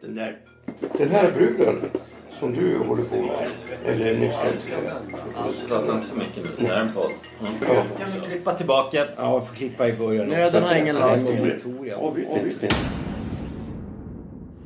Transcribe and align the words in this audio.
Den 0.00 0.14
där... 0.14 0.38
Den 0.98 1.10
här 1.10 1.30
bruden 1.30 1.80
som 2.38 2.54
du 2.54 2.78
håller 2.78 3.02
på 3.04 3.16
med. 3.16 3.50
Eller 3.86 4.18
nyss 4.18 4.34
Prata 5.68 5.94
inte 5.94 6.06
för 6.06 6.16
mycket 6.16 6.44
nu. 6.44 6.50
Det 6.58 6.66
här 6.66 6.74
är 6.74 6.80
en 6.80 6.92
podd. 6.92 7.10
Mm. 7.40 7.52
Ja. 7.68 7.84
Kan 7.98 8.20
vi 8.20 8.26
klippa 8.26 8.54
tillbaka? 8.54 9.06
Ja, 9.16 9.32
jag 9.32 9.48
får 9.48 9.54
klippa 9.54 9.88
i 9.88 9.92
början. 9.92 10.28
Nöden 10.28 10.62
har 10.62 10.74
ingen 10.74 10.96
lag. 10.96 11.18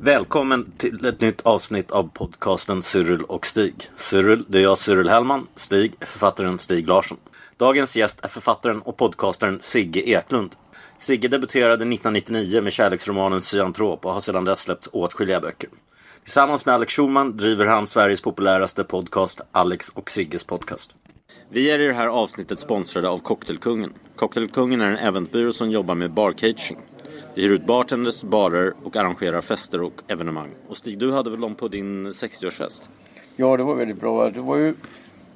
Välkommen 0.01 0.71
till 0.77 1.05
ett 1.05 1.21
nytt 1.21 1.41
avsnitt 1.41 1.91
av 1.91 2.09
podcasten 2.13 2.81
Cyril 2.81 3.21
och 3.21 3.45
Stig. 3.45 3.89
Cyril, 3.95 4.45
det 4.47 4.57
är 4.57 4.63
jag 4.63 4.77
Cyril 4.77 5.09
Hellman. 5.09 5.47
Stig 5.55 5.93
författaren 5.99 6.59
Stig 6.59 6.87
Larsson. 6.87 7.17
Dagens 7.57 7.97
gäst 7.97 8.25
är 8.25 8.27
författaren 8.27 8.81
och 8.81 8.97
podcastaren 8.97 9.59
Sigge 9.61 10.09
Eklund. 10.09 10.55
Sigge 10.97 11.27
debuterade 11.27 11.73
1999 11.73 12.61
med 12.61 12.73
kärleksromanen 12.73 13.41
Cyantrop 13.41 14.05
och 14.05 14.13
har 14.13 14.19
sedan 14.19 14.45
dess 14.45 14.59
släppt 14.59 14.87
åtskilliga 14.87 15.39
böcker. 15.39 15.69
Tillsammans 16.23 16.65
med 16.65 16.75
Alex 16.75 16.93
Schulman 16.93 17.37
driver 17.37 17.65
han 17.65 17.87
Sveriges 17.87 18.21
populäraste 18.21 18.83
podcast, 18.83 19.41
Alex 19.51 19.89
och 19.89 20.09
Sigges 20.09 20.43
podcast. 20.43 20.95
Vi 21.49 21.71
är 21.71 21.79
i 21.79 21.87
det 21.87 21.93
här 21.93 22.07
avsnittet 22.07 22.59
sponsrade 22.59 23.09
av 23.09 23.17
Cocktailkungen. 23.17 23.93
Cocktailkungen 24.15 24.81
är 24.81 24.91
en 24.91 24.97
eventbyrå 24.97 25.53
som 25.53 25.71
jobbar 25.71 25.95
med 25.95 26.11
barcaging. 26.11 26.77
Vi 27.35 27.41
hyr 27.41 27.51
ut 27.51 27.65
bartenders, 27.65 28.23
barer 28.23 28.73
och 28.83 28.95
arrangerar 28.95 29.41
fester 29.41 29.81
och 29.81 30.01
evenemang. 30.07 30.49
Och 30.67 30.77
Stig, 30.77 30.99
du 30.99 31.11
hade 31.11 31.29
väl 31.29 31.41
dem 31.41 31.55
på 31.55 31.67
din 31.67 32.11
60-årsfest? 32.11 32.89
Ja, 33.35 33.57
det 33.57 33.63
var 33.63 33.75
väldigt 33.75 33.99
bra. 33.99 34.29
Det 34.29 34.39
var 34.39 34.57
ju... 34.57 34.75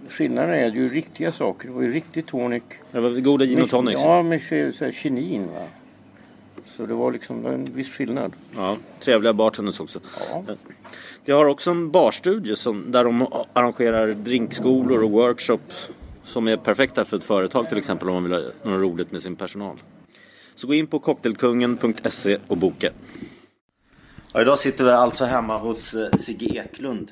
Skillnaden 0.09 0.49
är 0.49 0.71
ju 0.71 0.89
riktiga 0.89 1.31
saker. 1.31 1.67
Det 1.67 1.73
var 1.73 1.81
ju 1.81 1.93
riktig 1.93 2.25
tonic. 2.25 2.63
Det 2.91 2.99
var 2.99 3.09
goda 3.09 3.45
gin 3.45 3.61
och 3.61 3.69
tonic. 3.69 3.95
Ja, 4.03 4.23
med 4.23 4.41
så 4.75 4.91
kinin 4.91 5.47
va. 5.47 5.67
Så 6.65 6.85
det 6.85 6.93
var 6.93 7.11
liksom 7.11 7.43
det 7.43 7.49
en 7.49 7.65
viss 7.65 7.89
skillnad. 7.89 8.33
Ja, 8.55 8.77
trevliga 8.99 9.33
bartenders 9.33 9.80
också. 9.80 9.99
Ja. 10.30 10.43
De 11.25 11.31
har 11.31 11.45
också 11.45 11.71
en 11.71 11.91
barstudie 11.91 12.55
som, 12.55 12.91
där 12.91 13.03
de 13.03 13.27
arrangerar 13.53 14.07
drinkskolor 14.07 15.03
och 15.03 15.11
workshops 15.11 15.89
som 16.23 16.47
är 16.47 16.57
perfekta 16.57 17.05
för 17.05 17.17
ett 17.17 17.23
företag 17.23 17.69
till 17.69 17.77
exempel 17.77 18.09
om 18.09 18.13
man 18.13 18.23
vill 18.23 18.33
ha 18.33 18.71
något 18.71 18.81
roligt 18.81 19.11
med 19.11 19.21
sin 19.21 19.35
personal. 19.35 19.81
Så 20.55 20.67
gå 20.67 20.73
in 20.73 20.87
på 20.87 20.99
cocktailkungen.se 20.99 22.37
och 22.47 22.57
boka. 22.57 22.89
Ja, 24.33 24.41
idag 24.41 24.59
sitter 24.59 24.83
vi 24.83 24.91
alltså 24.91 25.25
hemma 25.25 25.57
hos 25.57 25.93
eh, 25.93 26.11
Sigge 26.17 26.45
Eklund 26.45 27.11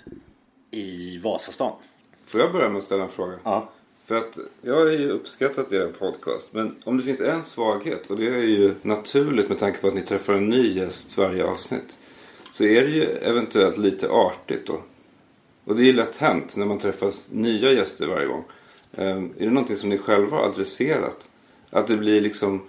i 0.72 1.18
Vasastan. 1.18 1.72
Får 2.28 2.42
jag 2.42 2.52
börja 2.52 2.70
med 2.70 2.78
att 2.78 2.84
ställa 2.84 3.04
en 3.04 3.10
fråga? 3.10 3.34
Ja. 3.44 3.70
För 4.06 4.16
att 4.16 4.38
jag 4.62 4.76
har 4.76 4.86
ju 4.86 5.10
uppskattat 5.10 5.72
er 5.72 5.92
podcast. 6.00 6.54
Men 6.54 6.76
om 6.84 6.98
det 6.98 7.04
finns 7.04 7.22
en 7.22 7.44
svaghet 7.44 8.08
och 8.08 8.18
det 8.18 8.28
är 8.28 8.42
ju 8.42 8.76
naturligt 8.82 9.50
med 9.50 9.60
tanke 9.60 9.82
på 9.82 9.88
att 9.88 9.94
ni 9.94 10.02
träffar 10.02 10.34
en 10.34 10.50
ny 10.50 10.68
gäst 10.68 11.18
varje 11.18 11.46
avsnitt. 11.46 11.98
Så 12.52 12.64
är 12.64 12.82
det 12.82 12.90
ju 12.90 13.04
eventuellt 13.04 13.78
lite 13.78 14.10
artigt 14.10 14.68
då. 14.68 14.82
Och 15.66 15.76
det 15.76 15.82
är 15.82 15.86
ju 15.86 15.94
lätt 15.94 16.18
hänt 16.18 16.56
när 16.58 16.66
man 16.66 16.80
träffar 16.80 17.14
nya 17.32 17.72
gäster 17.72 18.08
varje 18.08 18.28
gång. 18.28 18.44
Ehm, 18.98 19.34
är 19.38 19.46
det 19.46 19.52
någonting 19.52 19.76
som 19.76 19.90
ni 19.90 19.98
själva 19.98 20.38
har 20.38 20.44
adresserat? 20.44 21.30
Att 21.70 21.88
det 21.88 21.98
blir 21.98 22.22
liksom, 22.22 22.62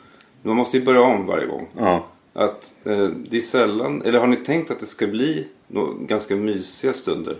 man 0.42 0.56
måste 0.56 0.78
ju 0.78 0.84
börja 0.84 1.00
om 1.00 1.26
varje 1.26 1.46
gång. 1.46 1.68
Ja. 1.78 2.06
Att 2.32 2.72
eh, 2.84 3.08
det 3.08 3.36
är 3.36 3.40
sällan, 3.40 4.02
eller 4.02 4.18
har 4.18 4.26
ni 4.26 4.36
tänkt 4.36 4.70
att 4.70 4.80
det 4.80 4.86
ska 4.86 5.06
bli 5.06 5.48
ganska 6.00 6.36
mysiga 6.36 6.92
stunder? 6.92 7.36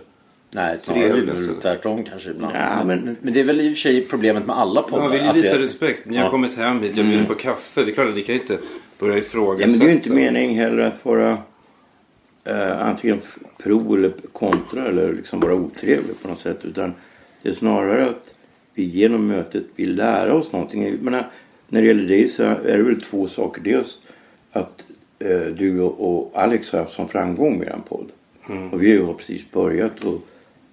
Nej, 0.51 0.77
Trevligt. 0.77 1.61
tvärtom 1.61 2.03
kanske 2.03 2.29
ibland. 2.29 2.55
Ja, 2.55 2.83
men- 2.85 3.17
men, 3.21 3.33
det 3.33 3.39
är 3.39 3.43
väl 3.43 3.61
i 3.61 3.67
och 3.69 3.73
för 3.73 3.79
sig 3.79 4.01
problemet 4.01 4.45
med 4.45 4.55
alla 4.57 4.81
poddar. 4.81 5.03
Man 5.03 5.11
vill 5.11 5.25
ju 5.25 5.31
visa 5.33 5.57
det- 5.57 5.63
respekt. 5.63 6.05
Ni 6.05 6.17
har 6.17 6.23
Ja. 6.23 6.29
kommit 6.29 6.57
hem 6.57 6.79
hit, 6.81 6.97
jag 6.97 7.05
bjuder 7.05 7.25
på 7.25 7.35
kaffe. 7.35 7.83
Det 7.83 7.91
är 7.91 7.93
klart 7.93 8.07
att 8.09 8.15
ni 8.15 8.21
kan 8.21 8.35
inte 8.35 8.57
börja 8.99 9.17
ifrågasätta. 9.17 9.61
Ja, 9.61 9.71
men 9.71 9.79
det 9.79 9.85
är 9.85 9.89
ju 9.89 9.95
inte 9.95 10.11
meningen 10.11 10.55
heller 10.55 10.77
att 10.83 11.05
vara 11.05 11.37
eh, 12.43 12.87
antingen 12.87 13.19
pro 13.63 13.95
eller 13.95 14.11
kontra 14.33 14.85
eller 14.87 15.13
liksom 15.13 15.39
vara 15.39 15.53
otrevlig 15.53 16.21
på 16.21 16.27
något 16.27 16.41
sätt. 16.41 16.59
Utan 16.65 16.93
det 17.41 17.49
är 17.49 17.53
snarare 17.53 18.09
att 18.09 18.33
vi 18.73 18.83
genom 18.83 19.27
mötet 19.27 19.63
vill 19.75 19.95
lära 19.95 20.33
oss 20.33 20.51
någonting. 20.51 20.83
Jag 20.85 21.01
menar, 21.01 21.31
när 21.67 21.81
det 21.81 21.87
gäller 21.87 22.07
dig 22.07 22.29
så 22.29 22.43
är 22.43 22.77
det 22.77 22.83
väl 22.83 23.01
två 23.01 23.27
saker. 23.27 23.61
Dels 23.61 23.97
att 24.51 24.83
eh, 25.19 25.39
du 25.41 25.81
och, 25.81 26.19
och 26.19 26.31
Alex 26.35 26.71
har 26.71 26.79
haft 26.79 26.93
som 26.93 27.07
framgång 27.07 27.57
med 27.59 27.67
er 27.67 27.75
podd. 27.89 28.09
Och 28.71 28.83
vi 28.83 28.97
har 28.97 29.07
ju 29.07 29.13
precis 29.13 29.51
börjat 29.51 30.03
och 30.03 30.21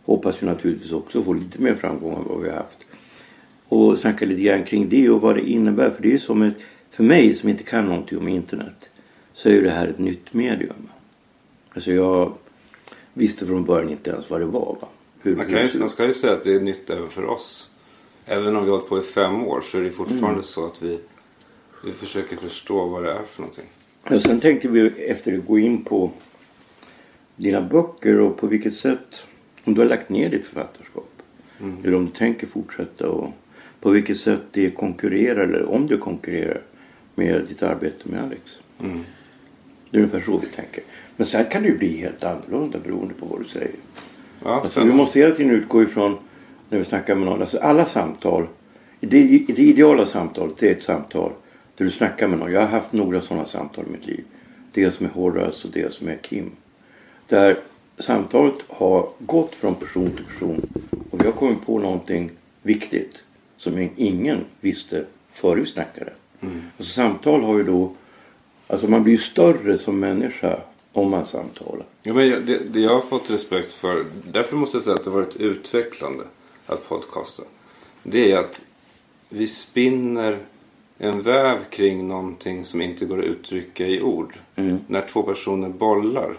hoppas 0.06 0.42
ju 0.42 0.46
naturligtvis 0.46 0.92
också 0.92 1.22
få 1.24 1.32
lite 1.32 1.62
mer 1.62 1.74
framgång 1.74 2.12
än 2.14 2.24
vad 2.28 2.40
vi 2.40 2.48
har 2.48 2.56
haft. 2.56 2.78
Och 3.68 3.98
snacka 3.98 4.26
lite 4.26 4.42
grann 4.42 4.64
kring 4.64 4.88
det 4.88 5.10
och 5.10 5.20
vad 5.20 5.34
det 5.36 5.50
innebär. 5.50 5.90
För 5.90 6.02
det 6.02 6.14
är 6.14 6.18
som 6.18 6.42
ett, 6.42 6.54
för 6.90 7.04
mig 7.04 7.34
som 7.34 7.48
inte 7.48 7.62
kan 7.62 7.84
någonting 7.86 8.18
om 8.18 8.28
internet 8.28 8.90
så 9.34 9.48
är 9.48 9.52
ju 9.52 9.62
det 9.62 9.70
här 9.70 9.86
ett 9.86 9.98
nytt 9.98 10.32
medium. 10.32 10.88
Alltså 11.74 11.92
jag 11.92 12.32
visste 13.14 13.46
från 13.46 13.64
början 13.64 13.90
inte 13.90 14.10
ens 14.10 14.30
vad 14.30 14.40
det 14.40 14.46
var. 14.46 14.76
Va? 14.80 14.88
Hur, 15.22 15.36
Man, 15.36 15.46
kan 15.46 15.68
ju, 15.68 15.78
man 15.78 15.88
ska 15.88 16.06
ju 16.06 16.14
säga 16.14 16.32
att 16.32 16.44
det 16.44 16.54
är 16.54 16.60
nytt 16.60 16.90
även 16.90 17.08
för 17.08 17.24
oss. 17.24 17.70
Även 18.26 18.56
om 18.56 18.64
vi 18.64 18.70
har 18.70 18.76
hållit 18.76 18.88
på 18.88 18.98
i 18.98 19.02
fem 19.02 19.42
år 19.42 19.60
så 19.60 19.78
är 19.78 19.82
det 19.82 19.90
fortfarande 19.90 20.28
Mm. 20.30 20.42
så 20.42 20.66
att 20.66 20.82
vi, 20.82 20.98
vi 21.84 21.92
försöker 21.92 22.36
förstå 22.36 22.86
vad 22.86 23.02
det 23.02 23.10
är 23.10 23.22
för 23.22 23.40
någonting. 23.42 23.64
Och 24.10 24.22
sen 24.22 24.40
tänkte 24.40 24.68
vi 24.68 24.86
efter 24.88 25.38
att 25.38 25.46
gå 25.46 25.58
in 25.58 25.84
på 25.84 26.10
dina 27.36 27.60
böcker 27.60 28.20
och 28.20 28.36
på 28.36 28.46
vilket 28.46 28.76
sätt, 28.76 29.24
om 29.66 29.74
du 29.74 29.80
har 29.80 29.88
lagt 29.88 30.08
ner 30.08 30.28
ditt 30.30 30.46
författarskap. 30.46 31.10
Eller 31.84 31.94
om 31.94 32.06
du 32.06 32.12
tänker 32.12 32.46
fortsätta 32.46 33.08
och 33.08 33.32
på 33.80 33.90
vilket 33.90 34.18
sätt 34.18 34.40
det 34.52 34.70
konkurrerar 34.70 35.44
eller 35.44 35.64
om 35.70 35.86
det 35.86 35.96
konkurrerar 35.96 36.60
med 37.14 37.44
ditt 37.48 37.62
arbete 37.62 38.08
med 38.08 38.22
Alex. 38.22 38.42
Det 39.90 39.96
är 39.98 40.02
ungefär 40.02 40.20
så 40.20 40.38
vi 40.38 40.46
tänker. 40.46 40.82
Men 41.16 41.26
sen 41.26 41.44
kan 41.44 41.62
det 41.62 41.68
ju 41.68 41.78
bli 41.78 41.96
helt 41.96 42.24
annorlunda 42.24 42.78
beroende 42.78 43.14
på 43.14 43.26
vad 43.26 43.40
du 43.40 43.44
säger. 43.44 43.70
Ja, 44.44 44.60
Alltså, 44.60 44.84
vi 44.84 44.92
måste 44.92 45.18
hela 45.18 45.34
tiden 45.34 45.52
utgå 45.52 45.82
ifrån 45.82 46.16
när 46.68 46.78
vi 46.78 46.84
snackar 46.84 47.14
med 47.14 47.26
någon. 47.26 47.40
Alltså 47.40 47.58
alla 47.58 47.84
samtal. 47.84 48.46
Det, 49.00 49.44
det 49.46 49.58
ideala 49.58 50.06
samtalet 50.06 50.58
det 50.58 50.68
är 50.68 50.72
ett 50.72 50.84
samtal 50.84 51.32
där 51.76 51.84
du 51.84 51.90
snackar 51.90 52.28
med 52.28 52.38
någon. 52.38 52.52
Jag 52.52 52.60
har 52.60 52.68
haft 52.68 52.92
några 52.92 53.20
sådana 53.20 53.46
samtal 53.46 53.84
i 53.88 53.90
mitt 53.92 54.06
liv. 54.06 54.24
Dels 54.72 55.00
med 55.00 55.10
Horace 55.10 55.68
och 55.68 55.74
dels 55.74 56.00
med 56.00 56.22
Kim. 56.22 56.50
Där 57.28 57.56
samtalet 57.98 58.54
har 58.68 59.08
gått 59.18 59.54
från 59.54 59.74
person 59.74 60.10
till 60.10 60.24
person 60.24 60.62
och 61.10 61.20
vi 61.20 61.24
har 61.26 61.32
kommit 61.32 61.66
på 61.66 61.78
någonting 61.78 62.30
viktigt 62.62 63.22
som 63.56 63.88
ingen 63.96 64.44
visste 64.60 65.04
före 65.34 65.60
vi 65.60 65.66
snackade. 65.66 66.12
Alltså, 66.78 66.92
samtal 66.92 67.42
har 67.42 67.56
ju 67.58 67.64
då... 67.64 67.92
Alltså 68.68 68.88
man 68.88 69.02
blir 69.02 69.12
ju 69.14 69.18
större 69.20 69.78
som 69.78 70.00
människa 70.00 70.60
om 70.92 71.10
man 71.10 71.26
samtalar. 71.26 71.84
Ja, 72.02 72.14
men 72.14 72.28
jag- 72.28 72.46
det, 72.46 72.58
det 72.58 72.80
jag 72.80 72.94
har 72.94 73.00
fått 73.00 73.30
respekt 73.30 73.72
för, 73.72 74.06
därför 74.32 74.56
måste 74.56 74.76
jag 74.76 74.82
säga 74.84 74.94
att 74.96 75.04
det 75.04 75.10
har 75.10 75.18
varit 75.20 75.36
utvecklande 75.36 76.24
att 76.66 76.88
podcasta. 76.88 77.42
Det 78.02 78.32
är 78.32 78.38
att 78.38 78.62
vi 79.28 79.46
spinner 79.46 80.38
en 80.98 81.22
väv 81.22 81.58
kring 81.70 82.08
någonting 82.08 82.64
som 82.64 82.82
inte 82.82 83.04
går 83.04 83.18
att 83.18 83.24
uttrycka 83.24 83.86
i 83.86 84.00
ord. 84.02 84.34
När 84.86 85.06
två 85.08 85.22
personer 85.22 85.68
bollar 85.68 86.34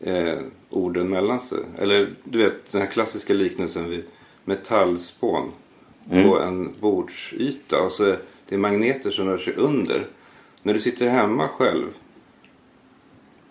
eh, 0.00 0.38
orden 0.70 1.08
mellan 1.08 1.40
sig. 1.40 1.58
Eller 1.78 2.14
du 2.24 2.38
vet 2.38 2.72
den 2.72 2.80
här 2.80 2.88
klassiska 2.88 3.34
liknelsen 3.34 3.90
vid 3.90 4.04
metallspån 4.44 5.52
på 6.08 6.38
en 6.38 6.74
bordsyta. 6.80 7.82
Och 7.82 7.92
så 7.92 8.04
är 8.04 8.18
det 8.48 8.58
magneter 8.58 9.10
som 9.10 9.26
rör 9.26 9.38
sig 9.38 9.54
under. 9.54 10.06
När 10.62 10.74
du 10.74 10.80
sitter 10.80 11.08
hemma 11.08 11.48
själv 11.48 11.86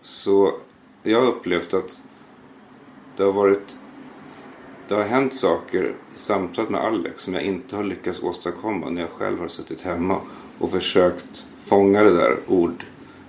så 0.01 0.53
jag 1.03 1.21
har 1.21 1.27
upplevt 1.27 1.73
att 1.73 2.01
det 3.17 3.23
har 3.23 3.31
varit 3.31 3.77
det 4.87 4.95
har 4.95 5.03
hänt 5.03 5.33
saker 5.33 5.95
i 6.15 6.17
samtalet 6.17 6.69
med 6.69 6.81
Alex 6.81 7.21
som 7.21 7.33
jag 7.33 7.43
inte 7.43 7.75
har 7.75 7.83
lyckats 7.83 8.23
åstadkomma 8.23 8.89
när 8.89 9.01
jag 9.01 9.09
själv 9.09 9.39
har 9.39 9.47
suttit 9.47 9.81
hemma 9.81 10.21
och 10.59 10.71
försökt 10.71 11.45
fånga 11.63 12.03
det 12.03 12.13
där 12.13 12.37
ord. 12.47 12.85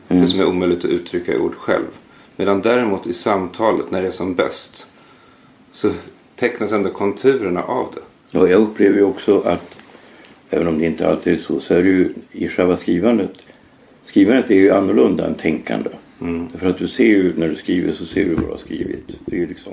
Det 0.09 0.27
som 0.27 0.41
är 0.41 0.47
omöjligt 0.47 0.85
att 0.85 0.91
uttrycka 0.91 1.35
i 1.35 1.39
ord 1.39 1.55
själv. 1.55 1.99
Medan 2.37 2.62
däremot 2.62 3.06
i 3.06 3.12
samtalet 3.12 3.91
när 3.91 4.03
det 4.03 4.06
är 4.06 4.12
som 4.12 4.35
bäst 4.35 4.88
så 5.73 5.91
tecknas 6.37 6.73
ändå 6.73 6.91
konturerna 6.91 7.62
av 7.62 7.93
det. 7.94 8.00
Ja, 8.31 8.49
jag 8.49 8.61
upplever 8.61 8.97
ju 8.97 9.05
också 9.05 9.41
att 9.41 9.79
även 10.50 10.69
om 10.69 10.79
det 10.79 10.87
inte 10.87 11.09
alltid 11.09 11.35
är 11.35 11.38
så 11.38 11.61
så 11.61 11.75
är 11.75 11.83
det 11.83 11.88
ju 11.88 12.15
i 12.33 12.49
själva 12.49 12.77
skrivandet 12.77 13.33
skrivandet 14.05 14.50
är 14.50 14.55
ju 14.55 14.71
annorlunda 14.71 15.27
än 15.27 15.35
tänkande. 15.35 15.91
Mm. 16.21 16.49
Därför 16.53 16.69
att 16.69 16.79
du 16.79 16.88
ser 16.88 17.05
ju 17.05 17.37
när 17.37 17.49
du 17.49 17.55
skriver 17.55 17.93
så 17.93 18.06
ser 18.06 18.25
du 18.25 18.35
vad 18.35 18.44
du 18.44 18.50
har 18.50 18.56
skrivit. 18.56 19.06
Det 19.27 19.37
är 19.37 19.41
ju 19.41 19.47
liksom 19.47 19.73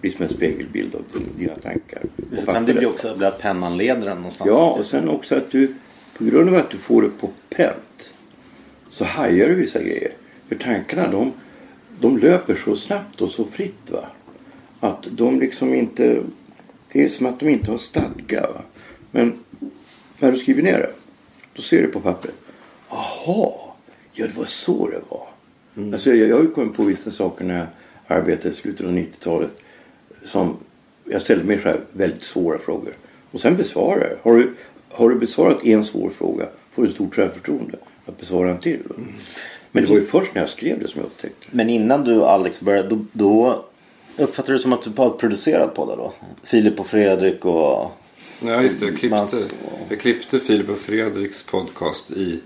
blir 0.00 0.12
som 0.12 0.22
en 0.22 0.32
spegelbild 0.32 0.94
av 0.94 1.02
dina 1.36 1.54
tankar. 1.54 2.02
Så 2.38 2.52
kan 2.52 2.64
det 2.64 2.74
bli 2.74 2.86
också 2.86 3.16
bli 3.16 3.26
att 3.26 3.38
pennan 3.38 3.76
leder 3.76 4.06
den 4.06 4.16
någonstans. 4.16 4.48
Ja, 4.48 4.70
och 4.70 4.86
sen 4.86 5.08
också 5.08 5.34
att 5.34 5.50
du 5.50 5.74
på 6.18 6.24
grund 6.24 6.48
av 6.48 6.54
att 6.54 6.70
du 6.70 6.76
får 6.76 7.02
det 7.02 7.08
på 7.08 7.30
pränt 7.50 8.12
så 8.90 9.04
hajar 9.04 9.48
du 9.48 9.54
vissa 9.54 9.78
grejer. 9.82 10.12
För 10.48 10.54
tankarna 10.54 11.10
de, 11.10 11.32
de 12.02 12.18
löper 12.18 12.54
så 12.54 12.76
snabbt 12.76 13.20
och 13.20 13.30
så 13.30 13.44
fritt. 13.44 13.90
va. 13.90 14.06
Att 14.80 15.08
de 15.10 15.40
liksom 15.40 15.74
inte... 15.74 16.22
Det 16.92 17.04
är 17.04 17.08
som 17.08 17.26
att 17.26 17.40
de 17.40 17.48
inte 17.48 17.70
har 17.70 17.78
stadga. 17.78 18.40
Va? 18.40 18.62
Men 19.10 19.32
när 20.18 20.32
du 20.32 20.38
skriver 20.38 20.62
ner 20.62 20.78
det, 20.78 20.90
då 21.54 21.62
ser 21.62 21.82
du 21.82 21.88
på 21.88 22.00
pappret. 22.00 22.34
Aha, 22.88 23.76
ja 24.12 24.26
det 24.26 24.36
var 24.36 24.44
så 24.44 24.88
det 24.88 25.00
var. 25.08 25.28
Mm. 25.76 25.94
Alltså, 25.94 26.10
jag, 26.10 26.28
jag 26.28 26.36
har 26.36 26.42
ju 26.42 26.50
kommit 26.50 26.76
på 26.76 26.84
vissa 26.84 27.10
saker 27.10 27.44
när 27.44 27.58
jag 27.58 27.66
arbetade 28.06 28.54
i 28.54 28.56
slutet 28.56 28.86
av 28.86 28.92
90-talet. 28.92 29.58
Som 30.24 30.56
jag 31.04 31.22
ställde 31.22 31.44
mig 31.44 31.58
själv 31.58 31.80
väldigt 31.92 32.22
svåra 32.22 32.58
frågor. 32.58 32.92
Och 33.30 33.40
sen 33.40 33.56
besvarar 33.56 34.08
jag. 34.08 34.30
Har 34.30 34.38
du, 34.38 34.54
har 34.88 35.10
du 35.10 35.14
besvarat 35.14 35.64
en 35.64 35.84
svår 35.84 36.10
fråga 36.10 36.48
får 36.72 36.82
du 36.82 36.92
stort 36.92 37.14
självförtroende 37.14 37.78
att 38.06 38.20
besvara 38.20 38.50
en 38.50 38.58
till. 38.58 38.80
Mm. 38.96 39.12
Men 39.72 39.82
det 39.82 39.90
var 39.90 39.96
ju 39.96 40.04
först 40.04 40.34
när 40.34 40.42
jag 40.42 40.48
skrev 40.48 40.80
det 40.80 40.88
som 40.88 41.00
jag 41.00 41.06
upptäckte. 41.06 41.46
Men 41.50 41.68
innan 41.68 42.04
du 42.04 42.22
Alex 42.22 42.60
började, 42.60 42.88
då, 42.88 43.04
då 43.12 43.64
uppfattade 44.16 44.52
du 44.52 44.58
som 44.58 44.72
att 44.72 44.82
du 44.82 44.90
har 44.96 45.10
producerat 45.10 45.74
på 45.74 45.86
det 45.90 45.96
då? 45.96 46.12
Filip 46.42 46.80
och 46.80 46.86
Fredrik 46.86 47.44
och... 47.44 47.90
Ja 48.44 48.62
just 48.62 48.80
det, 48.80 48.86
jag 48.86 48.98
klippte, 48.98 49.36
jag 49.88 50.00
klippte 50.00 50.40
Filip 50.40 50.68
och 50.68 50.78
Fredriks 50.78 51.42
podcast 51.42 52.10
i, 52.10 52.40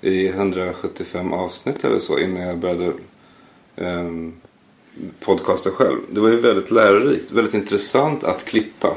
i 0.00 0.28
175 0.28 1.32
avsnitt 1.32 1.84
eller 1.84 1.98
så 1.98 2.18
innan 2.18 2.42
jag 2.42 2.58
började 2.58 2.92
um, 3.76 4.34
podcasta 5.20 5.70
själv. 5.70 5.98
Det 6.10 6.20
var 6.20 6.28
ju 6.28 6.36
väldigt 6.36 6.70
lärorikt, 6.70 7.30
väldigt 7.30 7.54
intressant 7.54 8.24
att 8.24 8.44
klippa. 8.44 8.96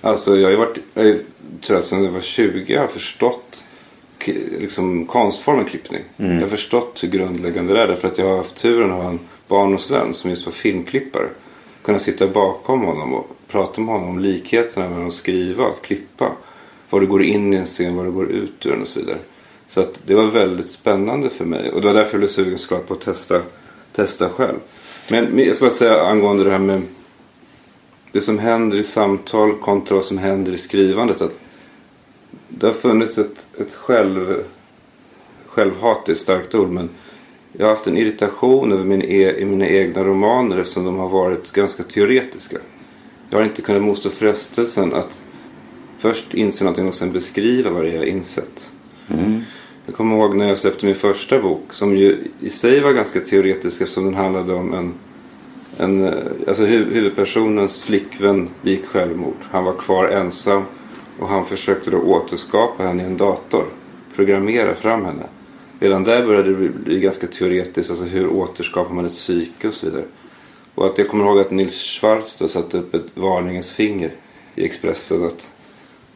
Alltså 0.00 0.36
jag 0.36 0.44
har 0.44 0.50
ju 0.50 0.56
varit, 0.56 0.78
jag 0.94 1.18
tror 1.60 1.76
jag 1.76 1.84
sedan 1.84 2.04
jag 2.04 2.10
var 2.10 2.20
20 2.20 2.72
jag 2.74 2.80
har 2.80 2.88
förstått 2.88 3.64
liksom 4.28 5.06
konstformen 5.06 5.64
klippning. 5.64 6.02
Mm. 6.16 6.34
Jag 6.34 6.40
har 6.40 6.48
förstått 6.48 7.02
hur 7.02 7.08
grundläggande 7.08 7.74
det 7.74 7.82
är 7.82 7.88
därför 7.88 8.08
att 8.08 8.18
jag 8.18 8.26
har 8.26 8.36
haft 8.36 8.56
turen 8.56 8.90
att 8.90 9.02
ha 9.02 9.10
en 9.10 9.18
barndomsvän 9.48 10.14
som 10.14 10.30
just 10.30 10.46
var 10.46 10.52
filmklippare. 10.52 11.26
Kunna 11.82 11.98
sitta 11.98 12.26
bakom 12.26 12.84
honom 12.84 13.14
och 13.14 13.36
prata 13.48 13.80
med 13.80 13.94
honom 13.94 14.10
om 14.10 14.18
likheterna 14.18 14.88
mellan 14.88 15.06
att 15.06 15.14
skriva 15.14 15.64
och 15.64 15.70
att 15.70 15.82
klippa. 15.82 16.32
Var 16.90 17.00
det 17.00 17.06
går 17.06 17.22
in 17.22 17.54
i 17.54 17.56
en 17.56 17.64
scen, 17.64 17.96
var 17.96 18.04
det 18.04 18.10
går 18.10 18.30
ut 18.30 18.66
ur 18.66 18.70
den 18.70 18.80
och 18.80 18.88
så 18.88 19.00
vidare. 19.00 19.18
Så 19.68 19.80
att 19.80 20.00
det 20.06 20.14
var 20.14 20.24
väldigt 20.24 20.70
spännande 20.70 21.30
för 21.30 21.44
mig 21.44 21.72
och 21.72 21.80
det 21.80 21.86
var 21.86 21.94
därför 21.94 22.12
jag 22.12 22.20
blev 22.20 22.28
sugen 22.28 22.58
såklart 22.58 22.86
på 22.86 22.94
att 22.94 23.00
testa, 23.00 23.40
testa 23.92 24.28
själv. 24.28 24.58
Men 25.08 25.38
jag 25.38 25.56
ska 25.56 25.64
bara 25.64 25.70
säga 25.70 26.02
angående 26.02 26.44
det 26.44 26.50
här 26.50 26.58
med 26.58 26.82
det 28.12 28.20
som 28.20 28.38
händer 28.38 28.78
i 28.78 28.82
samtal 28.82 29.54
kontra 29.54 29.94
vad 29.94 30.04
som 30.04 30.18
händer 30.18 30.52
i 30.52 30.58
skrivandet. 30.58 31.20
Att 31.20 31.40
det 32.50 32.66
har 32.66 32.74
funnits 32.74 33.18
ett, 33.18 33.46
ett 33.58 33.72
själv, 33.72 34.42
självhat, 35.46 36.08
är 36.08 36.12
ett 36.12 36.18
starkt 36.18 36.54
ord. 36.54 36.68
Men 36.68 36.88
jag 37.52 37.66
har 37.66 37.70
haft 37.70 37.86
en 37.86 37.96
irritation 37.96 38.72
över 38.72 38.84
min 38.84 39.02
e, 39.02 39.44
mina 39.44 39.66
egna 39.68 40.04
romaner 40.04 40.58
eftersom 40.58 40.84
de 40.84 40.98
har 40.98 41.08
varit 41.08 41.52
ganska 41.52 41.82
teoretiska. 41.82 42.56
Jag 43.30 43.38
har 43.38 43.44
inte 43.44 43.62
kunnat 43.62 43.82
motstå 43.82 44.10
frestelsen 44.10 44.94
att 44.94 45.24
först 45.98 46.34
inse 46.34 46.64
någonting 46.64 46.88
och 46.88 46.94
sen 46.94 47.12
beskriva 47.12 47.70
vad 47.70 47.84
det 47.84 47.90
är 47.90 47.96
jag 47.96 48.06
insett. 48.06 48.72
Mm. 49.08 49.40
Jag 49.86 49.94
kommer 49.94 50.16
ihåg 50.16 50.36
när 50.36 50.48
jag 50.48 50.58
släppte 50.58 50.86
min 50.86 50.94
första 50.94 51.38
bok 51.38 51.72
som 51.72 51.96
ju 51.96 52.18
i 52.40 52.50
sig 52.50 52.80
var 52.80 52.92
ganska 52.92 53.20
teoretisk 53.20 53.80
eftersom 53.80 54.04
den 54.04 54.14
handlade 54.14 54.54
om 54.54 54.74
en, 54.74 54.94
en 55.78 56.04
eh, 56.04 56.14
alltså 56.48 56.64
huvudpersonens 56.64 57.84
flickvän 57.84 58.48
begick 58.62 58.86
självmord. 58.86 59.36
Han 59.50 59.64
var 59.64 59.74
kvar 59.74 60.08
ensam 60.08 60.62
och 61.20 61.28
han 61.28 61.46
försökte 61.46 61.90
då 61.90 61.98
återskapa 61.98 62.82
henne 62.82 63.02
i 63.02 63.06
en 63.06 63.16
dator. 63.16 63.64
Programmera 64.16 64.74
fram 64.74 65.04
henne. 65.04 65.26
Redan 65.80 66.04
där 66.04 66.26
började 66.26 66.54
det 66.54 66.68
bli 66.68 67.00
ganska 67.00 67.26
teoretiskt. 67.26 67.90
Alltså 67.90 68.04
hur 68.04 68.26
återskapar 68.26 68.94
man 68.94 69.04
ett 69.04 69.12
psyke 69.12 69.68
och 69.68 69.74
så 69.74 69.86
vidare. 69.86 70.04
Och 70.74 70.86
att 70.86 70.98
jag 70.98 71.08
kommer 71.08 71.24
ihåg 71.24 71.40
att 71.40 71.50
Nils 71.50 71.74
Schwarz 71.74 72.36
då 72.36 72.48
satte 72.48 72.78
upp 72.78 72.94
ett 72.94 73.06
varningens 73.14 73.70
finger 73.70 74.10
i 74.54 74.64
Expressen. 74.64 75.24
Att 75.24 75.50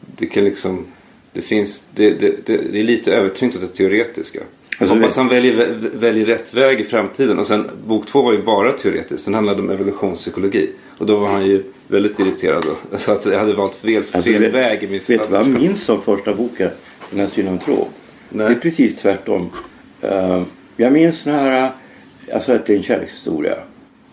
det 0.00 0.26
kan 0.26 0.44
liksom 0.44 0.86
det, 1.32 1.42
finns, 1.42 1.82
det, 1.94 2.10
det, 2.10 2.46
det, 2.46 2.56
det 2.56 2.78
är 2.78 2.84
lite 2.84 3.14
övertyngt 3.14 3.54
åt 3.54 3.60
det 3.60 3.68
teoretiska. 3.68 4.40
Alltså, 4.78 4.96
hoppas 4.96 5.16
han 5.16 5.28
väljer, 5.28 5.74
väljer 5.92 6.26
rätt 6.26 6.54
väg 6.54 6.80
i 6.80 6.84
framtiden. 6.84 7.38
Och 7.38 7.46
sen 7.46 7.70
bok 7.86 8.06
två 8.06 8.22
var 8.22 8.32
ju 8.32 8.42
bara 8.42 8.72
teoretisk. 8.72 9.24
Den 9.24 9.34
handlade 9.34 9.62
om 9.62 9.70
evolutionspsykologi. 9.70 10.70
Och 10.98 11.06
då 11.06 11.16
var 11.16 11.28
han 11.28 11.46
ju 11.46 11.62
väldigt 11.88 12.18
irriterad. 12.18 12.64
Då. 12.90 12.98
Så 12.98 13.12
att 13.12 13.26
jag 13.26 13.38
hade 13.38 13.54
valt 13.54 13.76
fel, 13.76 14.02
fel 14.02 14.16
alltså, 14.16 14.32
vet, 14.32 14.54
väg 14.54 14.82
i 14.82 14.86
min 14.86 15.00
Vet 15.06 15.08
du 15.08 15.32
vad 15.32 15.40
jag 15.40 15.48
minns 15.48 15.88
om 15.88 16.02
första 16.02 16.34
boken? 16.34 16.70
Den 17.10 17.20
här 17.20 17.26
synantrop. 17.26 17.88
Det 18.30 18.44
är 18.44 18.54
precis 18.54 18.96
tvärtom. 18.96 19.50
Uh, 20.04 20.42
jag 20.76 20.92
minns 20.92 21.24
den 21.24 21.34
här, 21.34 21.70
alltså 22.32 22.52
att 22.52 22.66
det 22.66 22.72
är 22.72 22.76
en 22.76 22.82
kärlekshistoria. 22.82 23.56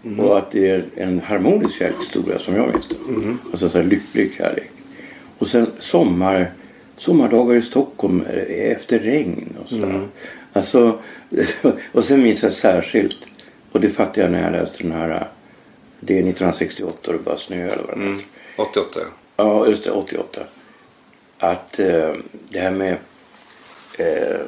Mm. 0.06 0.20
Och 0.20 0.38
att 0.38 0.52
det 0.52 0.70
är 0.70 0.84
en 0.96 1.20
harmonisk 1.20 1.78
kärlekshistoria 1.78 2.40
som 2.40 2.56
jag 2.56 2.68
minns 2.68 2.88
det. 2.88 3.14
Mm. 3.14 3.38
Alltså 3.52 3.80
en 3.80 3.90
lycklig 3.90 4.34
kärlek. 4.38 4.72
Och 5.38 5.48
sen 5.48 5.68
sommar 5.80 6.52
sommardagar 7.02 7.56
i 7.56 7.62
Stockholm 7.62 8.22
eh, 8.22 8.72
efter 8.72 9.00
regn 9.00 9.58
och 9.64 9.70
sådär. 9.70 9.84
Mm. 9.84 10.08
Alltså, 10.54 11.00
och 11.92 12.06
sen 12.06 12.24
minns 12.24 12.44
jag 12.44 12.54
särskilt, 12.54 13.28
och 13.72 13.82
det 13.82 13.90
fattade 13.90 14.22
jag 14.22 14.32
när 14.32 14.44
jag 14.44 14.52
läste 14.52 14.84
den 14.84 14.92
här, 14.92 15.28
det 16.00 16.14
är 16.14 16.18
1968 16.18 17.12
och 17.12 17.14
det 17.14 17.24
bara 17.24 17.38
snö 17.38 17.56
eller 17.56 17.84
vad 17.84 17.98
det 17.98 18.04
mm. 18.04 18.22
88 18.56 19.00
ja. 19.38 19.68
just 19.68 19.84
det, 19.84 19.92
88. 19.92 20.42
Att 21.38 21.80
eh, 21.80 22.14
det 22.50 22.60
här 22.60 22.72
med 22.72 22.98
eh, 23.98 24.40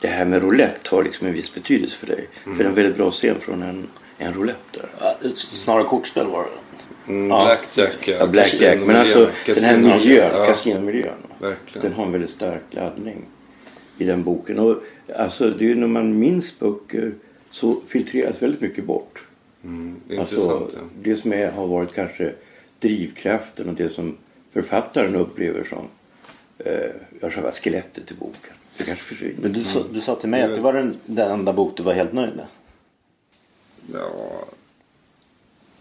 det 0.00 0.08
här 0.08 0.24
med 0.24 0.42
roulette 0.42 0.96
har 0.96 1.02
liksom 1.02 1.26
en 1.26 1.32
viss 1.32 1.54
betydelse 1.54 1.98
för 1.98 2.06
dig. 2.06 2.28
Mm. 2.44 2.56
För 2.56 2.64
det 2.64 2.68
är 2.68 2.70
en 2.70 2.74
väldigt 2.74 2.96
bra 2.96 3.10
scen 3.10 3.40
från 3.40 3.62
en, 3.62 3.88
en 4.18 4.34
roulette 4.34 4.58
där. 4.72 4.88
Ja, 5.00 5.30
snarare 5.34 5.84
kortspel 5.84 6.26
var 6.26 6.42
det. 6.42 7.12
Mm, 7.12 7.30
ja. 7.30 7.44
Blackjack, 7.44 8.08
ja. 8.08 8.26
Blackjack. 8.26 8.78
Men 8.86 8.96
alltså 8.96 9.30
den 9.46 9.64
här 9.64 9.78
miljön, 9.78 10.30
ja. 10.34 10.46
kasinamiljön. 10.46 11.12
Den 11.82 11.92
har 11.92 12.04
en 12.04 12.12
väldigt 12.12 12.30
stark 12.30 12.62
laddning 12.70 13.26
i 13.98 14.04
den 14.04 14.24
boken. 14.24 14.58
Och 14.58 14.76
alltså 15.16 15.50
det 15.50 15.64
är 15.64 15.68
ju 15.68 15.74
när 15.74 15.86
man 15.86 16.18
minns 16.18 16.58
böcker 16.58 17.14
så 17.50 17.80
filtreras 17.86 18.42
väldigt 18.42 18.60
mycket 18.60 18.84
bort. 18.84 19.24
Mm, 19.64 19.96
det, 20.08 20.18
alltså, 20.18 20.68
ja. 20.74 20.80
det 21.02 21.16
som 21.16 21.32
är, 21.32 21.50
har 21.50 21.66
varit 21.66 21.94
kanske 21.94 22.32
drivkraften 22.78 23.68
och 23.68 23.74
det 23.74 23.88
som 23.88 24.16
författaren 24.52 25.16
upplever 25.16 25.64
som 25.64 25.88
eh, 26.58 27.30
själva 27.30 27.52
skelettet 27.52 28.10
i 28.10 28.14
boken. 28.14 28.52
Det 28.78 28.84
kanske 28.84 29.04
försvinner. 29.04 29.42
Men 29.42 29.52
du, 29.52 29.64
sa, 29.64 29.82
du 29.92 30.00
sa 30.00 30.14
till 30.14 30.28
mig 30.28 30.42
att 30.42 30.54
det 30.54 30.60
var 30.60 30.72
den, 30.72 30.96
den 31.04 31.30
enda 31.30 31.52
bok 31.52 31.76
du 31.76 31.82
var 31.82 31.92
helt 31.92 32.12
nöjd 32.12 32.36
med. 32.36 32.46
Ja, 33.92 34.44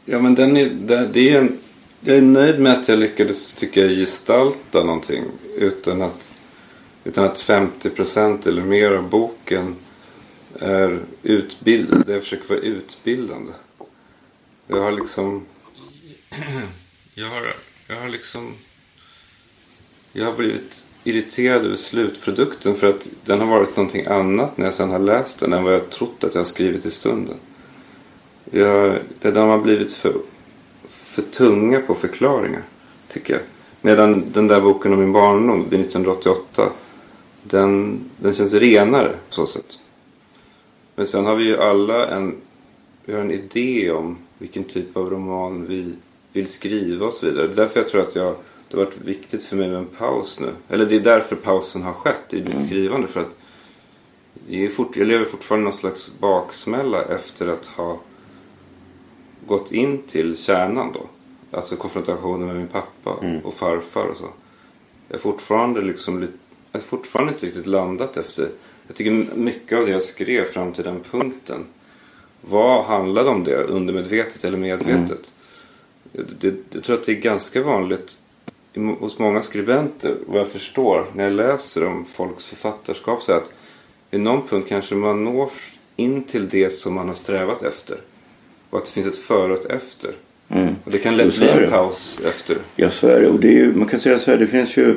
Ja 0.06 0.20
men 0.20 0.36
den 0.36 0.58
är, 0.58 0.70
det 1.14 1.30
är 1.30 1.38
en, 1.38 1.58
jag 2.02 2.18
är 2.18 2.22
nöjd 2.22 2.60
med 2.60 2.74
att 2.74 2.88
jag 2.88 3.00
lyckades 3.00 3.54
tycker 3.54 3.82
jag 3.82 3.92
gestalta 3.92 4.84
någonting 4.84 5.24
utan 5.58 6.02
att, 6.02 6.33
utan 7.04 7.26
att 7.26 7.38
50% 7.38 8.48
eller 8.48 8.62
mer 8.62 8.92
av 8.92 9.10
boken 9.10 9.76
är 10.60 11.00
utbildad. 11.24 12.04
Jag 12.08 12.24
försöker 12.24 12.50
vara 12.50 12.60
utbildande. 12.60 13.52
Jag 14.68 14.82
har 14.82 14.92
liksom 14.92 15.46
jag 17.16 17.28
har, 17.28 17.56
jag 17.88 17.96
har 17.96 18.10
liksom 18.10 18.54
jag 20.14 20.26
har 20.26 20.34
blivit 20.34 20.86
irriterad 21.04 21.66
över 21.66 21.76
slutprodukten 21.76 22.76
för 22.76 22.88
att 22.88 23.10
den 23.26 23.40
har 23.40 23.48
varit 23.48 23.78
någonting 23.78 24.06
annat 24.06 24.58
när 24.58 24.66
jag 24.66 24.74
sen 24.74 24.92
har 24.92 25.00
läst 25.00 25.40
den 25.40 25.54
än 25.54 25.64
vad 25.64 25.74
jag 25.74 25.90
trott 25.90 26.24
att 26.24 26.34
jag 26.34 26.42
har 26.42 26.46
skrivit 26.46 26.86
i 26.86 26.92
stunden. 26.92 27.36
Jag, 28.52 29.00
de 29.22 29.36
har 29.36 29.58
blivit 29.58 29.94
för, 29.94 30.14
för 30.90 31.22
tunga 31.22 31.82
på 31.82 31.96
förklaringar. 31.96 32.64
Tycker 33.14 33.34
jag. 33.34 33.42
Medan 33.82 34.32
den 34.32 34.48
där 34.48 34.62
boken 34.62 34.94
om 34.94 35.00
min 35.00 35.12
barndom, 35.12 35.66
det 35.70 35.76
är 35.76 35.80
1988. 35.80 36.70
Den, 37.44 38.00
den 38.18 38.34
känns 38.34 38.54
renare 38.54 39.10
på 39.10 39.34
så 39.34 39.46
sätt. 39.46 39.80
Men 40.96 41.08
sen 41.08 41.26
har 41.26 41.36
vi 41.36 41.44
ju 41.44 41.58
alla 41.58 42.08
en, 42.08 42.36
vi 43.06 43.14
har 43.14 43.22
en 43.22 43.32
idé 43.32 43.92
om 43.92 44.18
vilken 44.38 44.64
typ 44.64 44.98
av 44.98 45.10
roman 45.10 45.66
vi 45.68 45.96
vill 46.34 46.48
skriva 46.48 47.06
och 47.06 47.14
så 47.14 47.26
vidare. 47.26 47.48
Det 47.48 47.54
är 47.54 47.56
därför 47.56 47.80
jag 47.80 47.90
tror 47.90 48.02
att 48.02 48.16
jag, 48.16 48.36
det 48.68 48.78
har 48.78 48.86
varit 48.86 49.02
viktigt 49.02 49.44
för 49.44 49.56
mig 49.56 49.68
med 49.68 49.78
en 49.78 49.86
paus 49.86 50.40
nu. 50.40 50.54
Eller 50.70 50.86
det 50.86 50.96
är 50.96 51.00
därför 51.00 51.36
pausen 51.36 51.82
har 51.82 51.94
skett 51.94 52.34
i 52.34 52.36
mitt 52.36 52.54
mm. 52.54 52.68
skrivande. 52.68 53.08
För 53.08 53.22
att 53.22 53.38
jag, 54.48 54.72
fort, 54.72 54.98
jag 54.98 55.08
lever 55.08 55.26
fortfarande 55.26 55.64
någon 55.64 55.74
slags 55.74 56.12
baksmälla 56.20 57.04
efter 57.04 57.48
att 57.48 57.66
ha 57.66 58.00
gått 59.48 59.72
in 59.72 60.02
till 60.08 60.38
kärnan 60.38 60.92
då. 60.94 61.02
Alltså 61.58 61.76
konfrontationen 61.76 62.48
med 62.48 62.56
min 62.56 62.68
pappa 62.68 63.26
mm. 63.26 63.40
och 63.40 63.54
farfar 63.54 64.06
och 64.06 64.18
så. 64.18 64.28
Jag 65.08 65.16
är 65.16 65.22
fortfarande 65.22 65.82
liksom 65.82 66.20
jag 66.20 66.30
är 66.74 66.80
fortfarande 66.80 67.34
inte 67.34 67.46
riktigt 67.46 67.68
landat 67.68 68.18
efter 68.18 68.50
Jag 68.88 68.96
tycker 68.96 69.36
mycket 69.36 69.78
av 69.78 69.86
det 69.86 69.92
jag 69.92 70.04
skrev 70.04 70.46
fram 70.46 70.74
till 70.74 70.84
den 70.84 71.00
punkten 71.12 71.66
vad 72.50 72.86
handlade 72.86 73.30
om 73.30 73.44
det? 73.44 73.56
Undermedvetet 73.56 74.44
eller 74.44 74.58
medvetet? 74.58 75.32
Mm. 76.14 76.28
Det, 76.40 76.54
jag 76.72 76.84
tror 76.84 76.96
att 76.96 77.04
det 77.04 77.12
är 77.12 77.16
ganska 77.16 77.62
vanligt 77.62 78.18
hos 79.00 79.20
många 79.20 79.42
skribenter, 79.42 80.16
vad 80.28 80.40
jag 80.40 80.48
förstår 80.48 81.06
när 81.14 81.24
jag 81.24 81.34
läser 81.34 81.88
om 81.88 82.06
folks 82.06 82.46
författarskap, 82.46 83.22
så 83.22 83.32
att 83.32 83.52
vid 84.12 84.22
någon 84.22 84.48
punkt 84.48 84.70
kanske 84.70 84.96
man 84.96 85.24
når 85.24 85.50
in 85.96 86.24
till 86.24 86.50
det 86.50 86.70
som 86.70 86.94
man 86.94 87.08
har 87.08 87.16
strävat 87.16 87.64
efter. 87.64 87.98
Och 88.70 88.78
att 88.78 88.86
det 88.86 88.92
finns 88.92 89.08
ett 89.08 89.18
före 89.18 89.54
och 89.54 89.60
ett 89.60 89.66
efter. 89.66 90.12
Mm. 90.50 90.76
Och 90.86 90.92
det 90.92 90.98
kan 90.98 91.18
lätt 91.18 91.36
bli 91.36 91.50
en 91.50 91.70
paus 91.70 92.20
efter. 92.26 92.58
Ja, 92.76 92.90
så 92.90 93.08
är 93.08 93.22
det. 93.22 93.28
Och 93.28 93.40
det 93.40 93.48
är 93.48 93.52
ju, 93.52 93.74
man 93.74 93.88
kan 93.88 94.00
säga 94.00 94.20
så 94.20 94.32
här, 94.32 94.38
det 94.38 94.48
finns 94.48 94.78
ju 94.78 94.96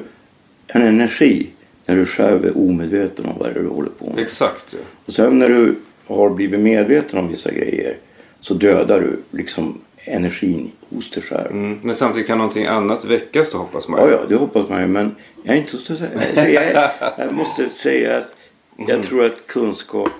en 0.66 0.82
energi 0.82 1.50
när 1.86 1.96
du 1.96 2.06
själv 2.06 2.44
är 2.44 2.58
omedveten 2.58 3.26
om 3.26 3.38
vad 3.38 3.48
det 3.48 3.60
är 3.60 3.62
du 3.62 3.68
håller 3.68 3.90
på 3.90 4.10
med. 4.10 4.18
Exakt. 4.18 4.64
Ja. 4.70 4.78
Och 5.04 5.14
sen 5.14 5.38
när 5.38 5.48
du 5.48 5.74
har 6.06 6.30
blivit 6.30 6.60
medveten 6.60 7.18
om 7.18 7.28
vissa 7.28 7.50
grejer 7.50 7.96
så 8.40 8.54
dödar 8.54 9.00
du 9.00 9.38
liksom 9.38 9.80
energin 9.96 10.72
hos 10.88 11.10
dig 11.10 11.22
själv. 11.22 11.50
Mm. 11.50 11.78
Men 11.82 11.94
samtidigt 11.94 12.28
kan 12.28 12.38
någonting 12.38 12.66
annat 12.66 13.04
väckas 13.04 13.52
då 13.52 13.58
hoppas 13.58 13.88
man 13.88 14.04
ju. 14.04 14.10
Ja, 14.10 14.18
ja, 14.20 14.26
det 14.28 14.34
hoppas 14.34 14.68
man 14.68 14.80
ju. 14.80 14.86
Men 14.86 15.16
jag 15.42 15.56
är 15.56 15.60
inte 15.60 15.78
så 15.78 15.94
jag, 16.34 16.90
jag 17.16 17.32
måste 17.32 17.68
säga 17.74 18.16
att 18.16 18.36
jag 18.76 18.90
mm. 18.90 19.02
tror 19.02 19.24
att 19.24 19.46
kunskap 19.46 20.12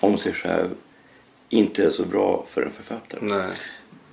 om 0.00 0.18
sig 0.18 0.32
själv 0.32 0.68
inte 1.48 1.84
är 1.84 1.90
så 1.90 2.04
bra 2.04 2.44
för 2.50 2.62
en 2.62 2.70
författare. 2.70 3.20
Nej. 3.22 3.46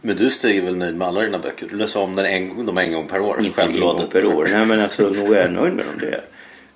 Men 0.01 0.15
du 0.15 0.29
Stig 0.29 0.57
är 0.57 0.61
väl 0.61 0.77
nöjd 0.77 0.95
med 0.95 1.07
alla 1.07 1.21
dina 1.21 1.39
böcker? 1.39 1.67
Du 1.69 1.75
läser 1.75 1.99
om 1.99 2.15
den 2.15 2.25
en, 2.25 2.65
de 2.65 2.77
en 2.77 2.93
gång 2.93 3.07
per 3.07 3.19
år? 3.19 3.45
Inte 3.45 3.61
en 3.61 3.79
gång 3.79 4.01
per 4.11 4.25
år. 4.25 4.47
Nej 4.51 4.65
men 4.65 4.81
alltså 4.81 5.09
nog 5.09 5.33
är 5.33 5.41
jag 5.41 5.51
nöjd 5.51 5.73
med 5.73 5.85
dem 5.85 5.95
det. 5.99 6.21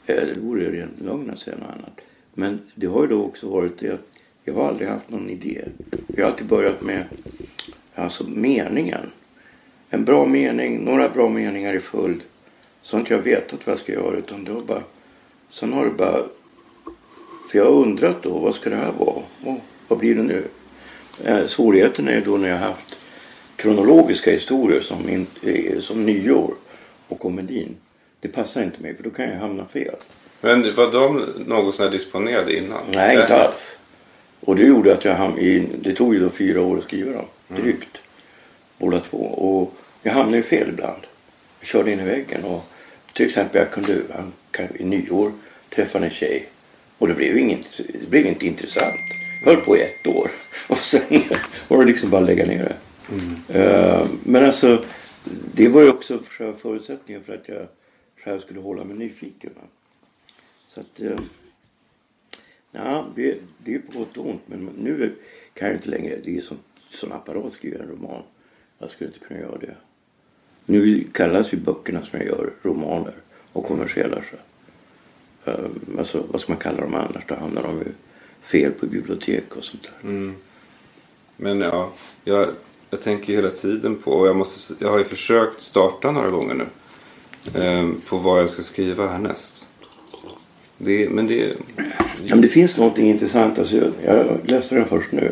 Eh, 0.09 0.25
det 0.25 0.39
vore 0.39 0.63
ju 0.63 0.71
rent 0.71 1.01
lögn 1.01 1.29
att 1.29 1.39
säga 1.39 1.57
något 1.57 1.69
annat. 1.69 2.01
Men 2.33 2.61
det 2.75 2.87
har 2.87 3.01
ju 3.01 3.07
då 3.07 3.23
också 3.23 3.49
varit 3.49 3.77
det 3.79 3.93
att 3.93 4.07
jag 4.43 4.53
har 4.53 4.67
aldrig 4.67 4.89
haft 4.89 5.09
någon 5.09 5.29
idé. 5.29 5.61
Jag 6.07 6.23
har 6.23 6.31
alltid 6.31 6.47
börjat 6.47 6.81
med 6.81 7.03
alltså 7.95 8.23
meningen. 8.23 9.11
En 9.89 10.05
bra 10.05 10.25
mening, 10.25 10.83
några 10.83 11.09
bra 11.09 11.29
meningar 11.29 11.73
i 11.73 11.79
följd. 11.79 12.21
Så 12.81 12.95
har 12.95 12.99
inte 12.99 13.13
jag 13.13 13.21
vetat 13.21 13.67
vad 13.67 13.73
jag 13.73 13.79
ska 13.79 13.93
göra 13.93 14.17
utan 14.17 14.43
det 14.43 14.51
har 14.51 14.61
bara... 14.61 14.83
Sen 15.49 15.73
har 15.73 15.85
det 15.85 15.91
bara... 15.91 16.23
För 17.51 17.57
jag 17.57 17.65
har 17.65 17.71
undrat 17.71 18.23
då, 18.23 18.39
vad 18.39 18.55
ska 18.55 18.69
det 18.69 18.75
här 18.75 18.91
vara? 18.91 19.23
Och, 19.45 19.57
vad 19.87 19.99
blir 19.99 20.15
det 20.15 20.23
nu? 20.23 20.43
Eh, 21.23 21.47
svårigheten 21.47 22.07
är 22.07 22.15
ju 22.15 22.21
då 22.21 22.37
när 22.37 22.49
jag 22.49 22.57
har 22.57 22.67
haft 22.67 22.97
kronologiska 23.55 24.31
historier 24.31 24.81
som, 24.81 25.09
in, 25.09 25.27
eh, 25.41 25.79
som 25.79 26.05
nyår 26.05 26.55
och 27.07 27.19
komedin. 27.19 27.75
Det 28.19 28.27
passar 28.27 28.63
inte 28.63 28.81
mig 28.81 28.95
för 28.95 29.03
då 29.03 29.09
kan 29.09 29.29
jag 29.29 29.35
hamna 29.35 29.65
fel. 29.65 29.95
Men 30.41 30.75
var 30.75 30.91
de 30.91 31.33
något 31.47 31.91
disponerade 31.91 32.57
innan? 32.57 32.81
Nej, 32.93 33.21
inte 33.21 33.35
alls. 33.35 33.77
Och 34.39 34.55
det 34.55 34.63
gjorde 34.63 34.93
att 34.93 35.05
jag 35.05 35.13
hamnade 35.13 35.41
i, 35.41 35.67
det 35.81 35.95
tog 35.95 36.13
ju 36.13 36.19
då 36.19 36.29
fyra 36.29 36.61
år 36.61 36.77
att 36.77 36.83
skriva 36.83 37.11
dem. 37.11 37.25
Mm. 37.49 37.61
Drygt. 37.61 37.97
Båda 38.77 38.99
två. 38.99 39.17
Och 39.17 39.73
jag 40.01 40.13
hamnade 40.13 40.37
ju 40.37 40.43
fel 40.43 40.69
ibland. 40.69 41.01
Jag 41.59 41.67
körde 41.67 41.91
in 41.91 41.99
i 41.99 42.03
väggen 42.03 42.43
och 42.43 42.63
till 43.13 43.25
exempel 43.25 43.61
jag 43.61 43.71
kunde, 43.71 44.01
i 44.75 44.83
nyår 44.83 45.31
träffa 45.69 45.99
en 45.99 46.09
tjej. 46.09 46.49
Och 46.97 47.07
det 47.07 47.13
blev, 47.13 47.37
inget, 47.37 47.81
det 48.01 48.09
blev 48.09 48.25
inte 48.25 48.47
intressant. 48.47 48.99
Jag 49.45 49.53
höll 49.53 49.63
på 49.63 49.77
i 49.77 49.81
ett 49.81 50.07
år. 50.07 50.31
Och 50.67 50.77
sen 50.77 51.21
var 51.67 51.79
det 51.79 51.85
liksom 51.85 52.09
bara 52.09 52.21
att 52.21 52.27
lägga 52.27 52.45
ner 52.45 52.63
det. 52.63 52.75
Mm. 53.11 53.65
Uh, 53.65 54.07
men 54.23 54.45
alltså 54.45 54.83
det 55.53 55.67
var 55.67 55.81
ju 55.81 55.89
också 55.89 56.19
förutsättningen 56.61 57.23
för 57.23 57.33
att 57.33 57.47
jag 57.47 57.67
själv 58.23 58.39
skulle 58.39 58.59
hålla 58.59 58.83
mig 58.83 58.97
nyfiken. 58.97 59.51
Så 60.67 60.79
att 60.79 60.99
Eh, 60.99 61.19
Ja, 62.71 63.05
det, 63.15 63.37
det 63.57 63.75
är 63.75 63.79
på 63.79 63.99
gott 63.99 64.17
och 64.17 64.29
ont. 64.29 64.41
Men 64.45 64.69
nu 64.77 65.15
kan 65.53 65.67
jag 65.67 65.77
inte 65.77 65.89
längre. 65.89 66.19
Det 66.23 66.37
är 66.37 66.41
som, 66.41 66.57
som 66.91 67.11
apparat 67.11 67.45
att 67.45 67.53
skriva 67.53 67.83
en 67.83 67.89
roman. 67.89 68.23
Jag 68.79 68.89
skulle 68.89 69.07
inte 69.07 69.19
kunna 69.19 69.39
göra 69.39 69.57
det. 69.57 69.75
Nu 70.65 71.07
kallas 71.13 71.53
ju 71.53 71.57
böckerna 71.57 72.05
som 72.05 72.19
jag 72.19 72.27
gör 72.27 72.53
romaner 72.61 73.13
och 73.53 73.65
kommersiella. 73.65 74.21
Så. 74.31 74.37
Um, 75.51 75.95
alltså, 75.97 76.25
vad 76.31 76.41
ska 76.41 76.53
man 76.53 76.61
kalla 76.61 76.81
dem 76.81 76.95
annars? 76.95 77.23
Då 77.27 77.35
hamnar 77.35 77.63
de 77.63 77.77
ju 77.77 77.91
fel 78.41 78.71
på 78.71 78.85
bibliotek 78.85 79.55
och 79.55 79.63
sånt 79.63 79.83
där. 79.83 80.09
Mm. 80.09 80.35
Men 81.37 81.61
ja, 81.61 81.91
jag, 82.23 82.49
jag 82.89 83.01
tänker 83.01 83.33
hela 83.33 83.51
tiden 83.51 83.95
på, 83.95 84.11
och 84.11 84.27
jag, 84.27 84.35
måste, 84.35 84.73
jag 84.83 84.91
har 84.91 84.97
ju 84.97 85.03
försökt 85.03 85.61
starta 85.61 86.11
några 86.11 86.29
gånger 86.29 86.53
nu. 86.53 86.67
Um, 87.55 88.01
på 88.09 88.17
vad 88.17 88.41
jag 88.41 88.49
ska 88.49 88.63
skriva 88.63 89.07
härnäst. 89.07 89.67
Det, 90.77 91.09
men 91.09 91.27
det... 91.27 91.55
Ja, 92.23 92.35
men 92.35 92.41
det 92.41 92.47
finns 92.47 92.77
någonting 92.77 93.09
intressant. 93.09 93.59
Alltså, 93.59 93.75
jag, 93.75 93.87
jag 94.05 94.25
läste 94.43 94.75
den 94.75 94.85
först 94.85 95.11
nu. 95.11 95.31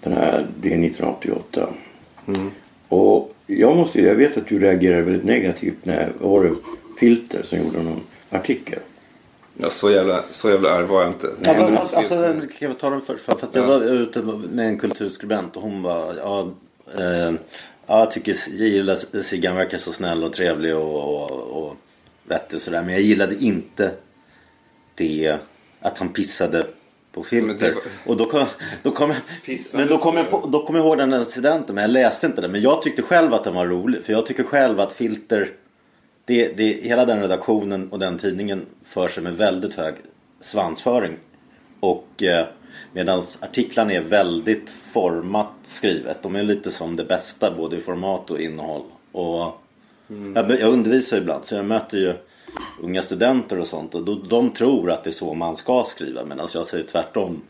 Den 0.00 0.12
här, 0.12 0.46
det 0.60 0.68
är 0.68 0.84
1988. 0.84 1.68
Mm. 2.26 2.50
Och 2.88 3.34
jag, 3.46 3.76
måste, 3.76 4.00
jag 4.00 4.14
vet 4.14 4.36
att 4.36 4.46
du 4.46 4.58
reagerade 4.58 5.02
väldigt 5.02 5.24
negativt 5.24 5.84
när 5.84 6.12
var 6.20 6.44
det 6.44 6.54
Filter 7.00 7.42
som 7.42 7.58
gjorde 7.58 7.82
någon 7.82 8.00
artikel. 8.30 8.78
Ja, 9.54 9.70
så 9.70 9.90
jävla, 9.90 10.24
så 10.30 10.50
jävla 10.50 10.70
arg 10.70 10.86
var 10.86 11.02
jag 11.02 11.10
inte. 11.10 11.30
Ja, 11.42 11.52
men, 11.52 11.76
alltså, 11.76 11.96
alltså, 11.96 12.14
kan 12.58 12.68
vi 12.70 12.74
ta 12.74 12.90
den 12.90 13.00
först? 13.00 13.24
För, 13.24 13.36
för 13.36 13.46
att 13.46 13.54
jag 13.54 13.66
var 13.66 13.82
ute 13.82 14.22
med 14.22 14.68
en 14.68 14.78
kulturskribent 14.78 15.56
och 15.56 15.62
hon 15.62 15.82
var... 15.82 16.14
Ja, 16.22 16.48
eh, 16.94 17.34
ja, 17.86 17.98
jag 17.98 18.10
tycker 18.10 18.50
gillar 18.50 19.22
Siggan 19.22 19.56
verkar 19.56 19.78
så 19.78 19.92
snäll 19.92 20.24
och 20.24 20.32
trevlig 20.32 20.76
och, 20.76 21.22
och, 21.22 21.30
och 21.30 21.76
vettig 22.24 22.56
och 22.56 22.62
sådär. 22.62 22.82
Men 22.82 22.92
jag 22.92 23.02
gillade 23.02 23.34
inte 23.34 23.90
det 24.94 25.38
att 25.80 25.98
han 25.98 26.08
pissade 26.08 26.66
på 27.12 27.22
filter. 27.22 27.72
Var... 27.72 27.82
Och 28.04 28.16
då 28.16 28.24
kom, 28.24 28.46
då 28.82 28.90
kom, 28.90 29.10
jag, 29.10 29.58
men 29.74 29.88
då 29.88 29.98
kom, 29.98 30.16
jag 30.16 30.30
på, 30.30 30.46
då 30.46 30.66
kom 30.66 30.76
jag 30.76 30.84
ihåg 30.84 30.98
den 30.98 31.14
incidenten 31.14 31.74
men 31.74 31.82
jag 31.82 31.90
läste 31.90 32.26
inte 32.26 32.40
den. 32.40 32.52
Men 32.52 32.60
jag 32.60 32.82
tyckte 32.82 33.02
själv 33.02 33.34
att 33.34 33.44
den 33.44 33.54
var 33.54 33.66
rolig. 33.66 34.02
För 34.02 34.12
jag 34.12 34.26
tycker 34.26 34.42
själv 34.42 34.80
att 34.80 34.92
filter, 34.92 35.50
det, 36.24 36.56
det, 36.56 36.64
hela 36.82 37.04
den 37.04 37.20
redaktionen 37.20 37.90
och 37.90 37.98
den 37.98 38.18
tidningen 38.18 38.66
för 38.84 39.08
sig 39.08 39.22
med 39.22 39.36
väldigt 39.36 39.74
hög 39.74 39.94
svansföring. 40.40 41.16
Och 41.80 42.22
eh, 42.22 42.46
medan 42.92 43.22
artiklarna 43.40 43.92
är 43.92 44.00
väldigt 44.00 44.70
format 44.70 45.52
skrivet. 45.62 46.22
De 46.22 46.36
är 46.36 46.42
lite 46.42 46.70
som 46.70 46.96
det 46.96 47.04
bästa 47.04 47.50
både 47.56 47.76
i 47.76 47.80
format 47.80 48.30
och 48.30 48.40
innehåll. 48.40 48.82
Och 49.12 49.62
mm. 50.10 50.32
jag, 50.34 50.60
jag 50.60 50.72
undervisar 50.72 51.16
ibland 51.18 51.44
så 51.44 51.54
jag 51.54 51.64
möter 51.64 51.98
ju 51.98 52.14
unga 52.82 53.02
studenter 53.02 53.60
och 53.60 53.66
sånt. 53.66 53.94
Och 53.94 54.04
då, 54.04 54.14
de 54.14 54.50
tror 54.50 54.90
att 54.90 55.04
det 55.04 55.10
är 55.10 55.12
så 55.12 55.34
man 55.34 55.56
ska 55.56 55.84
skriva 55.84 56.24
medan 56.24 56.48
jag 56.54 56.66
säger 56.66 56.84
tvärtom. 56.84 57.42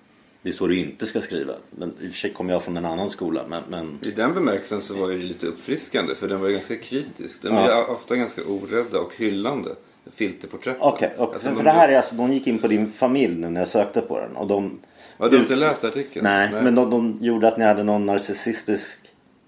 Det 0.43 0.49
är 0.49 0.53
så 0.53 0.67
du 0.67 0.79
inte 0.79 1.07
ska 1.07 1.21
skriva. 1.21 1.53
Men 1.71 1.95
i 2.01 2.09
och 2.09 2.11
för 2.11 2.19
sig 2.19 2.33
kommer 2.33 2.53
jag 2.53 2.63
från 2.63 2.77
en 2.77 2.85
annan 2.85 3.11
skola. 3.11 3.41
Men, 3.49 3.63
men... 3.69 3.99
I 4.03 4.11
den 4.11 4.35
bemärkelsen 4.35 4.81
så 4.81 4.95
var 4.95 5.11
det 5.11 5.17
lite 5.17 5.47
uppfriskande 5.47 6.15
för 6.15 6.29
den 6.29 6.41
var 6.41 6.49
ganska 6.49 6.77
kritisk. 6.77 7.43
Den 7.43 7.55
ja. 7.55 7.67
var 7.67 7.91
ofta 7.91 8.17
ganska 8.17 8.43
orädda 8.45 8.99
och 8.99 9.17
hyllande. 9.17 9.71
Filterporträtten. 10.15 10.83
Okej, 10.83 11.09
okay, 11.15 11.25
okay. 11.25 11.35
alltså, 11.35 11.49
för, 11.49 11.57
för 11.57 11.65
det 11.65 11.71
här 11.71 11.89
är 11.89 11.97
alltså, 11.97 12.15
de 12.15 12.33
gick 12.33 12.47
in 12.47 12.59
på 12.59 12.69
din 12.69 12.93
familj 12.93 13.35
nu 13.35 13.51
när 13.51 13.61
jag 13.61 13.69
sökte 13.69 14.01
på 14.01 14.21
den. 14.21 14.37
Och 14.37 14.47
de, 14.47 14.79
ja, 15.19 15.29
du 15.29 15.37
har 15.37 15.43
inte 15.43 15.57
läst 15.57 15.85
artikeln? 15.85 16.25
Nej, 16.25 16.51
Nej. 16.53 16.63
men 16.63 16.75
de, 16.75 16.91
de, 16.91 17.19
gjorde 17.21 17.49
att 17.49 17.59
ni 17.59 17.65
hade 17.65 17.83
någon 17.83 18.07
narcissistisk 18.07 19.01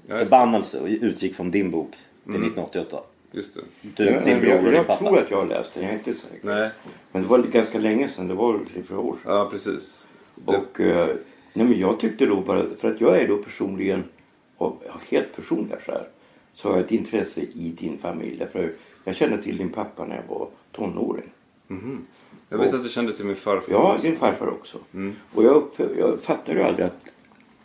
ja, 0.07 0.17
förbannelse 0.17 0.81
och 0.81 0.89
utgick 0.89 1.35
från 1.35 1.51
din 1.51 1.71
bok 1.71 1.91
till 2.25 2.35
mm. 2.35 2.43
1988. 2.43 2.99
Just 3.33 3.55
det. 3.55 3.61
Du, 3.97 4.05
ja, 4.05 4.21
din 4.21 4.41
bror 4.41 4.75
jag, 4.75 4.75
jag 4.75 4.99
tror 4.99 5.19
att 5.19 5.31
jag 5.31 5.39
har 5.39 5.47
läst 5.47 5.75
den, 5.75 5.83
jag 5.83 5.93
är 5.93 5.99
inte 5.99 6.21
säker. 6.21 6.39
Nej. 6.43 6.71
Men 7.13 7.23
det 7.23 7.29
var 7.29 7.39
ganska 7.39 7.79
länge 7.79 8.09
sedan, 8.09 8.29
det 8.29 8.35
var 8.35 8.59
tre, 8.73 8.83
fyra 8.83 8.99
år 8.99 9.17
sedan. 9.23 9.35
Ja, 9.35 9.49
precis. 9.51 10.09
Och 10.45 10.81
eh, 10.81 11.07
nej, 11.53 11.67
men 11.67 11.79
jag 11.79 12.01
tyckte 12.01 12.27
då 12.27 12.41
bara, 12.41 12.67
för 12.81 12.91
att 12.91 13.01
jag 13.01 13.21
är 13.21 13.29
då 13.29 13.37
personligen, 13.37 14.05
av, 14.59 14.83
av 14.91 15.03
helt 15.11 15.37
personliga 15.37 15.77
skäl, 15.81 16.05
så 16.55 16.69
har 16.69 16.77
jag 16.77 16.85
ett 16.85 16.93
intresse 16.93 17.41
i 17.41 17.77
din 17.79 17.99
familj. 17.99 18.47
För 18.53 18.73
jag 19.05 19.17
kände 19.17 19.43
till 19.43 19.57
din 19.57 19.71
pappa 19.71 20.05
när 20.05 20.17
jag 20.17 20.35
var 20.35 20.49
tonåring. 20.73 21.31
Mm. 21.71 22.07
Jag 22.49 22.59
vet 22.59 22.69
och, 22.69 22.75
att 22.75 22.85
du 22.85 22.89
kände 22.89 23.13
till 23.13 23.25
min 23.25 23.37
farfar. 23.37 23.73
Ja, 23.73 23.99
din 24.03 24.17
farfar 24.17 24.49
också. 24.49 24.79
Mm. 24.95 25.17
Och 25.35 25.45
jag, 25.45 25.69
jag 25.99 26.23
fattade 26.23 26.59
ju 26.59 26.65
aldrig 26.65 26.87
att 26.87 27.13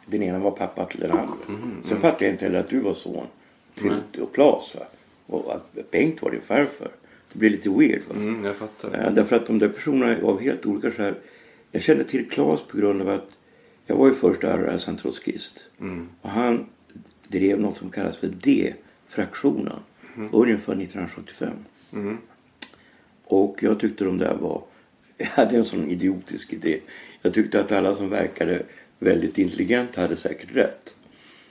den 0.06 0.24
ena 0.24 0.40
var 0.40 0.52
pappa 0.52 0.86
till 0.86 1.00
den 1.00 1.12
andra. 1.12 1.34
Mm 1.48 1.62
-hmm. 1.62 1.88
Sen 1.88 2.02
fattade 2.02 2.26
jag 2.26 2.34
inte 2.34 2.46
heller 2.46 2.60
att 2.60 2.70
du 2.70 2.80
var 2.80 2.94
son 2.94 3.28
till 3.76 3.88
mm. 3.88 4.28
Claes. 4.34 4.76
Va? 4.76 4.86
och 5.26 5.56
att 5.56 5.92
Bengt 5.92 6.22
var 6.22 6.32
din 6.32 6.42
farfar. 6.42 6.92
Det 7.34 7.40
blir 7.40 7.50
lite 7.50 7.70
weird. 7.70 8.02
Va? 8.10 8.16
Mm, 8.16 8.46
jag 8.46 8.56
fattar. 8.56 9.04
Ja, 9.04 9.10
därför 9.10 9.36
att 9.36 9.48
de 9.48 9.60
där 9.60 9.70
personerna 9.70 10.28
av 10.28 10.42
helt 10.42 10.66
olika 10.66 10.92
skäl. 10.92 11.16
Jag 11.72 11.82
kände 11.82 12.04
till 12.04 12.30
Claes 12.30 12.62
på 12.62 12.78
grund 12.78 13.02
av 13.02 13.10
att 13.10 13.38
jag 13.86 13.96
var 13.96 14.08
ju 14.08 14.14
först 14.14 14.44
RRS 14.44 15.02
trotskist. 15.02 15.64
Mm. 15.80 16.10
Och 16.22 16.30
han 16.30 16.66
drev 17.28 17.60
något 17.60 17.78
som 17.78 17.90
kallas 17.90 18.18
för 18.18 18.28
D-fraktionen. 18.28 19.80
Mm. 20.16 20.30
Ungefär 20.34 20.74
1975. 20.74 21.52
Mm. 21.94 22.18
Och 23.26 23.58
jag 23.64 23.80
tyckte 23.80 24.06
de 24.06 24.18
där 24.18 24.36
var... 24.36 24.64
Jag 25.18 25.26
hade 25.26 25.58
en 25.58 25.66
sån 25.66 25.90
idiotisk 25.90 26.54
idé. 26.54 26.80
Jag 27.22 27.34
tyckte 27.34 27.60
att 27.60 27.72
alla 27.72 27.96
som 27.96 28.10
verkade 28.10 28.62
väldigt 29.00 29.38
intelligent 29.38 29.96
hade 29.96 30.18
säkert 30.18 30.56
rätt. 30.56 30.94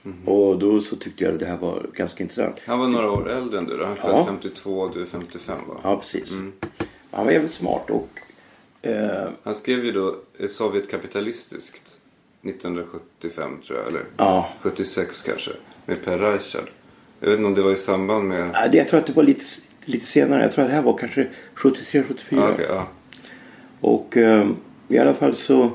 Mm. 0.05 0.27
Och 0.27 0.59
då 0.59 0.81
så 0.81 0.95
tyckte 0.95 1.23
jag 1.23 1.33
att 1.33 1.39
det 1.39 1.45
här 1.45 1.57
var 1.57 1.85
ganska 1.93 2.23
intressant. 2.23 2.55
Han 2.65 2.79
var 2.79 2.87
några 2.87 3.11
år 3.11 3.29
äldre 3.31 3.57
än 3.57 3.65
du 3.65 3.77
då? 3.77 3.85
Han 3.85 3.93
är 3.97 4.09
ja. 4.17 4.25
52 4.25 4.79
och 4.79 4.93
du 4.93 5.01
är 5.01 5.05
55 5.05 5.57
va? 5.67 5.75
Ja 5.83 5.97
precis. 5.97 6.31
Mm. 6.31 6.51
Han 7.11 7.25
var 7.25 7.31
jävligt 7.31 7.51
smart 7.53 7.89
och 7.89 8.09
Eh, 8.85 9.27
Han 9.43 9.55
skrev 9.55 9.85
ju 9.85 9.91
då 9.91 10.15
eh, 10.39 10.47
Sovjet 10.47 10.89
kapitalistiskt 10.91 11.99
1975 12.41 13.61
tror 13.67 13.79
jag, 13.79 13.87
eller 13.87 14.01
ja. 14.17 14.49
76 14.61 15.21
kanske. 15.21 15.51
Med 15.85 16.05
Per 16.05 16.17
Reichard. 16.17 16.69
Jag 17.19 17.29
vet 17.29 17.37
inte 17.37 17.47
om 17.47 17.53
det 17.55 17.61
var 17.61 17.71
i 17.71 17.75
samband 17.75 18.27
med... 18.27 18.49
Ja, 18.53 18.67
det- 18.67 18.77
Jag 18.77 18.87
tror 18.87 18.99
att 18.99 19.05
det 19.05 19.13
var 19.13 19.23
lite, 19.23 19.43
lite 19.85 20.05
senare. 20.05 20.41
Jag 20.43 20.51
tror 20.51 20.63
att 20.65 20.69
det 20.71 20.75
här 20.75 20.81
var 20.83 20.97
kanske 20.97 21.27
73, 21.55 22.03
74. 22.07 22.41
Ja, 22.41 22.51
okej, 22.53 22.65
ja. 22.69 22.87
Och 23.83 24.17
eh, 24.17 24.47
i 24.87 24.97
alla 24.97 25.13
fall 25.13 25.35
så, 25.35 25.71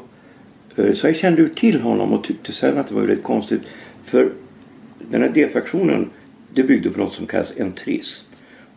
eh, 0.76 0.92
så 0.92 1.06
jag 1.06 1.16
kände 1.16 1.42
ju 1.42 1.48
till 1.48 1.80
honom 1.80 2.12
och 2.12 2.24
tyckte 2.24 2.52
sen 2.52 2.78
att 2.78 2.86
det 2.86 2.94
var 2.94 3.00
väldigt 3.00 3.24
konstigt. 3.24 3.62
För 4.04 4.30
den 5.10 5.22
här 5.22 5.28
D-fraktionen 5.28 6.10
det 6.54 6.62
byggde 6.62 6.90
på 6.90 7.00
något 7.00 7.12
som 7.12 7.26
kallas 7.26 7.52
entrism. 7.60 8.26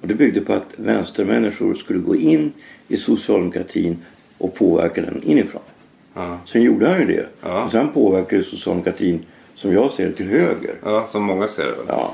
Och 0.01 0.07
det 0.07 0.13
byggde 0.13 0.41
på 0.41 0.53
att 0.53 0.73
vänstermänniskor 0.75 1.73
skulle 1.73 1.99
gå 1.99 2.15
in 2.15 2.51
i 2.87 2.97
socialdemokratin 2.97 3.97
och 4.37 4.55
påverka 4.55 5.01
den 5.01 5.23
inifrån. 5.23 5.61
Ja. 6.13 6.39
Sen 6.45 6.61
gjorde 6.61 6.89
han 6.89 6.99
ju 6.99 7.05
det. 7.05 7.25
Ja. 7.41 7.63
Och 7.63 7.71
sen 7.71 7.89
påverkade 7.89 8.43
socialdemokratin 8.43 9.19
som 9.55 9.73
jag 9.73 9.91
ser 9.91 10.05
det 10.05 10.11
till 10.11 10.27
höger. 10.27 10.75
ja, 10.83 11.07
som 11.07 11.23
många 11.23 11.47
ser 11.47 11.65
det. 11.65 11.75
Ja. 11.87 12.13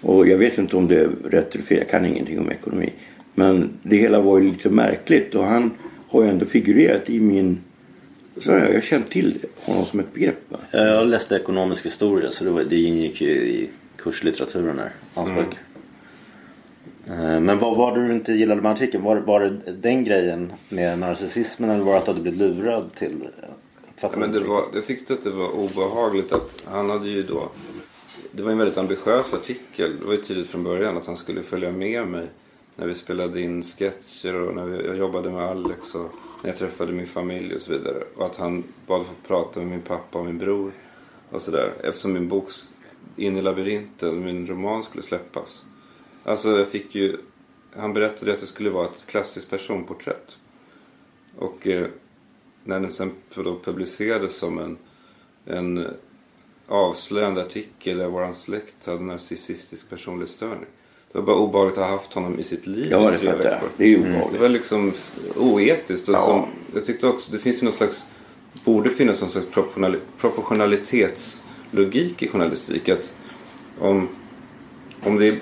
Och 0.00 0.28
jag 0.28 0.38
vet 0.38 0.58
inte 0.58 0.76
om 0.76 0.88
det 0.88 1.00
är 1.00 1.10
rätt 1.30 1.54
eller 1.54 1.64
fel. 1.64 1.78
Jag 1.78 1.88
kan 1.88 2.06
ingenting 2.06 2.38
om 2.38 2.50
ekonomi. 2.50 2.92
Men 3.34 3.70
det 3.82 3.96
hela 3.96 4.20
var 4.20 4.38
ju 4.38 4.50
lite 4.50 4.70
märkligt 4.70 5.34
och 5.34 5.44
han 5.44 5.70
har 6.08 6.22
ju 6.22 6.28
ändå 6.28 6.46
figurerat 6.46 7.10
i 7.10 7.20
min... 7.20 7.60
Så 8.40 8.50
jag 8.50 8.72
har 8.72 8.80
känt 8.80 9.10
till 9.10 9.38
honom 9.56 9.84
som 9.84 10.00
ett 10.00 10.14
begrepp. 10.14 10.54
Jag 10.72 11.06
läste 11.08 11.36
ekonomisk 11.36 11.86
historia 11.86 12.30
så 12.30 12.44
det, 12.44 12.50
var, 12.50 12.62
det 12.62 12.80
ingick 12.80 13.20
ju 13.20 13.28
i 13.30 13.70
kurslitteraturen 13.96 14.76
där. 14.76 14.92
Hans 15.14 15.30
böcker. 15.30 15.58
Eh, 17.06 17.40
Men 17.40 17.58
vad 17.58 17.76
var 17.76 17.96
det 17.98 18.06
du 18.06 18.12
inte 18.12 18.32
gillade 18.32 18.62
med 18.62 18.72
artikeln? 18.72 19.04
Var, 19.04 19.16
var 19.16 19.40
det 19.40 19.72
den 19.72 20.04
grejen 20.04 20.52
med 20.68 20.98
narcissismen 20.98 21.70
eller 21.70 21.84
var 21.84 21.92
det 21.92 21.98
att 21.98 22.04
du 22.04 22.10
hade 22.10 22.22
blivit 22.22 22.40
lurad 22.40 22.94
till? 22.94 23.16
Ja, 24.00 24.10
men 24.16 24.32
det 24.32 24.40
var, 24.40 24.64
jag 24.74 24.86
tyckte 24.86 25.12
att 25.12 25.24
det 25.24 25.30
var 25.30 25.50
obehagligt 25.50 26.32
att 26.32 26.62
han 26.64 26.90
hade 26.90 27.08
ju 27.08 27.22
då... 27.22 27.48
Det 28.32 28.42
var 28.42 28.50
en 28.52 28.58
väldigt 28.58 28.78
ambitiös 28.78 29.34
artikel. 29.34 29.96
Det 30.00 30.06
var 30.06 30.12
ju 30.12 30.22
tydligt 30.22 30.46
från 30.46 30.64
början 30.64 30.96
att 30.96 31.06
han 31.06 31.16
skulle 31.16 31.42
följa 31.42 31.72
med 31.72 32.06
mig 32.06 32.26
när 32.78 32.86
vi 32.86 32.94
spelade 32.94 33.40
in 33.40 33.62
sketcher 33.62 34.34
och 34.34 34.54
när 34.54 34.64
vi, 34.64 34.86
jag 34.86 34.96
jobbade 34.96 35.30
med 35.30 35.42
Alex 35.42 35.94
och 35.94 36.14
när 36.42 36.50
jag 36.50 36.56
träffade 36.58 36.92
min 36.92 37.06
familj 37.06 37.54
och 37.54 37.60
så 37.60 37.72
vidare. 37.72 38.04
Och 38.16 38.26
att 38.26 38.36
han 38.36 38.64
bad 38.86 39.06
få 39.06 39.12
prata 39.26 39.60
med 39.60 39.68
min 39.68 39.80
pappa 39.80 40.18
och 40.18 40.24
min 40.24 40.38
bror 40.38 40.72
och 41.30 41.42
sådär. 41.42 41.74
Eftersom 41.82 42.12
min 42.12 42.28
bok 42.28 42.50
In 43.16 43.36
i 43.36 43.42
labyrinten, 43.42 44.24
min 44.24 44.46
roman 44.46 44.82
skulle 44.82 45.02
släppas. 45.02 45.64
Alltså 46.24 46.58
jag 46.58 46.68
fick 46.68 46.94
ju... 46.94 47.18
Han 47.76 47.92
berättade 47.92 48.32
att 48.32 48.40
det 48.40 48.46
skulle 48.46 48.70
vara 48.70 48.86
ett 48.86 49.06
klassiskt 49.06 49.50
personporträtt. 49.50 50.38
Och 51.36 51.66
eh, 51.66 51.86
när 52.64 52.80
den 52.80 52.90
sen 52.90 53.12
då 53.34 53.58
publicerades 53.64 54.36
som 54.36 54.58
en, 54.58 54.76
en 55.44 55.86
avslöjande 56.66 57.42
artikel 57.42 57.98
där 57.98 58.08
våran 58.08 58.34
släkt 58.34 58.86
hade 58.86 59.00
narcissistisk 59.00 59.90
personlighetsstörning. 59.90 60.66
Det 61.12 61.18
var 61.18 61.26
bara 61.26 61.36
obehagligt 61.36 61.78
att 61.78 61.84
ha 61.84 61.90
haft 61.92 62.14
honom 62.14 62.38
i 62.38 62.42
sitt 62.42 62.66
liv 62.66 62.88
Ja, 62.90 63.08
i 63.08 63.12
det 63.12 63.18
tre 63.18 63.32
veckor. 63.32 63.68
Det 63.76 63.84
är 63.84 63.88
ju 63.88 63.98
Det 63.98 64.08
obehagligt. 64.10 64.40
var 64.40 64.48
liksom 64.48 64.92
oetiskt. 65.36 66.08
Och 66.08 66.14
Ja. 66.14 66.18
som, 66.18 66.46
jag 66.74 66.84
tyckte 66.84 67.06
också, 67.08 67.32
det 67.32 67.38
finns 67.38 67.62
ju 67.62 67.64
någon 67.64 67.72
slags, 67.72 68.04
borde 68.64 68.90
finnas 68.90 69.20
någon 69.20 69.30
slags 69.30 69.46
proportionali- 69.46 69.98
proportionalitetslogik 70.20 72.22
i 72.22 72.28
journalistik. 72.28 72.88
Att 72.88 73.12
om, 73.78 74.08
om 75.04 75.18
det 75.18 75.28
är, 75.28 75.40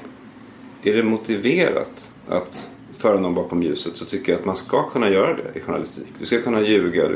är 0.82 0.96
det 0.96 1.02
motiverat 1.02 2.12
att 2.28 2.70
föra 2.99 3.20
någon 3.20 3.35
bakom 3.35 3.62
ljuset 3.62 3.96
så 3.96 4.04
tycker 4.04 4.32
jag 4.32 4.38
att 4.38 4.44
man 4.46 4.56
ska 4.56 4.90
kunna 4.90 5.11
göra 5.11 5.35
det 5.37 5.58
i 5.58 5.61
journalistik. 5.61 6.06
Du 6.18 6.26
ska 6.26 6.42
kunna 6.42 6.62
ljuga. 6.62 7.08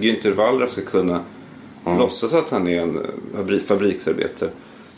Günther, 0.00 0.30
Wallraff 0.32 0.70
ska 0.70 0.82
kunna 0.82 1.24
låtsas 1.84 2.34
att 2.34 2.50
han 2.50 2.68
är 2.68 2.82
en 2.82 2.96
eh, 2.96 3.02
fabri- 3.36 3.66
fabriksarbetare. 3.66 4.50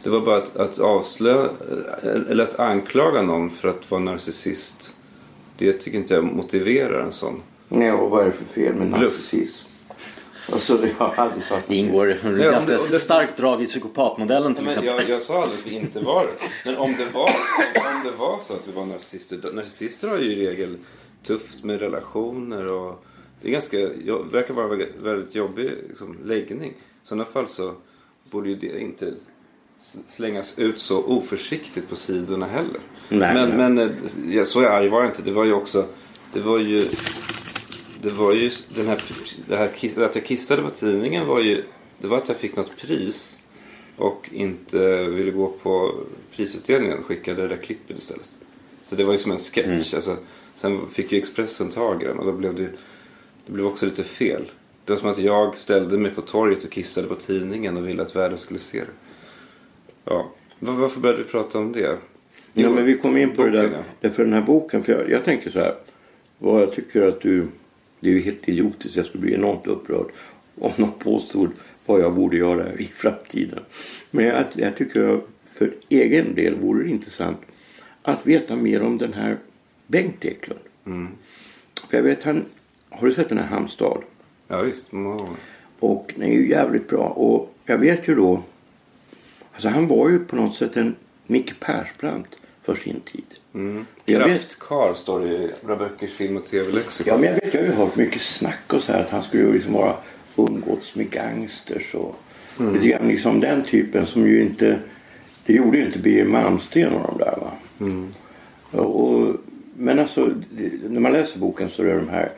Det 0.03 0.11
var 0.11 0.21
bara 0.21 0.37
att, 0.37 0.57
att 0.57 0.79
avslöja 0.79 1.49
eller 2.29 2.45
att 2.45 2.59
anklaga 2.61 3.23
någon 3.23 3.51
för 3.51 3.69
att 3.69 3.91
vara 3.91 4.01
narcissist. 4.01 4.95
Det 5.59 5.73
tycker 5.73 5.99
inte 5.99 6.15
jag 6.15 6.25
motiverar 6.25 7.01
en 7.03 7.13
sån. 7.13 7.43
Nej, 7.69 7.93
och 7.93 8.11
vad 8.11 8.23
är 8.23 8.27
det 8.27 8.33
för 8.33 8.45
fel 8.45 8.75
med 8.75 8.89
Bluff. 8.89 9.01
narcissism? 9.13 9.67
Alltså, 10.53 10.79
jag 10.99 11.07
har 11.07 11.15
aldrig 11.25 11.45
fattat. 11.45 11.65
Det 11.69 11.77
ingår 11.77 12.19
om 12.25 12.37
ganska 12.39 12.73
det- 12.73 12.91
det- 12.91 12.99
starkt 12.99 13.37
drag 13.37 13.63
i 13.63 13.67
psykopatmodellen 13.67 14.55
till 14.55 14.65
Men 14.65 14.69
exempel. 14.71 14.95
jag, 15.01 15.09
jag 15.09 15.23
sa 15.23 15.43
aldrig 15.43 15.61
att 15.61 15.67
vi 15.73 15.77
inte 15.77 16.01
var 16.01 16.25
det. 16.25 16.33
Men 16.65 16.77
om 16.77 16.93
det 16.99 17.15
var, 17.15 17.25
om 17.95 18.05
det 18.05 18.11
var 18.19 18.39
så 18.47 18.53
att 18.53 18.69
vi 18.69 18.73
var 18.73 18.87
narcissister. 18.87 19.53
Narcissister 19.53 20.09
har 20.09 20.19
ju 20.19 20.33
i 20.33 20.47
regel 20.49 20.79
tufft 21.23 21.65
med 21.65 21.81
relationer 21.81 22.67
och 22.67 23.05
det 23.43 23.49
är 23.49 23.53
ganska, 23.53 23.77
verkar 24.33 24.55
vara 24.55 24.67
väldigt 25.03 25.35
jobbig 25.35 25.71
liksom, 25.89 26.17
läggning. 26.25 26.71
I 26.71 26.75
sådana 27.03 27.25
fall 27.25 27.49
så 27.49 27.75
borde 28.31 28.49
ju 28.49 28.57
det 28.57 28.81
inte 28.81 29.15
slängas 30.07 30.59
ut 30.59 30.79
så 30.79 31.03
oförsiktigt 31.05 31.89
på 31.89 31.97
sidorna 31.97 32.47
heller. 32.47 32.81
Nej, 33.09 33.35
men 33.35 33.49
nej. 33.49 33.59
men 33.59 33.79
eh, 33.79 34.37
ja, 34.37 34.45
så 34.45 34.69
arg 34.69 34.89
var 34.89 35.01
jag 35.01 35.11
inte. 35.11 35.23
Det 35.23 35.33
var 35.33 35.45
ju 35.45 35.53
också, 35.53 35.87
det 36.33 36.41
var 36.41 36.59
ju 36.59 36.85
det 38.03 38.11
var 38.11 38.33
ju 38.33 38.51
den 38.75 38.87
här, 38.87 39.03
det 39.49 39.57
här 39.57 40.05
att 40.05 40.15
jag 40.15 40.25
kissade 40.25 40.63
på 40.63 40.71
tidningen 40.71 41.27
var 41.27 41.41
ju 41.41 41.63
det 41.99 42.07
var 42.07 42.19
att 42.19 42.29
jag 42.29 42.37
fick 42.37 42.57
något 42.57 42.77
pris 42.77 43.43
och 43.97 44.29
inte 44.33 45.05
ville 45.05 45.31
gå 45.31 45.49
på 45.49 45.95
prisutdelningen 46.37 47.03
skickade 47.03 47.43
det 47.43 47.49
där 47.49 47.57
klippet 47.57 47.99
istället. 47.99 48.31
Så 48.83 48.97
det 48.97 49.05
var 49.05 49.13
ju 49.13 49.19
som 49.19 49.33
en 49.33 49.39
sketch. 49.39 49.95
Alltså, 49.95 50.17
sen 50.55 50.91
fick 50.91 51.13
ju 51.13 51.19
Expressen 51.19 51.69
tag 51.69 52.03
i 52.03 52.07
den 52.07 52.19
och 52.19 52.27
då 52.27 52.33
blev 52.33 52.55
det, 52.55 52.69
det 53.47 53.53
blev 53.53 53.67
också 53.67 53.87
lite 53.87 54.05
fel. 54.05 54.43
Det 54.85 54.93
var 54.93 54.99
som 54.99 55.09
att 55.09 55.19
jag 55.19 55.57
ställde 55.57 55.99
mig 55.99 56.11
på 56.11 56.21
torget 56.21 56.65
och 56.65 56.71
kissade 56.71 57.09
på 57.09 57.15
tidningen 57.15 57.77
och 57.77 57.89
ville 57.89 58.03
att 58.03 58.17
världen 58.17 58.39
skulle 58.39 58.61
se 58.61 58.79
det. 58.79 58.93
Ja. 60.05 60.31
Var, 60.59 60.73
varför 60.73 61.01
började 61.01 61.23
vi 61.23 61.29
prata 61.29 61.59
om 61.59 61.73
det? 61.73 61.99
Ja, 62.53 62.71
men 62.71 62.85
vi 62.85 62.97
kom 62.97 63.17
in 63.17 63.31
på 63.31 63.45
det 63.45 63.51
boken, 63.51 63.71
där. 63.71 63.77
ja. 63.77 63.85
Därför 64.01 64.25
den 64.25 64.33
här 64.33 64.43
boken. 64.43 64.83
För 64.83 64.93
jag, 64.93 65.11
jag 65.11 65.25
tänker 65.25 65.51
så 65.51 65.59
här. 65.59 65.75
Vad 66.39 66.63
jag 66.63 66.73
tycker 66.73 67.03
att 67.03 67.21
du... 67.21 67.47
Det 68.01 68.11
är 68.11 68.15
ju 68.15 68.21
helt 68.21 68.49
idiotiskt. 68.49 68.97
Jag 68.97 69.07
skulle 69.07 69.23
bli 69.23 69.35
enormt 69.35 69.67
upprörd 69.67 70.07
om 70.61 70.71
någon 70.77 70.93
påstod 70.93 71.51
vad 71.87 72.01
jag 72.01 72.15
borde 72.15 72.37
göra 72.37 72.75
i 72.75 72.85
framtiden. 72.85 73.61
Men 74.11 74.25
jag, 74.25 74.45
jag 74.53 74.77
tycker 74.77 75.21
för 75.55 75.75
egen 75.89 76.35
del 76.35 76.55
vore 76.55 76.83
det 76.85 76.91
intressant 76.91 77.39
att 78.03 78.27
veta 78.27 78.57
mer 78.57 78.83
om 78.83 78.99
den 78.99 79.13
här 79.13 79.37
Bengt 79.87 80.25
Eklund. 80.25 80.61
För 81.91 81.97
jag 81.97 82.03
vet 82.03 82.25
han... 82.25 82.45
Har 82.91 83.09
du 83.09 83.15
sett 83.15 83.29
den 83.29 83.39
här 83.39 83.47
Hamstad? 83.47 84.03
Ja 84.49 84.63
visst, 84.63 84.91
gånger. 84.91 85.29
Och 85.79 86.13
den 86.17 86.25
är 86.29 86.33
ju 86.33 86.49
jävligt 86.49 86.89
bra. 86.89 87.05
Och 87.05 87.55
jag 87.65 87.79
vet 87.79 88.09
ju 88.09 88.15
då... 88.15 88.43
Alltså 89.53 89.69
han 89.69 89.87
var 89.89 90.09
ju 90.09 90.19
på 90.19 90.37
något 90.37 90.57
sätt 90.57 90.77
en 90.77 90.95
Micke 91.27 91.61
Persbrandt 91.61 92.39
för 92.63 92.75
sin 92.75 93.01
tid. 93.01 93.25
Mm. 93.55 93.87
Jag 94.05 94.19
vet- 94.19 94.29
Kraftkar 94.59 94.95
står 94.95 95.21
det 95.21 95.29
i 95.35 95.51
Bra 95.65 95.77
Böckers 95.77 96.11
film 96.11 96.37
och 96.37 96.47
tv-lexikon. 96.47 97.13
Ja, 97.13 97.19
men 97.19 97.29
jag 97.29 97.35
vet, 97.35 97.55
jag 97.55 97.61
har 97.61 97.67
ju 97.69 97.75
hört 97.75 97.97
mycket 97.97 98.23
snack 98.23 98.73
och 98.73 98.83
så 98.83 98.93
här 98.93 99.01
att 99.01 99.11
han 99.11 99.23
skulle 99.23 99.43
ju 99.43 99.53
liksom 99.53 99.73
vara 99.73 99.95
umgåtts 100.37 100.95
med 100.95 101.11
gangsters 101.11 101.95
och 101.95 102.17
lite 102.75 102.89
grann 102.89 103.09
liksom 103.09 103.41
den 103.41 103.65
typen 103.65 104.07
som 104.07 104.27
ju 104.27 104.43
inte, 104.43 104.79
det 105.47 105.53
gjorde 105.53 105.79
ju 105.79 105.87
inte 105.87 105.99
Birger 105.99 106.25
Malmsten 106.25 106.93
och 106.93 107.09
de 107.09 107.19
där 107.25 107.37
va. 107.41 107.53
Och, 108.71 109.05
och, 109.05 109.37
men 109.77 109.99
alltså 109.99 110.35
när 110.89 111.01
man 111.01 111.13
läser 111.13 111.39
boken 111.39 111.69
så 111.69 111.83
är 111.83 111.87
det 111.87 111.95
de 111.95 112.09
här 112.09 112.33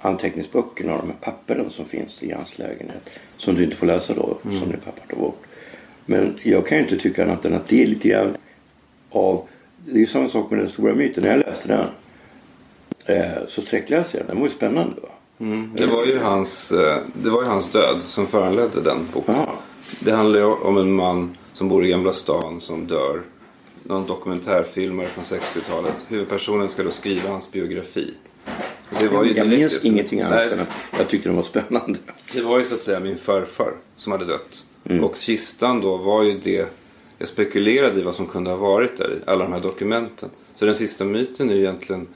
anteckningsböckerna 0.00 0.92
och 0.94 0.98
de 0.98 1.06
här 1.06 1.18
pappren 1.20 1.70
som 1.70 1.84
finns 1.84 2.22
i 2.22 2.32
hans 2.32 2.58
lägenhet. 2.58 3.10
Som 3.36 3.54
du 3.54 3.64
inte 3.64 3.76
får 3.76 3.86
läsa 3.86 4.14
då, 4.14 4.38
som 4.42 4.52
din 4.70 4.80
pappa 4.84 5.06
tog 5.10 5.18
bort. 5.18 5.42
Men 6.06 6.38
jag 6.42 6.66
kan 6.66 6.78
ju 6.78 6.84
inte 6.84 6.96
tycka 6.96 7.24
annat 7.24 7.44
än 7.44 7.54
att 7.54 7.68
det 7.68 7.82
är 7.82 7.86
lite 7.86 8.08
grann 8.08 8.36
av, 9.10 9.48
det 9.86 9.94
är 9.94 10.00
ju 10.00 10.06
samma 10.06 10.28
sak 10.28 10.50
med 10.50 10.58
den 10.60 10.68
stora 10.68 10.94
myten. 10.94 11.22
När 11.22 11.30
jag 11.30 11.38
läste 11.38 11.68
den 11.68 11.88
eh, 13.16 13.46
så 13.48 13.62
sträckläste 13.62 14.16
jag 14.16 14.26
den. 14.26 14.34
Den 14.34 14.40
var 14.40 14.48
ju 14.48 14.54
spännande. 14.54 15.00
Va? 15.00 15.08
Det 15.76 15.86
var 15.86 16.06
ju 16.06 16.18
hans, 16.18 16.72
eh, 16.72 16.98
det 17.22 17.30
var 17.30 17.42
ju 17.42 17.48
hans 17.48 17.70
död 17.70 18.02
som 18.02 18.26
föranledde 18.26 18.80
den 18.80 19.08
boken. 19.12 19.34
Ja. 19.34 19.54
Det 20.00 20.12
handlar 20.12 20.38
ju 20.38 20.44
om 20.44 20.76
en 20.76 20.92
man 20.92 21.36
som 21.52 21.68
bor 21.68 21.84
i 21.84 21.88
Gamla 21.88 22.12
stan 22.12 22.60
som 22.60 22.86
dör. 22.86 23.22
Någon 23.82 24.06
dokumentärfilmare 24.06 25.06
från 25.06 25.24
60-talet. 25.24 25.94
Huvudpersonen 26.08 26.68
ska 26.68 26.82
då 26.82 26.90
skriva 26.90 27.30
hans 27.30 27.52
biografi. 27.52 28.14
Det 29.00 29.08
var 29.08 29.24
ju 29.24 29.32
jag 29.32 29.48
minns 29.48 29.84
ingenting 29.84 30.20
annat 30.20 30.36
Nej, 30.36 30.52
än 30.52 30.60
att 30.60 30.68
jag 30.98 31.08
tyckte 31.08 31.28
den 31.28 31.36
var 31.36 31.42
spännande. 31.42 31.98
Det 32.32 32.42
var 32.42 32.58
ju 32.58 32.64
så 32.64 32.74
att 32.74 32.82
säga 32.82 33.00
min 33.00 33.18
farfar 33.18 33.72
som 33.96 34.12
hade 34.12 34.24
dött. 34.24 34.66
Mm. 34.88 35.04
Och 35.04 35.16
kistan 35.16 35.80
då 35.80 35.96
var 35.96 36.22
ju 36.22 36.38
det. 36.38 36.66
Jag 37.18 37.28
spekulerade 37.28 38.00
i 38.00 38.02
vad 38.02 38.14
som 38.14 38.26
kunde 38.26 38.50
ha 38.50 38.56
varit 38.56 38.96
där 38.96 39.14
i 39.14 39.30
alla 39.30 39.44
de 39.44 39.52
här 39.52 39.60
dokumenten. 39.60 40.30
Så 40.54 40.66
den 40.66 40.74
sista 40.74 41.04
myten 41.04 41.50
är 41.50 41.54
ju 41.54 41.60
egentligen 41.60 42.06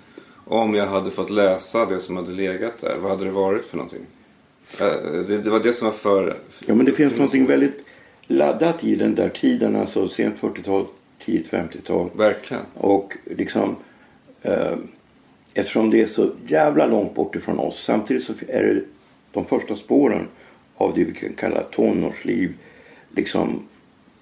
om 0.45 0.75
jag 0.75 0.87
hade 0.87 1.11
fått 1.11 1.31
läsa 1.31 1.87
det 1.87 2.01
som 2.01 2.17
hade 2.17 2.33
legat 2.33 2.79
där. 2.79 2.97
Vad 3.01 3.11
hade 3.11 3.25
det 3.25 3.31
varit 3.31 3.67
för 3.67 3.77
någonting? 3.77 4.07
Eh, 4.81 4.87
Det, 5.29 5.39
det 5.39 5.51
var 5.51 5.61
det 5.61 5.73
som 5.73 5.87
var 5.87 5.93
för... 5.93 6.37
Ja 6.67 6.75
men 6.75 6.87
det 6.87 6.93
finns 6.93 7.13
någonting 7.13 7.47
väldigt 7.47 7.85
laddat 8.27 8.85
i 8.85 8.97
den 8.97 9.15
där 9.15 9.29
tiden. 9.29 9.77
Alltså 9.77 10.09
sent 10.09 10.41
40-tal, 10.41 10.87
tidigt 11.19 11.51
50-tal. 11.51 12.11
Verkligen. 12.15 12.63
Och 12.75 13.17
liksom 13.25 13.77
eh, 14.43 14.77
eftersom 15.55 15.91
det 15.91 16.01
är 16.01 16.07
så 16.07 16.31
jävla 16.47 16.87
långt 16.87 17.15
bort 17.15 17.37
ifrån 17.37 17.59
oss. 17.59 17.85
Samtidigt 17.85 18.25
så 18.25 18.33
är 18.49 18.63
det 18.63 18.83
de 19.33 19.45
första 19.45 19.77
spåren 19.77 20.29
av 20.81 20.95
det 20.95 21.05
vi 21.05 21.15
kan 21.15 21.33
kalla 21.35 21.63
tonårsliv. 21.63 22.55
Liksom 23.17 23.63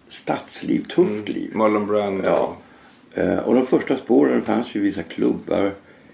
stadsliv, 0.08 0.84
tufft 0.88 1.28
liv. 1.28 1.50
Marlon 1.54 1.86
Brando. 1.86 2.24
Ja. 2.24 2.56
Eh, 3.14 3.38
Och 3.38 3.54
de 3.54 3.66
första 3.66 3.96
spåren 3.96 4.42
fanns 4.42 4.74
ju 4.74 4.80
i 4.80 4.82
vissa 4.82 5.02
klubbar 5.02 5.72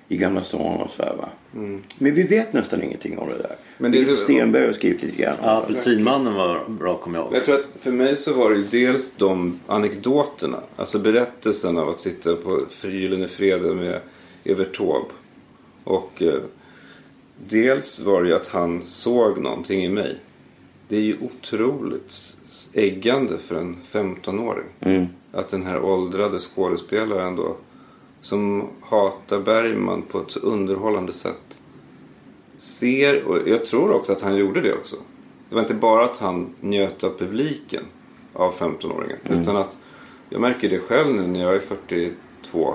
i 0.09 0.17
Gamla 0.17 0.43
stan 0.43 0.81
och 0.81 0.91
så 0.91 1.03
här, 1.03 1.15
va. 1.17 1.29
Men 1.53 1.83
vi 2.15 2.23
vet 2.23 2.53
nästan 2.53 2.83
ingenting 2.83 3.19
om 3.19 3.29
det 3.29 3.35
där. 3.39 3.45
Mm. 3.47 3.57
Men 3.79 3.93
det 3.93 3.99
är- 3.99 4.15
Stenberg 4.15 4.67
har 4.67 4.73
skrivit 4.73 5.03
lite 5.03 5.23
grann. 5.23 5.37
Ja, 5.43 5.51
Apelsinmannen 5.51 6.35
var 6.35 6.61
bra 6.69 6.97
kommer 6.97 7.19
jag 7.19 7.25
ihåg. 7.27 7.35
Jag 7.35 7.45
tror 7.45 7.55
att 7.57 7.69
för 7.81 7.91
mig 7.93 8.17
så 8.17 8.33
var 8.33 8.51
det 8.51 8.57
ju 8.57 8.65
dels 8.65 9.13
de 9.17 9.61
anekdoterna. 9.67 10.59
Alltså 10.77 10.99
berättelsen 10.99 11.79
av 11.79 11.89
att 11.89 12.01
sitta 12.01 12.37
på 12.37 12.61
Gyllene 12.83 13.29
Freden 13.29 13.77
med 13.77 14.01
Evert 14.45 14.77
Taube. 14.77 15.07
Och 15.85 16.23
eh, 16.23 16.41
dels 17.49 18.01
var 18.01 18.23
det 18.23 18.29
ju 18.29 18.35
att 18.35 18.49
han 18.49 18.83
såg 18.83 19.39
någonting 19.39 19.85
i 19.85 19.89
mig. 19.89 20.17
Det 20.89 20.97
är 20.97 21.01
ju 21.01 21.17
otroligt 21.21 22.37
äggande 22.73 23.39
för 23.39 23.55
en 23.55 23.77
15-åring. 23.93 24.67
Mm. 24.81 25.07
Att 25.33 25.49
den 25.49 25.63
här 25.67 25.81
åldrade 25.81 26.39
skådespelaren 26.39 27.37
då 27.37 27.57
som 28.21 28.69
hatar 28.81 29.41
Bergman 29.41 30.03
på 30.03 30.19
ett 30.19 30.31
så 30.31 30.41
underhållande 30.41 31.13
sätt 31.13 31.61
ser, 32.57 33.25
och 33.25 33.49
jag 33.49 33.65
tror 33.65 33.93
också 33.93 34.13
att 34.13 34.21
han 34.21 34.37
gjorde 34.37 34.61
det 34.61 34.75
också. 34.75 34.97
Det 35.49 35.55
var 35.55 35.63
inte 35.63 35.75
bara 35.75 36.05
att 36.05 36.19
han 36.19 36.55
njöt 36.61 37.05
av 37.05 37.19
publiken 37.19 37.85
av 38.33 38.55
15-åringen. 38.55 39.17
Utan 39.25 39.57
att 39.57 39.77
jag 40.31 40.41
märker 40.41 40.71
det 40.71 40.79
själv 40.79 41.15
nu 41.15 41.27
när 41.27 41.41
jag 41.41 41.55
är 41.55 41.61
42. 41.61 42.75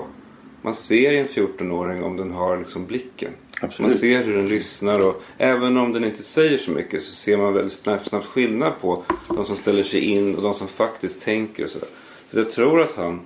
Man 0.62 0.74
ser 0.74 1.12
i 1.12 1.18
en 1.18 1.26
14-åring 1.26 2.02
om 2.04 2.16
den 2.16 2.30
har 2.30 2.58
liksom 2.58 2.86
blicken. 2.86 3.30
Absolut. 3.60 3.90
Man 3.90 3.98
ser 3.98 4.22
hur 4.22 4.36
den 4.36 4.46
lyssnar 4.46 5.06
och 5.08 5.22
även 5.38 5.76
om 5.76 5.92
den 5.92 6.04
inte 6.04 6.22
säger 6.22 6.58
så 6.58 6.70
mycket 6.70 7.02
så 7.02 7.14
ser 7.14 7.36
man 7.36 7.54
väldigt 7.54 7.72
snabbt, 7.72 8.06
snabbt 8.06 8.26
skillnad 8.26 8.72
på 8.80 9.02
de 9.28 9.44
som 9.44 9.56
ställer 9.56 9.82
sig 9.82 10.00
in 10.00 10.34
och 10.34 10.42
de 10.42 10.54
som 10.54 10.68
faktiskt 10.68 11.20
tänker 11.20 11.64
och 11.64 11.70
sådär. 11.70 11.88
Så 12.30 12.38
jag 12.38 12.50
tror 12.50 12.80
att 12.80 12.94
han, 12.94 13.20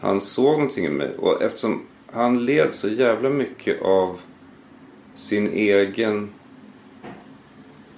han 0.00 0.20
såg 0.20 0.52
någonting 0.52 0.84
i 0.84 0.90
mig 0.90 1.16
och 1.16 1.42
eftersom 1.42 1.82
han 2.12 2.44
led 2.44 2.74
så 2.74 2.88
jävla 2.88 3.30
mycket 3.30 3.82
av 3.82 4.20
sin 5.14 5.48
egen... 5.48 6.28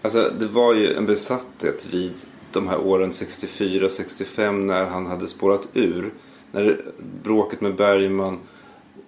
Alltså 0.02 0.32
det 0.40 0.46
var 0.46 0.74
ju 0.74 0.94
en 0.94 1.06
besatthet 1.06 1.86
vid 1.90 2.12
de 2.52 2.68
här 2.68 2.78
åren 2.78 3.10
64-65 3.10 4.52
när 4.52 4.84
han 4.84 5.06
hade 5.06 5.28
spårat 5.28 5.68
ur. 5.74 6.12
När 6.52 6.80
bråket 7.22 7.60
med 7.60 7.74
Bergman, 7.74 8.38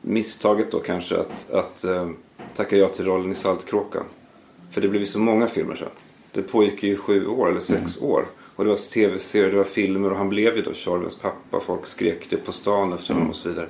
misstaget 0.00 0.70
då 0.70 0.80
kanske 0.80 1.16
att, 1.18 1.50
att 1.50 1.84
eh, 1.84 2.08
eh, 2.52 2.56
tacka 2.56 2.76
ja 2.76 2.88
till 2.88 3.04
rollen 3.04 3.32
i 3.32 3.34
Saltkråkan. 3.34 4.04
För 4.70 4.80
det 4.80 4.88
blev 4.88 5.02
ju 5.02 5.06
så 5.06 5.18
många 5.18 5.46
filmer 5.46 5.74
sen. 5.74 5.88
Det 6.32 6.42
pågick 6.42 6.82
ju 6.82 6.96
sju 6.96 7.26
år 7.26 7.50
eller 7.50 7.60
sex 7.60 8.02
år. 8.02 8.24
Och 8.56 8.64
det 8.64 8.70
var 8.70 8.90
tv-serier, 8.92 9.50
det 9.50 9.56
var 9.56 9.64
filmer 9.64 10.10
och 10.10 10.16
han 10.16 10.28
blev 10.28 10.56
ju 10.56 10.62
då 10.62 10.72
Tjorvens 10.72 11.16
pappa. 11.16 11.60
Folk 11.60 11.86
skrek 11.86 12.30
det 12.30 12.36
på 12.36 12.52
stan 12.52 12.92
efter 12.92 13.14
honom 13.14 13.28
och 13.28 13.36
så 13.36 13.48
vidare. 13.48 13.66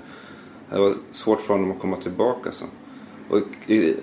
Det 0.70 0.78
var 0.78 0.94
svårt 1.12 1.40
för 1.40 1.54
honom 1.54 1.72
att 1.72 1.78
komma 1.78 1.96
tillbaka 1.96 2.52
sen. 2.52 2.68
Och 3.28 3.40
i, 3.66 3.96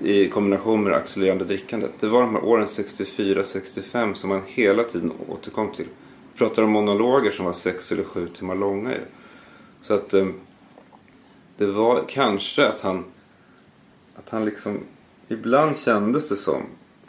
i, 0.00 0.22
i 0.22 0.28
kombination 0.28 0.82
med 0.82 0.92
det 0.92 0.96
accelererande 0.96 1.44
drickandet. 1.44 1.92
Det 2.00 2.06
var 2.06 2.20
de 2.20 2.34
här 2.34 2.44
åren 2.44 2.66
64-65 2.66 4.14
som 4.14 4.30
man 4.30 4.42
hela 4.46 4.84
tiden 4.84 5.12
återkom 5.28 5.72
till. 5.72 5.86
Vi 6.32 6.38
pratar 6.38 6.62
om 6.62 6.70
monologer 6.70 7.30
som 7.30 7.44
var 7.44 7.52
sex 7.52 7.92
eller 7.92 8.04
sju 8.04 8.28
timmar 8.28 8.54
långa 8.54 8.90
ju. 8.90 9.00
Så 9.80 9.94
att 9.94 10.14
eh, 10.14 10.26
det 11.56 11.66
var 11.66 12.04
kanske 12.08 12.66
att 12.66 12.80
han 12.80 13.04
att 14.16 14.30
han 14.30 14.44
liksom 14.44 14.80
ibland 15.28 15.76
kändes 15.76 16.28
det 16.28 16.36
som 16.36 16.62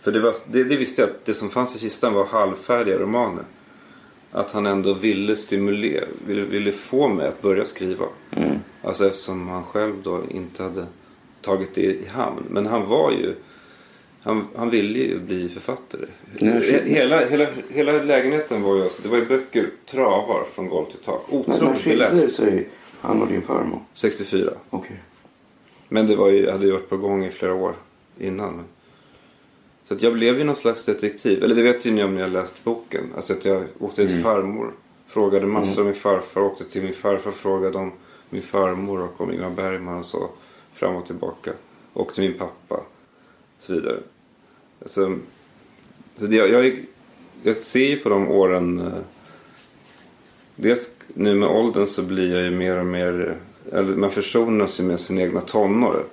för 0.05 0.11
det, 0.11 0.19
var, 0.19 0.35
det, 0.51 0.63
det 0.63 0.75
visste 0.75 1.01
jag 1.01 1.09
att 1.09 1.25
det 1.25 1.33
som 1.33 1.49
fanns 1.49 1.75
i 1.75 1.79
kistan 1.79 2.13
var 2.13 2.25
halvfärdiga 2.25 2.97
romaner. 2.97 3.43
Att 4.31 4.51
han 4.51 4.65
ändå 4.65 4.93
ville 4.93 5.35
stimulera, 5.35 6.05
ville, 6.27 6.41
ville 6.41 6.71
få 6.71 7.07
mig 7.07 7.27
att 7.27 7.41
börja 7.41 7.65
skriva. 7.65 8.05
Alltså 8.81 9.07
eftersom 9.07 9.47
han 9.47 9.63
själv 9.63 9.93
då 10.03 10.23
inte 10.31 10.63
hade 10.63 10.85
tagit 11.41 11.75
det 11.75 11.81
i 11.81 12.07
hamn. 12.07 12.43
Men 12.49 12.65
han 12.65 12.87
var 12.87 13.11
ju, 13.11 13.35
han, 14.21 14.47
han 14.55 14.69
ville 14.69 14.99
ju 14.99 15.19
bli 15.19 15.49
författare. 15.49 16.05
Nej, 16.39 16.83
hela, 16.85 17.25
hela, 17.25 17.47
hela 17.69 17.91
lägenheten 17.91 18.61
var 18.61 18.75
ju, 18.75 18.83
alltså, 18.83 19.01
det 19.01 19.09
var 19.09 19.17
ju 19.17 19.25
böcker, 19.25 19.69
travar 19.85 20.43
från 20.53 20.69
golv 20.69 20.85
till 20.85 20.99
tak. 20.99 21.21
Men 21.29 21.39
när 21.39 21.55
Otroligt 21.55 21.81
skilde 21.81 22.15
sig 22.15 22.69
han 23.01 23.21
och 23.21 23.27
din 23.27 23.41
farmor? 23.41 23.79
64. 23.93 24.51
Okej. 24.69 25.01
Men 25.89 26.07
det 26.07 26.15
var 26.15 26.29
ju, 26.29 26.51
hade 26.51 26.65
ju 26.65 26.71
varit 26.71 26.89
på 26.89 26.97
gång 26.97 27.25
i 27.25 27.29
flera 27.31 27.53
år 27.53 27.75
innan. 28.19 28.63
Så 29.85 29.93
att 29.93 30.01
jag 30.03 30.13
blev 30.13 30.37
ju 30.37 30.43
någon 30.43 30.55
slags 30.55 30.83
detektiv. 30.83 31.43
Eller 31.43 31.55
det 31.55 31.61
vet 31.61 31.85
ju 31.85 31.91
ni 31.91 32.03
om 32.03 32.15
ni 32.15 32.21
har 32.21 32.29
läst 32.29 32.63
boken. 32.63 33.03
Alltså 33.15 33.33
att 33.33 33.45
jag 33.45 33.63
åkte 33.79 34.07
till 34.07 34.23
farmor. 34.23 34.71
Frågade 35.07 35.45
massor 35.45 35.81
om 35.81 35.85
min 35.87 35.95
farfar. 35.95 36.41
Åkte 36.41 36.65
till 36.65 36.83
min 36.83 36.93
farfar. 36.93 37.31
Frågade 37.31 37.77
om 37.77 37.91
min 38.29 38.41
farmor 38.41 39.01
och 39.03 39.21
om 39.21 39.31
Ingmar 39.33 39.49
Bergman 39.49 39.97
och 39.99 40.05
så. 40.05 40.29
Fram 40.73 40.95
och 40.95 41.05
tillbaka. 41.05 41.51
Och 41.93 42.13
till 42.13 42.23
min 42.23 42.33
pappa. 42.37 42.75
Och 42.75 42.83
så 43.59 43.73
vidare. 43.73 43.99
Alltså, 44.81 45.17
så 46.15 46.25
det, 46.25 46.35
jag, 46.35 46.49
jag, 46.49 46.85
jag 47.43 47.61
ser 47.61 47.87
ju 47.89 47.97
på 47.99 48.09
de 48.09 48.27
åren. 48.31 48.79
eh, 48.79 48.93
Dels 50.55 50.95
nu 51.07 51.35
med 51.35 51.49
åldern 51.49 51.87
så 51.87 52.03
blir 52.03 52.33
jag 52.33 52.43
ju 52.43 52.51
mer 52.51 52.79
och 52.79 52.85
mer, 52.85 53.37
eller 53.71 53.95
man 53.95 54.11
försonas 54.11 54.79
ju 54.79 54.83
med 54.83 54.99
sin 54.99 55.19
egna 55.19 55.41
tonår. 55.41 56.03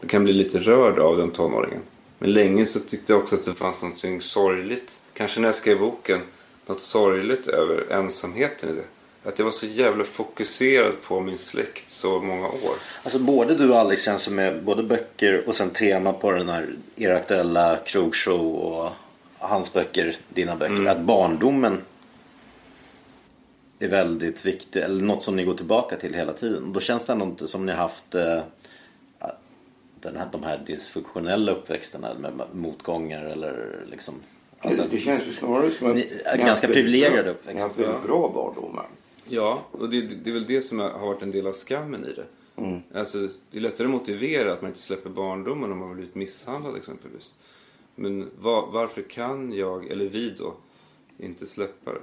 Det 0.00 0.06
kan 0.06 0.24
bli 0.24 0.32
lite 0.32 0.58
rörd 0.58 0.98
av 0.98 1.16
den 1.16 1.30
tonåringen. 1.30 1.80
Men 2.18 2.32
länge 2.32 2.66
så 2.66 2.80
tyckte 2.80 3.12
jag 3.12 3.22
också 3.22 3.34
att 3.34 3.44
det 3.44 3.54
fanns 3.54 3.82
något 3.82 4.22
sorgligt. 4.22 4.98
Kanske 5.14 5.40
när 5.40 5.48
jag 5.48 5.54
skrev 5.54 5.78
boken. 5.78 6.20
Något 6.66 6.80
sorgligt 6.80 7.46
över 7.46 7.92
ensamheten 7.92 8.70
i 8.70 8.72
det. 8.72 8.84
Att 9.28 9.38
jag 9.38 9.44
var 9.44 9.52
så 9.52 9.66
jävla 9.66 10.04
fokuserad 10.04 10.92
på 11.02 11.20
min 11.20 11.38
släkt 11.38 11.90
så 11.90 12.20
många 12.20 12.46
år. 12.46 12.74
Alltså 13.02 13.18
både 13.18 13.54
du 13.54 13.70
och 13.70 13.78
Alex 13.78 14.02
känns 14.02 14.22
som 14.22 14.34
med 14.34 14.62
både 14.64 14.82
böcker 14.82 15.42
och 15.46 15.54
sen 15.54 15.70
tema 15.70 16.12
på 16.12 16.30
den 16.30 16.48
här 16.48 16.66
er 16.96 17.10
aktuella 17.10 17.76
krogshow 17.76 18.54
och 18.54 18.90
hans 19.38 19.72
böcker, 19.72 20.16
dina 20.28 20.56
böcker. 20.56 20.86
Att 20.86 21.00
barndomen 21.00 21.80
är 23.86 23.88
väldigt 23.90 24.46
viktig, 24.46 24.82
eller 24.82 25.02
något 25.04 25.22
som 25.22 25.36
ni 25.36 25.44
går 25.44 25.54
tillbaka 25.54 25.96
till 25.96 26.14
hela 26.14 26.32
tiden. 26.32 26.72
Då 26.72 26.80
känns 26.80 27.06
det 27.06 27.12
ändå 27.12 27.24
inte 27.24 27.48
som 27.48 27.66
ni 27.66 27.72
har 27.72 27.78
haft 27.78 28.14
eh, 28.14 28.40
den 30.00 30.16
här, 30.16 30.28
de 30.32 30.42
här 30.42 30.60
dysfunktionella 30.66 31.52
uppväxterna 31.52 32.14
med 32.14 32.32
motgångar 32.52 33.24
eller 33.24 33.78
liksom... 33.90 34.14
Det, 34.62 34.86
det 34.90 34.98
känns 34.98 35.26
ju 35.28 35.32
snarare 35.32 35.70
som 35.70 35.86
har 35.88 35.94
ganska 36.36 36.66
bra- 36.68 36.76
uppväxt. 37.30 37.54
Ni 37.54 37.60
har 37.60 37.68
haft 37.68 37.78
väldigt 37.78 38.02
bra 38.06 38.32
barndomar. 38.34 38.86
Ja, 39.28 39.62
och 39.72 39.88
det, 39.90 40.00
det 40.00 40.30
är 40.30 40.34
väl 40.34 40.46
det 40.46 40.62
som 40.62 40.78
har 40.78 40.98
varit 41.06 41.22
en 41.22 41.30
del 41.30 41.46
av 41.46 41.52
skammen 41.52 42.04
i 42.04 42.12
det. 42.12 42.24
Alltså, 42.98 43.18
det 43.50 43.58
är 43.58 43.60
lättare 43.60 43.84
att 43.86 43.90
motivera 43.90 44.52
att 44.52 44.62
man 44.62 44.70
inte 44.70 44.80
släpper 44.80 45.10
barndomen 45.10 45.72
om 45.72 45.78
man 45.78 45.88
har 45.88 45.94
blivit 45.94 46.14
misshandlad 46.14 46.76
exempelvis. 46.76 47.34
Men 47.94 48.30
va- 48.38 48.68
varför 48.72 49.02
kan 49.02 49.52
jag, 49.52 49.90
eller 49.90 50.04
vi 50.04 50.30
då, 50.38 50.54
inte 51.18 51.46
släppa 51.46 51.92
det? 51.92 52.00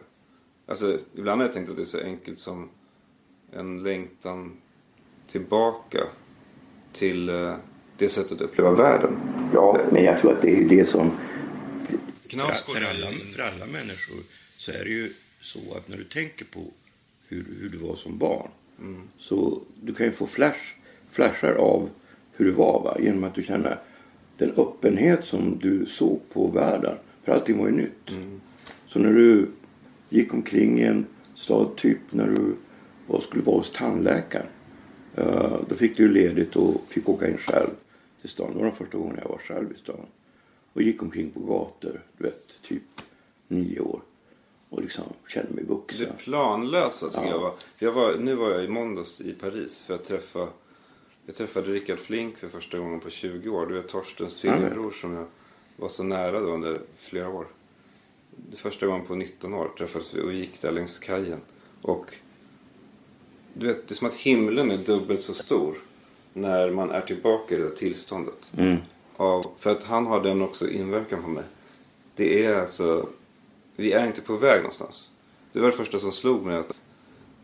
Alltså, 0.65 0.99
ibland 1.15 1.41
har 1.41 1.47
jag 1.47 1.53
tänkt 1.53 1.69
att 1.69 1.75
det 1.75 1.81
är 1.81 1.85
så 1.85 1.99
enkelt 1.99 2.39
som 2.39 2.69
en 3.51 3.83
längtan 3.83 4.57
tillbaka 5.27 6.03
till 6.91 7.29
eh, 7.29 7.55
det 7.97 8.09
sättet 8.09 8.31
att 8.31 8.41
uppleva 8.41 8.71
världen. 8.71 9.17
Ja, 9.53 9.79
men 9.91 10.03
jag 10.03 10.21
tror 10.21 10.31
att 10.31 10.41
det 10.41 10.55
är 10.55 10.69
det 10.69 10.89
som... 10.89 11.11
Knas 12.27 12.63
för, 12.63 12.81
alla, 12.81 13.07
för 13.35 13.43
alla 13.43 13.65
människor 13.65 14.23
så 14.57 14.71
är 14.71 14.83
det 14.83 14.89
ju 14.89 15.13
så 15.41 15.59
att 15.77 15.87
när 15.87 15.97
du 15.97 16.03
tänker 16.03 16.45
på 16.45 16.63
hur, 17.27 17.45
hur 17.59 17.69
du 17.69 17.77
var 17.77 17.95
som 17.95 18.17
barn 18.17 18.49
så 19.17 19.61
du 19.81 19.93
kan 19.93 20.05
ju 20.05 20.11
få 20.11 20.27
flash, 20.27 20.75
flashar 21.11 21.53
av 21.53 21.89
hur 22.31 22.45
du 22.45 22.51
var 22.51 22.81
va? 22.83 22.97
genom 22.99 23.23
att 23.23 23.35
du 23.35 23.43
känner 23.43 23.79
den 24.37 24.51
öppenhet 24.57 25.25
som 25.25 25.59
du 25.61 25.85
såg 25.85 26.19
på 26.33 26.47
världen. 26.47 26.97
För 27.23 27.31
allting 27.31 27.57
var 27.57 27.65
ju 27.65 27.71
nytt. 27.71 28.09
Så 28.87 28.99
när 28.99 29.13
du 29.13 29.51
gick 30.09 30.33
omkring 30.33 30.79
i 30.79 30.83
en 30.83 31.05
stad, 31.35 31.75
typ 31.75 31.99
när 32.09 32.27
du 32.27 32.55
var, 33.07 33.19
skulle 33.19 33.43
vara 33.43 33.55
hos 33.57 33.71
tandläkaren. 33.71 34.47
eh, 35.15 35.57
då 35.69 35.75
fick 35.75 35.97
du 35.97 36.07
ledigt 36.07 36.55
och 36.55 36.81
fick 36.87 37.09
åka 37.09 37.27
in 37.29 37.37
själv 37.37 37.69
till 38.21 38.29
stan. 38.29 38.49
Det 38.53 38.57
var 38.59 38.65
den 38.65 38.75
första 38.75 38.97
gången 38.97 39.19
jag 39.21 39.29
var 39.29 39.37
själv 39.37 39.71
i 39.71 39.77
stan. 39.79 40.05
Och 40.73 40.81
gick 40.81 41.01
omkring 41.01 41.31
på 41.31 41.39
gator, 41.39 42.01
du 42.17 42.23
vet, 42.23 42.61
typ 42.61 42.83
nio 43.47 43.79
år. 43.79 44.01
Och 44.69 44.81
liksom 44.81 45.03
kände 45.27 45.53
mig 45.53 45.63
vuxen. 45.63 46.07
Det 46.17 46.23
planlösa 46.23 47.07
tycker 47.09 47.21
Ja. 47.23 47.29
jag 47.29 47.39
var. 47.39 47.53
För 47.75 47.85
jag 47.85 47.93
var. 47.93 48.15
Nu 48.15 48.35
var 48.35 48.49
jag 48.51 48.63
i 48.63 48.67
måndags 48.67 49.21
i 49.21 49.33
Paris 49.33 49.81
för 49.81 49.95
att 49.95 50.03
träffa 50.03 50.47
Jag 51.25 51.35
träffade 51.35 51.71
Rickard 51.71 51.99
Flink 51.99 52.37
för 52.37 52.47
första 52.47 52.77
gången 52.77 52.99
på 52.99 53.09
20 53.09 53.49
år. 53.49 53.67
Du 53.67 53.77
är 53.77 53.81
Torstens 53.81 54.35
tvillingbror 54.35 54.91
som 54.91 55.13
jag 55.13 55.25
var 55.75 55.89
så 55.89 56.03
nära 56.03 56.39
då 56.39 56.47
under 56.47 56.77
flera 56.97 57.29
år. 57.29 57.47
Det 58.35 58.57
första 58.57 58.87
gången 58.87 59.05
på 59.05 59.15
19 59.15 59.53
år 59.53 59.71
träffades 59.77 60.13
vi 60.13 60.21
och 60.21 60.33
gick 60.33 60.61
där 60.61 60.71
längs 60.71 60.99
kajen. 60.99 61.41
Och 61.81 62.13
du 63.53 63.67
vet, 63.67 63.87
det 63.87 63.93
är 63.93 63.95
som 63.95 64.07
att 64.07 64.13
himlen 64.13 64.71
är 64.71 64.77
dubbelt 64.77 65.21
så 65.23 65.33
stor 65.33 65.75
när 66.33 66.71
man 66.71 66.91
är 66.91 67.01
tillbaka 67.01 67.55
i 67.55 67.57
det 67.57 67.63
där 67.63 67.75
tillståndet. 67.75 68.51
Av, 69.17 69.45
för 69.59 69.71
att 69.71 69.83
han 69.83 70.07
har 70.07 70.23
den 70.23 70.41
också 70.41 70.69
inverkan 70.69 71.23
på 71.23 71.29
mig. 71.29 71.43
Det 72.15 72.45
är 72.45 72.61
alltså, 72.61 73.09
vi 73.75 73.91
är 73.91 74.07
inte 74.07 74.21
på 74.21 74.35
väg 74.35 74.57
någonstans. 74.57 75.11
Det 75.51 75.59
var 75.59 75.67
det 75.67 75.77
första 75.77 75.99
som 75.99 76.11
slog 76.11 76.45
mig 76.45 76.57
att 76.57 76.81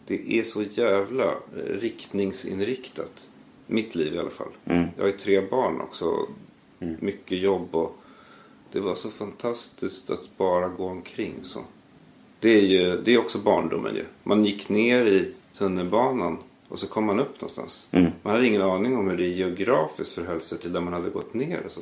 det 0.06 0.40
är 0.40 0.44
så 0.44 0.64
jävla 0.64 1.36
riktningsinriktat. 1.68 3.30
Mitt 3.68 3.96
liv 3.96 4.16
i 4.16 4.20
alla 4.20 4.30
fall. 4.30 4.52
Jag 4.96 5.04
har 5.04 5.08
ju 5.08 5.18
tre 5.18 5.42
barn 5.42 5.82
också. 5.82 6.28
Mycket 6.80 7.40
jobb 7.40 7.76
och 7.76 7.98
det 8.72 8.80
var 8.80 8.96
så 8.96 9.10
fantastiskt 9.10 10.10
att 10.10 10.38
bara 10.38 10.68
gå 10.68 10.86
omkring 10.86 11.34
så. 11.42 11.60
Det 12.40 12.50
är 12.50 12.62
ju 12.62 13.02
det 13.02 13.14
är 13.14 13.20
också 13.20 13.38
barndomen 13.38 13.96
ju. 13.96 14.06
Man 14.24 14.46
gick 14.46 14.70
ner 14.70 15.06
i 15.06 15.32
tunnelbanan 15.54 16.38
och 16.68 16.80
så 16.80 16.88
kom 16.88 17.06
man 17.06 17.20
upp 17.20 17.42
någonstans. 17.42 17.88
Man 18.24 18.34
hade 18.34 18.48
ingen 18.48 18.62
aning 18.62 18.98
om 18.98 19.10
hur 19.10 19.18
det 19.18 19.28
geografiskt 19.28 20.12
förhöll 20.12 20.42
sig 20.42 20.58
till 20.58 20.74
där 20.74 20.82
man 20.82 20.94
hade 20.94 21.10
gått 21.10 21.34
ner. 21.34 21.62
Och 21.66 21.72
så. 21.72 21.82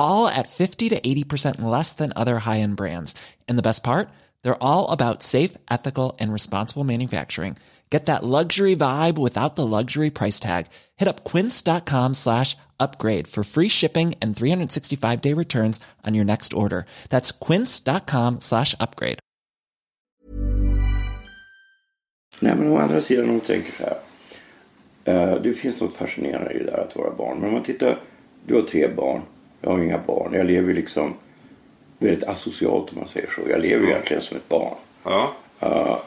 all 0.00 0.28
at 0.28 0.48
50 0.48 0.88
to 0.88 1.00
80% 1.00 1.62
less 1.62 1.92
than 1.92 2.12
other 2.16 2.40
high 2.40 2.60
end 2.60 2.76
brands. 2.76 3.14
And 3.48 3.58
the 3.58 3.68
best 3.68 3.84
part? 3.84 4.08
They're 4.42 4.62
all 4.62 4.90
about 4.90 5.22
safe, 5.22 5.56
ethical, 5.70 6.16
and 6.18 6.32
responsible 6.32 6.84
manufacturing. 6.84 7.56
Get 7.90 8.06
that 8.06 8.24
luxury 8.24 8.76
vibe 8.76 9.18
without 9.18 9.56
the 9.56 9.66
luxury 9.66 10.10
price 10.10 10.38
tag. 10.40 10.66
Hit 10.96 11.08
up 11.08 11.24
quince.com 11.24 12.14
slash 12.14 12.56
upgrade 12.78 13.26
for 13.26 13.44
free 13.44 13.68
shipping 13.68 14.14
and 14.22 14.36
365 14.36 15.20
day 15.20 15.34
returns 15.34 15.80
on 16.06 16.14
your 16.14 16.24
next 16.24 16.54
order. 16.54 16.86
That's 17.10 17.32
quince.com 17.32 18.40
slash 18.40 18.74
upgrade. 18.80 19.18
Nej, 22.42 22.54
men 22.54 22.72
å 22.72 22.78
andra 22.78 23.00
sidan 23.00 23.26
man 23.28 23.40
tänker 23.40 23.72
så 23.72 23.84
här. 23.84 23.98
Eh, 25.04 25.42
det 25.42 25.54
finns 25.54 25.80
något 25.80 25.94
fascinerande 25.94 26.52
i 26.52 26.58
det 26.58 26.64
där 26.64 26.78
att 26.78 26.96
vara 26.96 27.10
barn. 27.10 27.38
Men 27.38 27.48
om 27.48 27.54
man 27.54 27.62
tittar. 27.62 27.98
Du 28.46 28.54
har 28.54 28.62
tre 28.62 28.88
barn. 28.88 29.22
Jag 29.60 29.70
har 29.70 29.78
inga 29.78 29.98
barn. 29.98 30.32
Jag 30.34 30.46
lever 30.46 30.74
liksom 30.74 31.14
väldigt 31.98 32.24
asocialt 32.28 32.90
om 32.92 32.98
man 32.98 33.08
säger 33.08 33.30
så. 33.30 33.40
Jag 33.50 33.60
lever 33.60 33.86
egentligen 33.86 34.22
som 34.22 34.36
ett 34.36 34.48
barn. 34.48 34.74
Ja, 35.04 35.32
Eh, 35.62 35.98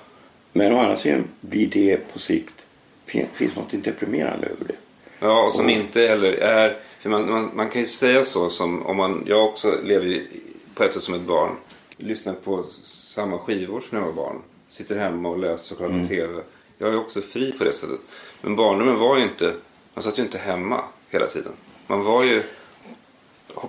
men 0.53 0.73
å 0.73 0.77
andra 0.79 0.95
sidan 0.95 1.23
blir 1.41 1.67
det 1.67 1.97
på 2.13 2.19
sikt. 2.19 2.65
fin- 3.05 3.27
Finns 3.33 3.55
något 3.55 3.83
deprimerande 3.83 4.47
över 4.47 4.65
det. 4.67 4.75
ja 5.19 5.43
och 5.45 5.53
som 5.53 5.69
inte 5.69 6.01
heller 6.01 6.31
är... 6.31 6.77
För 6.99 7.09
man, 7.09 7.29
man, 7.31 7.49
man 7.53 7.69
kan 7.69 7.81
ju 7.81 7.87
säga 7.87 8.23
så 8.23 8.49
som 8.49 8.85
om 8.85 8.97
man... 8.97 9.23
Jag 9.27 9.45
också 9.45 9.75
lever 9.83 10.05
ju 10.07 10.27
på 10.75 10.83
ett 10.83 10.93
sätt 10.93 11.03
som 11.03 11.13
ett 11.13 11.21
barn. 11.21 11.49
Lyssnar 11.97 12.33
på 12.33 12.63
samma 12.83 13.37
skivor 13.37 13.81
som 13.81 13.97
när 13.97 14.05
jag 14.05 14.13
var 14.13 14.23
barn. 14.25 14.41
Sitter 14.69 14.99
hemma 14.99 15.29
och 15.29 15.37
läser 15.39 15.75
och 15.75 15.81
kollar 15.81 16.01
på 16.01 16.07
TV. 16.07 16.41
Jag 16.77 16.89
är 16.93 16.99
också 16.99 17.21
fri 17.21 17.51
på 17.51 17.63
det 17.63 17.71
sättet. 17.73 17.99
Men 18.41 18.55
barndomen 18.55 18.99
var 18.99 19.17
ju 19.17 19.23
inte... 19.23 19.53
Man 19.93 20.03
satt 20.03 20.19
ju 20.19 20.23
inte 20.23 20.37
hemma 20.37 20.83
hela 21.09 21.27
tiden. 21.27 21.51
Man 21.87 22.03
var 22.03 22.23
ju 22.23 22.43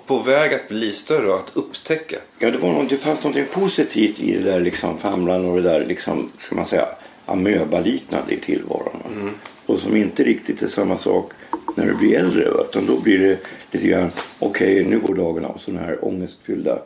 på 0.06 0.18
väg 0.18 0.54
att 0.54 0.68
bli 0.68 0.92
större 0.92 1.28
och 1.28 1.38
att 1.38 1.56
upptäcka. 1.56 2.16
Ja, 2.38 2.50
det, 2.50 2.58
var 2.58 2.72
något, 2.72 2.90
det 2.90 2.96
fanns 2.96 3.24
något 3.24 3.52
positivt 3.52 4.20
i 4.20 4.32
det 4.38 4.50
där 4.50 4.60
liksom 4.60 4.98
famlande 4.98 5.48
och 5.48 5.56
det 5.56 5.62
där 5.62 5.84
liksom, 5.84 6.30
ska 6.40 6.54
man 6.54 6.66
säga, 6.66 6.88
amöbaliknande 7.26 8.34
i 8.34 8.38
tillvaron. 8.38 9.34
Och 9.66 9.78
som 9.78 9.96
inte 9.96 10.24
riktigt 10.24 10.62
är 10.62 10.68
samma 10.68 10.98
sak 10.98 11.32
när 11.74 11.86
du 11.86 11.94
blir 11.94 12.18
äldre. 12.18 12.50
Va? 12.50 12.64
Utan 12.70 12.86
då 12.86 13.00
blir 13.00 13.18
det 13.18 13.38
lite 13.70 13.86
grann, 13.86 14.10
okej 14.38 14.84
nu 14.84 14.98
går 14.98 15.14
dagarna 15.14 15.48
och 15.48 15.60
sådana 15.60 15.82
här 15.86 16.04
ångestfyllda, 16.04 16.78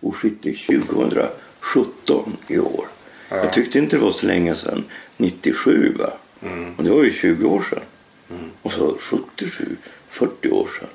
det 0.00 0.08
är 0.50 0.66
2017 0.66 2.36
i 2.48 2.58
år. 2.58 2.86
Jag 3.28 3.52
tyckte 3.52 3.78
inte 3.78 3.96
det 3.96 4.02
var 4.02 4.10
så 4.10 4.26
länge 4.26 4.54
sedan, 4.54 4.84
97 5.16 5.94
va. 5.98 6.12
Och 6.76 6.84
det 6.84 6.90
var 6.90 7.04
ju 7.04 7.12
20 7.12 7.48
år 7.48 7.66
sedan. 7.70 7.82
Och 8.62 8.72
så 8.72 8.96
77, 8.98 9.76
40 10.08 10.50
år 10.50 10.68
sedan. 10.80 10.88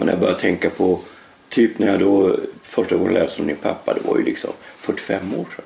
Och 0.00 0.06
när 0.06 0.12
jag 0.12 0.20
började 0.20 0.40
tänka 0.40 0.70
på, 0.70 1.00
typ 1.48 1.78
när 1.78 1.86
jag 1.86 2.00
då 2.00 2.36
första 2.62 2.96
gången 2.96 3.14
läste 3.14 3.42
om 3.42 3.48
din 3.48 3.56
pappa, 3.56 3.94
det 3.94 4.08
var 4.08 4.18
ju 4.18 4.24
liksom 4.24 4.50
45 4.76 5.34
år 5.34 5.46
sedan. 5.56 5.64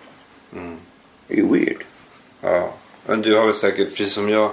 Det 1.28 1.38
är 1.38 1.46
weird. 1.46 1.84
Ja, 2.40 2.74
men 3.06 3.22
du 3.22 3.36
har 3.36 3.44
väl 3.44 3.54
säkert, 3.54 3.88
precis 3.88 4.12
som 4.12 4.28
jag, 4.28 4.50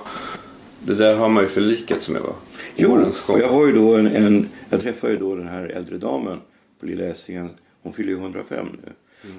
det 0.80 0.96
där 0.96 1.16
har 1.16 1.30
man 1.30 1.44
ju 1.44 1.50
förlikat 1.50 2.10
med 2.10 2.22
va? 2.22 2.34
Jo, 2.76 3.12
och 3.28 3.40
jag 3.40 3.50
har 3.50 3.66
ju 3.66 3.72
då 3.72 3.96
en, 3.96 4.08
en 4.08 4.50
jag 4.70 4.82
träffade 4.82 5.14
ju 5.14 5.20
då 5.20 5.36
den 5.36 5.48
här 5.48 5.64
äldre 5.66 5.98
damen 5.98 6.42
på 6.80 6.86
Lilla 6.86 7.06
Essingen. 7.06 7.50
Hon 7.82 7.94
fyller 7.94 8.10
ju 8.10 8.18
105 8.18 8.68
nu. 8.84 8.92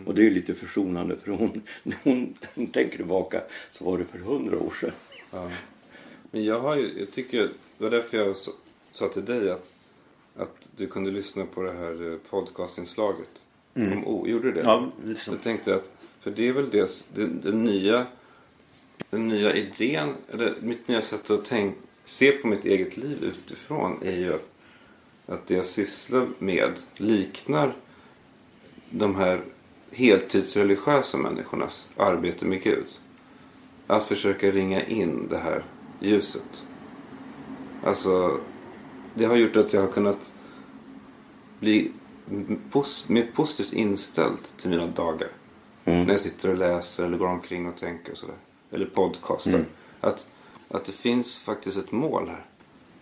Och 0.07 0.15
det 0.15 0.27
är 0.27 0.31
lite 0.31 0.55
försonande 0.55 1.17
för 1.25 1.31
hon, 1.33 1.63
när 1.83 1.97
hon, 2.03 2.35
hon 2.55 2.67
tänker 2.73 2.97
tillbaka 2.97 3.41
så 3.71 3.85
var 3.85 3.99
det 3.99 4.05
för 4.05 4.19
100 4.19 4.59
år 4.59 4.75
sedan. 4.81 5.51
Men 6.31 6.45
jag 6.45 6.61
har 6.61 6.77
ju, 6.77 6.91
jag 6.99 7.11
tycker, 7.11 7.43
det 7.79 7.85
var 7.85 7.91
därför 7.91 8.17
jag 8.19 8.37
sa 8.93 9.09
till 9.09 9.25
dig 9.25 9.51
att, 9.51 9.73
att 10.37 10.71
du 10.77 10.87
kunde 10.87 11.11
lyssna 11.11 11.45
på 11.47 11.63
det 11.63 11.73
här 11.73 12.13
eh, 12.13 12.19
podcastinslaget. 12.31 13.43
Om 13.75 14.07
O, 14.07 14.27
gjorde 14.29 14.53
du 14.53 14.53
det? 14.53 14.61
Ja, 14.61 14.91
liksom. 15.05 15.35
Jag 15.35 15.43
tänkte 15.43 15.75
att, 15.75 15.91
för 16.21 16.31
det 16.31 16.49
är 16.49 16.53
väl 16.53 16.71
det, 16.71 17.05
den, 17.15 17.41
den 17.41 17.65
nya, 17.65 18.07
den 19.11 19.29
nya 19.29 19.55
idén, 19.55 20.15
eller 20.31 20.55
mitt 20.61 20.89
nya 20.89 21.03
sätt 21.03 21.31
att 21.31 21.45
tänk, 21.45 21.77
se 22.05 22.33
på 22.33 22.49
mitt 22.49 22.65
eget 22.65 22.97
liv 22.97 23.25
utifrån 23.25 23.99
är 24.03 24.17
ju 24.17 24.35
att, 24.35 24.49
att 25.27 25.47
det 25.47 25.55
jag 25.55 25.65
sysslar 25.65 26.27
med 26.39 26.81
liknar 26.97 27.77
de 28.91 29.15
här 29.15 29.45
heltidsreligiösa 29.91 31.19
människornas 31.19 31.91
arbete 31.97 32.45
med 32.45 32.63
Gud. 32.63 32.87
Att 33.87 34.07
försöka 34.07 34.51
ringa 34.51 34.85
in 34.85 35.29
det 35.29 35.39
här 35.39 35.65
ljuset. 36.01 36.67
Alltså, 37.85 38.41
det 39.17 39.25
har 39.25 39.37
gjort 39.37 39.57
att 39.57 39.73
jag 39.73 39.81
har 39.81 39.89
kunnat 39.89 40.33
bli 41.61 41.91
pos- 42.71 43.09
mer 43.09 43.31
positivt 43.35 43.73
inställd 43.73 44.39
till 44.61 44.71
mina 44.71 44.87
dagar. 44.87 45.29
När 45.85 46.11
jag 46.11 46.21
sitter 46.21 46.51
och 46.51 46.59
läser 46.59 47.05
eller 47.05 47.19
går 47.19 47.27
omkring 47.27 47.67
och 47.69 47.77
tänker 47.77 48.13
och 48.13 48.19
sådär. 48.19 48.35
Eller 48.71 48.87
podcastar. 48.87 49.65
Att, 50.01 50.27
att 50.69 50.85
det 50.85 50.93
finns 50.93 51.39
faktiskt 51.39 51.79
ett 51.79 51.93
mål 51.93 52.29
här. 52.29 52.45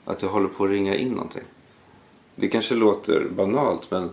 Att 0.05 0.23
jag 0.23 0.29
håller 0.29 0.49
på 0.49 0.65
att 0.65 0.71
ringa 0.71 0.97
in 0.97 1.13
någonting. 1.13 1.43
Det 2.37 2.49
kanske 2.49 2.75
låter 2.75 3.29
banalt 3.31 3.91
men 3.91 4.11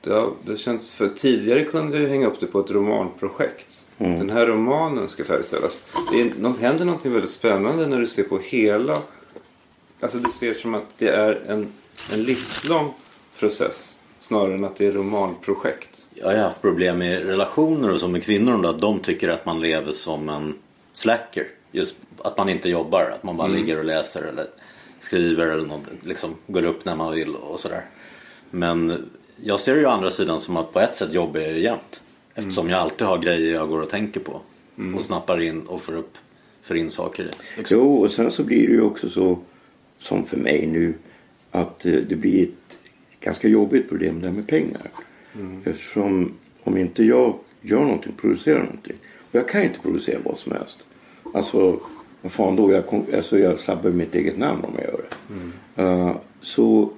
det, 0.00 0.12
har, 0.12 0.32
det 0.44 0.56
känns 0.56 0.92
för 0.92 1.08
tidigare 1.08 1.64
kunde 1.64 1.98
jag 2.02 2.08
hänga 2.08 2.26
upp 2.26 2.40
det 2.40 2.46
på 2.46 2.60
ett 2.60 2.70
romanprojekt. 2.70 3.84
Den 3.98 4.30
här 4.30 4.46
romanen 4.46 5.08
ska 5.08 5.24
färdigställas. 5.24 5.86
Det 6.12 6.20
är, 6.20 6.58
händer 6.60 6.84
någonting 6.84 7.12
väldigt 7.12 7.30
spännande 7.30 7.86
när 7.86 8.00
du 8.00 8.06
ser 8.06 8.22
på 8.22 8.38
hela... 8.38 9.02
Alltså 10.00 10.18
du 10.18 10.30
ser 10.30 10.54
som 10.54 10.74
att 10.74 10.98
det 10.98 11.08
är 11.08 11.42
en, 11.46 11.72
en 12.12 12.22
livslång 12.22 12.94
process. 13.38 13.96
Snarare 14.18 14.54
än 14.54 14.64
att 14.64 14.76
det 14.76 14.86
är 14.86 14.92
romanprojekt. 14.92 16.06
Jag 16.14 16.26
har 16.26 16.36
haft 16.36 16.60
problem 16.60 16.98
med 16.98 17.26
relationer 17.26 17.92
och 17.92 18.00
så 18.00 18.08
med 18.08 18.24
kvinnor. 18.24 18.54
om 18.54 18.62
det, 18.62 18.68
Att 18.68 18.80
de 18.80 18.98
tycker 19.00 19.28
att 19.28 19.46
man 19.46 19.60
lever 19.60 19.92
som 19.92 20.28
en 20.28 20.54
slacker. 20.92 21.46
Just 21.72 21.96
att 22.18 22.36
man 22.38 22.48
inte 22.48 22.68
jobbar. 22.68 23.12
Att 23.14 23.22
man 23.22 23.36
bara 23.36 23.48
ligger 23.48 23.78
och 23.78 23.84
läser 23.84 24.22
eller 24.22 24.46
skriver 25.00 25.46
eller 25.46 25.66
något. 25.66 25.82
Liksom 26.02 26.34
går 26.46 26.64
upp 26.64 26.84
när 26.84 26.96
man 26.96 27.14
vill 27.14 27.34
och 27.34 27.60
sådär. 27.60 27.84
Men 28.50 29.10
jag 29.36 29.60
ser 29.60 29.74
det 29.74 29.80
ju 29.80 29.86
å 29.86 29.90
andra 29.90 30.10
sidan 30.10 30.40
som 30.40 30.56
att 30.56 30.72
på 30.72 30.80
ett 30.80 30.94
sätt 30.94 31.12
jobbar 31.12 31.40
jag 31.40 31.52
ju 31.52 31.62
jämt. 31.62 32.02
Eftersom 32.34 32.70
jag 32.70 32.80
alltid 32.80 33.06
har 33.06 33.18
grejer 33.18 33.54
jag 33.54 33.68
går 33.68 33.80
och 33.80 33.88
tänker 33.88 34.20
på. 34.20 34.40
Och 34.96 35.04
snappar 35.04 35.40
in 35.40 35.62
och 35.62 35.80
får 35.80 35.96
upp 35.96 36.18
för 36.62 36.74
in 36.74 36.90
saker 36.90 37.22
i. 37.22 37.30
Liksom. 37.56 37.76
Jo, 37.78 37.94
och 37.94 38.10
sen 38.10 38.30
så 38.32 38.42
blir 38.42 38.66
det 38.66 38.72
ju 38.72 38.82
också 38.82 39.08
så, 39.10 39.38
som 40.00 40.26
för 40.26 40.36
mig 40.36 40.66
nu, 40.66 40.94
att 41.50 41.86
eh, 41.86 41.92
det 41.92 42.16
blir 42.16 42.42
ett 42.42 42.78
ganska 43.20 43.48
jobbigt 43.48 43.88
problem 43.88 44.20
där 44.20 44.30
med 44.30 44.46
pengar. 44.48 44.82
Eftersom 45.64 46.32
om 46.64 46.76
inte 46.76 47.04
jag 47.04 47.38
gör 47.60 47.80
någonting, 47.80 48.12
producerar 48.20 48.58
någonting. 48.62 48.96
Och 49.30 49.34
jag 49.34 49.48
kan 49.48 49.62
inte 49.62 49.78
producera 49.80 50.18
vad 50.24 50.38
som 50.38 50.52
helst. 50.52 50.78
Alltså, 51.34 51.80
vad 52.22 52.32
fan 52.32 52.56
då? 52.56 52.72
Jag, 52.72 52.86
kom- 52.86 53.06
alltså 53.14 53.38
jag 53.38 53.58
sabbar 53.60 53.90
mitt 53.90 54.14
eget 54.14 54.38
namn 54.38 54.64
om 54.64 54.72
jag 54.74 54.84
gör 54.84 55.00
det. 55.08 55.82
Eh, 55.82 56.16
så... 56.40 56.90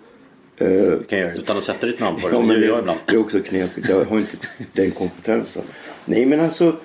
eh, 0.57 0.69
Du 0.69 1.05
kan 1.09 1.19
göra 1.19 1.31
det 1.33 1.39
utan 1.39 1.57
att 1.57 1.63
sätta 1.63 1.87
ditt 1.87 2.01
namn 2.01 2.21
på 2.21 2.29
det. 2.29 2.35
Ja, 2.35 2.41
det 2.41 2.47
men 2.47 2.61
gör 2.61 2.69
jag 2.69 2.87
det, 2.87 2.97
det 3.07 3.13
är 3.13 3.19
också 3.21 3.41
knepigt. 3.41 3.89
Jag 3.89 4.05
har 4.05 4.19
inte 4.19 4.37
den 4.73 4.91
kompetensen. 4.91 5.63
Nej, 6.05 6.27
men 6.27 6.41
alltså 6.41 6.77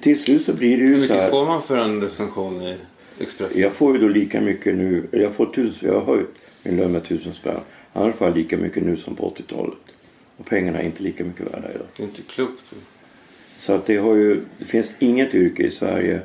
till 0.00 0.22
slut 0.22 0.44
så 0.44 0.52
blir 0.52 0.76
det 0.76 0.82
Hur 0.82 0.88
ju 0.88 0.94
så 0.94 1.00
mycket 1.00 1.16
här. 1.16 1.30
får 1.30 1.46
man 1.46 1.62
för 1.62 1.76
en 1.78 2.00
recension 2.00 2.62
i 2.62 2.76
Expressen? 3.20 3.60
Jag 3.60 3.72
får 3.72 3.94
ju 3.94 4.00
då 4.02 4.08
lika 4.08 4.40
mycket 4.40 4.74
nu. 4.76 5.06
Jag, 5.10 5.34
får 5.34 5.46
tusen, 5.46 5.88
jag 5.88 6.00
har 6.00 6.14
höjt 6.16 6.28
min 6.62 6.76
lön 6.76 6.92
med 6.92 7.04
tusen 7.04 7.34
spänn. 7.34 7.60
Annars 7.92 8.14
får 8.14 8.26
jag 8.26 8.36
lika 8.36 8.56
mycket 8.56 8.82
nu 8.82 8.96
som 8.96 9.16
på 9.16 9.34
80-talet. 9.38 9.78
Och 10.36 10.46
pengarna 10.46 10.78
är 10.78 10.84
inte 10.84 11.02
lika 11.02 11.24
mycket 11.24 11.46
värda 11.46 11.70
idag. 11.74 11.86
Det 11.96 12.02
är 12.02 12.06
inte 12.06 12.22
klokt. 12.22 12.62
Så 13.56 13.72
att 13.72 13.86
det 13.86 13.96
har 13.96 14.14
ju, 14.14 14.40
det 14.58 14.64
finns 14.64 14.86
inget 14.98 15.34
yrke 15.34 15.62
i 15.62 15.70
Sverige 15.70 16.20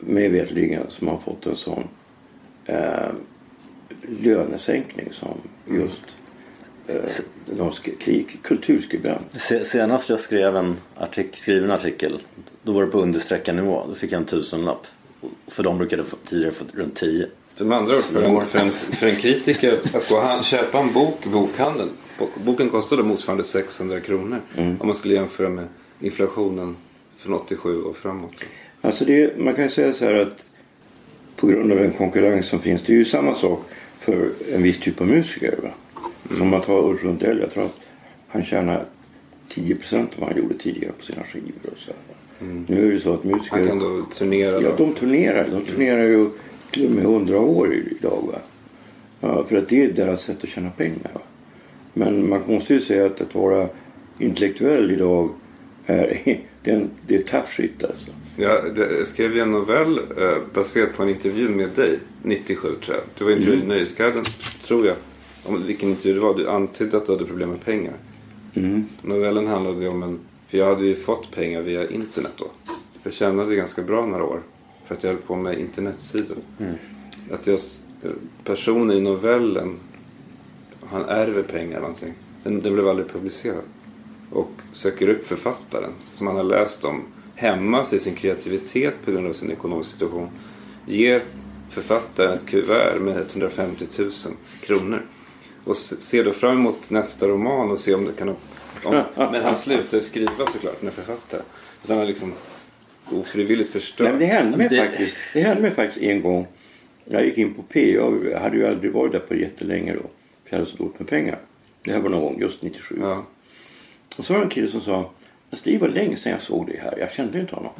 mig 0.00 0.28
veterligen 0.28 0.82
som 0.88 1.08
har 1.08 1.18
fått 1.18 1.46
en 1.46 1.56
sån 1.56 1.84
eh, 2.66 3.10
lönesänkning 4.20 5.08
som 5.12 5.38
just 5.70 6.16
eh, 6.86 6.94
de 7.46 7.70
sk- 7.70 7.98
krig, 7.98 8.38
kulturskribent. 8.42 9.26
Se- 9.40 9.64
Senast 9.64 10.10
jag 10.10 10.20
skrev 10.20 10.56
en 10.56 10.76
artik- 10.96 11.36
skriven 11.36 11.70
artikel 11.70 12.20
då 12.62 12.72
var 12.72 12.84
det 12.84 12.90
på 12.90 13.00
understreckad 13.00 13.54
nivå. 13.54 13.84
Då 13.88 13.94
fick 13.94 14.12
jag 14.12 14.18
en 14.20 14.24
tusenlapp. 14.26 14.86
För 15.46 15.62
de 15.62 15.78
brukade 15.78 16.04
tidigare 16.28 16.52
få 16.52 16.64
runt 16.74 16.94
10. 16.96 17.26
Så 17.54 17.64
med 17.64 17.78
andra 17.78 17.94
ord, 17.94 18.00
för 18.02 18.22
en, 18.22 18.46
för 18.46 18.58
en, 18.58 18.70
för 18.72 19.06
en 19.06 19.16
kritiker 19.16 19.80
att 19.94 20.08
gå 20.08 20.20
hand, 20.20 20.44
köpa 20.44 20.78
en 20.78 20.92
bok 20.92 21.26
i 21.26 21.28
bokhandeln. 21.28 21.90
Bok- 22.18 22.36
Boken 22.44 22.70
kostade 22.70 23.02
motsvarande 23.02 23.44
600 23.44 24.00
kronor. 24.00 24.40
Om 24.56 24.86
man 24.86 24.94
skulle 24.94 25.14
jämföra 25.14 25.48
med 25.48 25.66
inflationen 26.00 26.76
från 27.16 27.34
87 27.34 27.82
och 27.82 27.96
framåt. 27.96 28.32
Alltså 28.80 29.04
det, 29.04 29.38
man 29.38 29.54
kan 29.54 29.68
säga 29.70 29.92
så 29.92 30.04
här 30.04 30.14
att 30.14 30.46
på 31.36 31.46
grund 31.46 31.72
av 31.72 31.78
den 31.78 31.92
konkurrens 31.92 32.46
som 32.48 32.60
finns. 32.60 32.82
Det 32.82 32.92
är 32.92 32.96
ju 32.96 33.04
samma 33.04 33.34
sak 33.34 33.64
för 34.00 34.30
en 34.52 34.62
viss 34.62 34.80
typ 34.80 35.00
av 35.00 35.06
musiker. 35.06 35.58
Va? 35.62 35.68
Som 36.38 36.48
man 36.48 36.60
tar 36.60 36.88
Ulf 36.88 37.02
Lundell. 37.02 37.38
Jag 37.40 37.50
tror 37.50 37.64
att 37.64 37.78
han 38.28 38.44
tjänar 38.44 38.84
10 39.48 39.74
procent 39.74 40.10
av 40.14 40.20
vad 40.20 40.28
han 40.28 40.38
gjorde 40.38 40.54
tidigare 40.58 40.92
på 40.98 41.04
sina 41.04 41.22
skivor. 41.24 41.52
Och 41.72 41.78
så 41.78 41.90
här. 42.42 42.64
Nu 42.66 42.88
är 42.88 42.92
det 42.92 43.00
så 43.00 43.14
att 43.14 43.24
musiker... 43.24 43.56
Han 43.56 43.66
kan 43.66 43.78
då 43.78 44.02
turnera. 44.02 44.60
Ja, 44.60 44.70
de 44.78 44.94
turnerar. 44.94 45.48
De 45.50 45.64
turnerar 45.64 46.02
ju 46.02 46.30
till 46.70 46.84
och 46.84 46.90
med 46.90 47.04
100 47.04 47.40
år 47.40 47.74
idag. 47.74 48.24
Va? 48.32 48.38
Ja, 49.20 49.44
för 49.44 49.56
att 49.56 49.68
det 49.68 49.84
är 49.84 49.92
deras 49.92 50.22
sätt 50.22 50.44
att 50.44 50.48
tjäna 50.48 50.70
pengar. 50.70 51.10
Va? 51.14 51.20
Men 51.92 52.28
man 52.28 52.40
måste 52.46 52.74
ju 52.74 52.80
säga 52.80 53.06
att 53.06 53.20
att 53.20 53.34
vara 53.34 53.68
intellektuell 54.18 54.90
idag 54.90 55.30
är, 55.86 56.20
det 56.62 56.86
det 57.06 57.34
är 57.34 57.42
shit 57.46 57.84
alltså. 57.84 58.10
Jag, 58.36 59.08
skrev 59.08 59.34
ju 59.34 59.40
en 59.40 59.50
novell 59.50 59.98
eh, 59.98 60.36
baserat 60.54 60.96
på 60.96 61.02
en 61.02 61.08
intervju 61.08 61.48
med 61.48 61.68
dig 61.74 61.98
97 62.22 62.68
tror 62.84 62.96
jag. 62.96 63.04
Du 63.18 63.24
var 63.24 63.30
intervjuad 63.30 63.64
i 63.64 63.66
Nöjesguiden 63.66 64.24
tror 64.62 64.86
jag. 64.86 64.96
Om 65.44 65.66
vilken 65.66 65.88
intervju 65.88 66.14
det 66.14 66.20
var. 66.20 66.36
Du 66.36 66.48
antydde 66.48 66.96
att 66.96 67.06
du 67.06 67.12
hade 67.12 67.24
problem 67.24 67.50
med 67.50 67.64
pengar. 67.64 67.94
Mm. 68.54 68.84
Novellen 69.02 69.46
handlade 69.46 69.88
om 69.88 70.02
en... 70.02 70.18
För 70.52 70.58
jag 70.58 70.66
hade 70.66 70.86
ju 70.86 70.94
fått 70.94 71.30
pengar 71.30 71.62
via 71.62 71.88
internet 71.90 72.32
då. 72.36 72.50
Jag 73.02 73.12
tjänade 73.12 73.54
ganska 73.56 73.82
bra 73.82 74.06
några 74.06 74.24
år. 74.24 74.42
För 74.86 74.94
att 74.94 75.02
jag 75.04 75.10
höll 75.10 75.20
på 75.22 75.36
med 75.36 75.58
internetsidor. 75.58 76.36
Att 77.32 77.46
jag, 77.46 77.58
personen 78.44 78.96
i 78.96 79.00
novellen, 79.00 79.76
han 80.86 81.04
ärver 81.04 81.42
pengar 81.42 81.70
eller 81.70 81.80
någonting. 81.80 82.14
Den, 82.42 82.62
den 82.62 82.74
blev 82.74 82.88
aldrig 82.88 83.08
publicerad. 83.08 83.62
Och 84.30 84.50
söker 84.72 85.08
upp 85.08 85.26
författaren 85.26 85.90
som 86.12 86.26
han 86.26 86.36
har 86.36 86.42
läst 86.44 86.84
om. 86.84 87.02
Hämmas 87.34 87.92
i 87.92 87.98
sin 87.98 88.14
kreativitet 88.14 88.94
på 89.04 89.10
grund 89.10 89.26
av 89.26 89.32
sin 89.32 89.50
ekonomiska 89.50 89.92
situation. 89.92 90.28
Ger 90.86 91.22
författaren 91.68 92.32
ett 92.38 92.46
kuvert 92.46 92.98
med 93.00 93.16
150 93.18 93.86
000 93.98 94.10
kronor. 94.60 95.02
Och 95.64 95.76
se- 95.76 96.00
ser 96.00 96.24
då 96.24 96.32
fram 96.32 96.52
emot 96.58 96.90
nästa 96.90 97.28
roman 97.28 97.70
och 97.70 97.78
se 97.78 97.94
om 97.94 98.04
det 98.04 98.12
kan... 98.12 98.34
Om, 98.84 99.02
men 99.32 99.42
han 99.42 99.56
slutar 99.56 100.00
skriva 100.00 100.46
såklart 100.46 100.82
när 100.82 100.90
författare. 100.90 101.42
Utan 101.84 101.98
han 101.98 102.06
liksom 102.06 102.32
ofrivilligt 103.12 103.70
förstör. 103.72 104.04
Nej, 104.04 104.12
men 104.12 104.20
det 104.20 104.26
hände 104.26 104.56
mig 104.58 104.68
Det- 104.70 104.76
faktiskt. 104.76 105.14
Det 105.32 105.40
hände 105.40 105.62
mig 105.62 105.70
faktiskt 105.70 106.02
en 106.04 106.20
gång. 106.22 106.46
Jag 107.04 107.24
gick 107.24 107.38
in 107.38 107.54
på 107.54 107.62
P. 107.62 107.94
Jag 107.94 108.38
hade 108.40 108.56
ju 108.56 108.66
aldrig 108.66 108.92
varit 108.92 109.12
där 109.12 109.18
på 109.18 109.34
jättelänge 109.34 109.92
då. 109.92 110.00
För 110.00 110.08
jag 110.50 110.58
hade 110.58 110.70
så 110.70 110.76
dåligt 110.76 110.98
med 110.98 111.08
pengar. 111.08 111.38
Det 111.84 111.92
här 111.92 112.00
var 112.00 112.08
någon 112.10 112.22
gång, 112.22 112.40
just 112.40 112.62
97. 112.62 112.96
Ja. 113.00 113.24
Och 114.16 114.24
så 114.26 114.32
var 114.32 114.40
det 114.40 114.46
en 114.46 114.50
kille 114.50 114.70
som 114.70 114.80
sa. 114.80 115.10
"Fast 115.50 115.64
Det 115.64 115.78
var 115.78 115.88
länge 115.88 116.16
sedan 116.16 116.32
jag 116.32 116.42
såg 116.42 116.66
dig 116.66 116.80
här. 116.82 116.98
Jag 116.98 117.12
kände 117.12 117.40
inte 117.40 117.54
honom. 117.54 117.72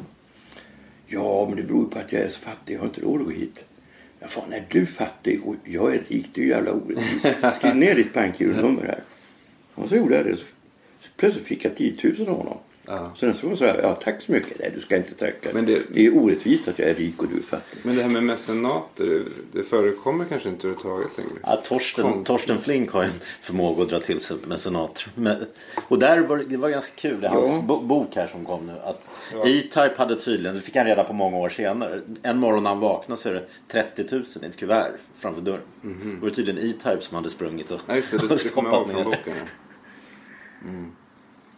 Ja, 1.07 1.45
men 1.47 1.55
det 1.57 1.63
beror 1.63 1.85
på 1.85 1.99
att 1.99 2.11
jag 2.11 2.21
är 2.21 2.29
så 2.29 2.39
fattig. 2.39 2.73
Jag 2.75 2.79
har 2.79 2.85
inte 2.85 3.01
råd 3.01 3.21
att 3.21 3.27
gå 3.27 3.33
hit. 3.33 3.63
Men 4.19 4.29
fan, 4.29 4.53
är 4.53 4.65
du 4.69 4.85
fattig 4.85 5.41
och 5.45 5.55
jag 5.63 5.95
är 5.95 6.01
rik? 6.07 6.29
Det 6.33 6.41
är 6.41 6.45
ju 6.45 6.49
jävla 6.51 6.71
orättvist. 6.71 7.25
Skriv 7.57 7.75
ner 7.75 7.95
ditt 7.95 8.13
bankgironummer 8.13 8.83
här. 8.83 9.03
Och 9.75 9.89
så 9.89 9.95
gjorde 9.95 10.15
jag 10.15 10.25
det. 10.25 10.37
Så 10.37 10.43
plötsligt 11.17 11.45
fick 11.47 11.65
jag 11.65 11.75
10 11.77 11.95
000 12.19 12.29
av 12.29 12.37
honom. 12.37 12.57
Ja. 12.87 13.11
Så 13.15 13.25
nästa 13.25 13.47
gång 13.47 13.57
sa 13.57 13.65
jag, 13.65 13.77
ja 13.83 13.95
tack 13.95 14.21
så 14.21 14.31
mycket. 14.31 14.59
Nej, 14.59 14.71
du 14.75 14.81
ska 14.81 14.95
inte 14.97 15.13
tacka. 15.13 15.49
Men 15.53 15.65
det- 15.65 15.81
det 15.93 16.05
är 16.05 16.17
orättvist 16.17 16.67
att 16.67 16.79
jag 16.79 16.89
är 16.89 16.93
rik 16.93 17.21
och 17.21 17.27
du 17.29 17.37
är 17.37 17.41
fattig. 17.41 17.79
Men 17.83 17.95
det 17.95 18.01
här 18.01 18.09
med 18.09 18.23
mecenater, 18.23 19.05
det, 19.05 19.23
det 19.51 19.63
förekommer 19.63 20.25
kanske 20.25 20.49
inte 20.49 20.67
överhuvudtaget 20.67 21.17
längre. 21.17 21.31
Ja, 21.43 21.55
Torsten, 21.65 22.03
Konst. 22.03 22.27
Torsten 22.27 22.57
Flink 22.61 22.89
har 22.91 23.01
ju 23.03 23.07
en 23.09 23.19
förmåga 23.41 23.83
att 23.83 23.89
dra 23.89 23.99
till 23.99 24.19
sig 24.19 24.37
mecenater. 24.47 25.07
Men, 25.15 25.35
och 25.87 25.99
där 25.99 26.19
var 26.19 26.37
det, 26.37 26.57
var 26.57 26.69
ganska 26.69 26.93
kul, 26.95 27.21
det 27.21 27.27
är 27.27 27.31
hans 27.31 27.47
Ja. 27.49 27.61
bo, 27.61 27.79
bok 27.81 28.15
här 28.15 28.27
som 28.27 28.45
kom 28.45 28.65
nu. 28.67 28.73
Att 28.83 29.03
E-Type 29.47 29.93
hade 29.97 30.15
tydligen, 30.15 30.55
det 30.55 30.61
fick 30.61 30.75
han 30.75 30.85
reda 30.85 31.03
på 31.03 31.13
många 31.13 31.37
år 31.37 31.49
senare. 31.49 32.01
En 32.23 32.39
morgon 32.39 32.63
när 32.63 32.69
han 32.69 32.79
vaknade 32.79 33.21
så 33.21 33.29
är 33.29 33.33
det 33.33 33.45
30 33.71 34.05
000 34.11 34.23
i 34.41 34.45
ett 34.45 34.57
kuvert 34.57 34.91
framför 35.19 35.41
dörren. 35.41 35.61
Och 35.81 35.89
det 36.15 36.21
var 36.21 36.29
tydligen 36.29 36.69
E-Type 36.69 37.01
som 37.01 37.15
hade 37.15 37.29
sprungit 37.29 37.71
och, 37.71 37.79
Ja, 37.87 37.95
just 37.95 38.11
det, 38.11 38.17
och 38.17 38.23
det 38.23 38.29
ihåg 38.29 38.39
stoppat 38.39 38.87
ner. 38.87 39.17
Ja. 40.65 40.71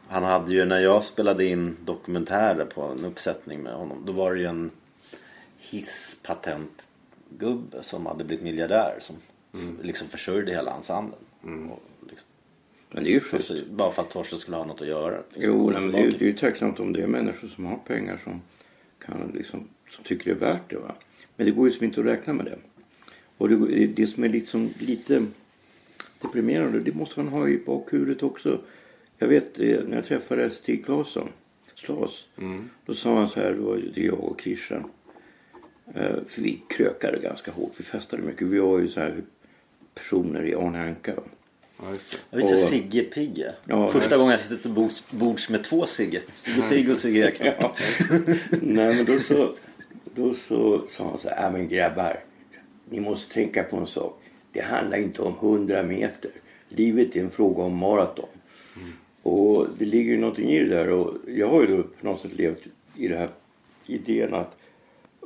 Han 0.07 0.23
hade 0.23 0.53
ju, 0.53 0.65
när 0.65 0.79
jag 0.79 1.03
spelade 1.03 1.45
in 1.45 1.77
dokumentärer 1.85 2.65
på 2.65 2.81
en 2.81 3.05
uppsättning 3.05 3.61
med 3.61 3.73
honom. 3.73 4.03
Då 4.05 4.11
var 4.13 4.33
det 4.33 4.39
ju 4.39 4.45
en 4.45 4.71
hisspatentgubbe 5.57 7.83
som 7.83 8.05
hade 8.05 8.23
blivit 8.23 8.43
miljardär. 8.43 8.97
Som 9.01 9.15
Mm. 9.53 9.77
liksom 9.81 10.07
försörjde 10.07 10.51
hela 10.51 10.73
ensemblen. 10.75 11.19
Och 11.71 11.83
liksom, 12.09 12.27
Men 12.91 13.03
det 13.03 13.09
är 13.09 13.11
ju 13.11 13.17
och 13.17 13.23
schysst. 13.23 13.47
så, 13.47 13.55
bara 13.71 13.91
för 13.91 14.01
att 14.01 14.09
Torsten 14.09 14.39
skulle 14.39 14.57
ha 14.57 14.65
något 14.65 14.81
att 14.81 14.87
göra. 14.87 15.17
liksom. 15.33 15.53
Jo, 15.53 15.69
men 15.71 15.91
det 15.91 15.97
är, 15.97 16.03
ju- 16.03 16.11
det 16.11 16.25
är 16.25 16.27
ju 16.27 16.33
tacksamt 16.37 16.79
om 16.79 16.93
det 16.93 17.01
är 17.03 17.07
människor 17.07 17.47
som 17.47 17.65
har 17.65 17.77
pengar 17.77 18.21
som, 18.23 18.41
kan 18.99 19.31
liksom, 19.35 19.67
som 19.89 20.03
tycker 20.03 20.25
det 20.25 20.31
är 20.31 20.35
värt 20.53 20.69
det. 20.69 20.77
Va? 20.77 20.95
Men 21.35 21.45
det 21.45 21.51
går 21.51 21.67
ju 21.67 21.73
som 21.73 21.85
inte 21.85 21.99
att 21.99 22.05
räkna 22.05 22.33
med 22.33 22.45
det. 22.45 22.57
Och 23.37 23.49
det, 23.49 23.87
det 23.87 24.07
som 24.07 24.23
är 24.23 24.29
liksom 24.29 24.69
lite 24.79 25.25
deprimerande, 26.21 26.79
det 26.79 26.93
måste 26.93 27.19
man 27.19 27.27
ha 27.33 27.47
i 27.47 27.57
bakhuvudet 27.65 28.23
också. 28.23 28.61
Jag 29.17 29.27
vet 29.27 29.59
eh, 29.59 29.79
när 29.87 29.95
jag 29.95 30.05
träffade 30.05 30.49
Stig 30.51 30.85
Claesson, 30.85 31.29
Slas, 31.75 32.25
då 32.85 32.93
sa 32.93 33.15
han 33.15 33.29
så 33.29 33.39
här, 33.39 33.53
då 33.53 33.63
var 33.63 33.77
det 33.95 34.01
jag 34.01 34.19
och 34.23 34.41
Christian. 34.41 34.83
Eh, 35.95 36.15
för 36.27 36.41
vi 36.41 36.61
krökade 36.69 37.19
ganska 37.19 37.51
hårt, 37.51 37.71
vi 37.77 37.83
festade 37.83 38.23
mycket. 38.23 38.47
Vi 38.47 38.59
var 38.59 38.79
ju 38.79 38.87
så 38.87 38.99
här 38.99 39.15
personer 39.93 40.45
i 40.45 40.55
Arne 40.55 40.79
Anka. 40.81 41.13
Jag 42.29 42.37
visste 42.37 42.57
Sigge 42.57 43.03
Pigge. 43.03 43.53
Ja, 43.65 43.91
Första 43.91 44.09
nej. 44.09 44.17
gången 44.19 44.31
jag 44.31 44.41
sitter 44.41 44.61
till 44.61 44.71
bords, 44.71 45.03
bords 45.09 45.49
med 45.49 45.63
två 45.63 45.85
Sigge. 45.85 46.21
Sigge 46.35 46.69
Pigge 46.69 46.91
och 46.91 46.97
Sigge 46.97 47.27
Eklund. 47.31 47.55
Ja. 47.59 47.75
Nej 48.61 48.95
men 48.95 49.05
då 49.05 49.19
så, 49.19 49.53
då 50.15 50.33
så 50.33 50.87
sa 50.87 51.09
han 51.09 51.17
så 51.19 51.29
här, 51.29 51.43
"Ja, 51.43 51.51
men 51.51 51.67
grabbar, 51.67 52.19
ni 52.89 52.99
måste 52.99 53.33
tänka 53.33 53.63
på 53.63 53.77
en 53.77 53.87
sak. 53.87 54.21
Det 54.51 54.61
handlar 54.61 54.97
inte 54.97 55.21
om 55.21 55.33
100 55.33 55.83
meter. 55.83 56.31
Livet 56.69 57.15
är 57.15 57.19
en 57.23 57.31
fråga 57.31 57.63
om 57.63 57.75
maraton. 57.77 58.29
Och 59.25 59.67
det 59.77 59.85
ligger 59.85 60.11
ju 60.11 60.17
någonting 60.17 60.49
i 60.49 60.59
det 60.59 60.75
där. 60.75 60.89
Och 60.89 61.13
jag 61.27 61.49
har 61.49 61.61
ju 61.61 61.67
då 61.67 61.83
på 61.83 62.05
något 62.05 62.21
sätt 62.21 62.33
levt 62.33 62.67
i 62.95 63.07
det 63.07 63.17
här 63.17 63.29
idén 63.85 64.33
att 64.33 64.57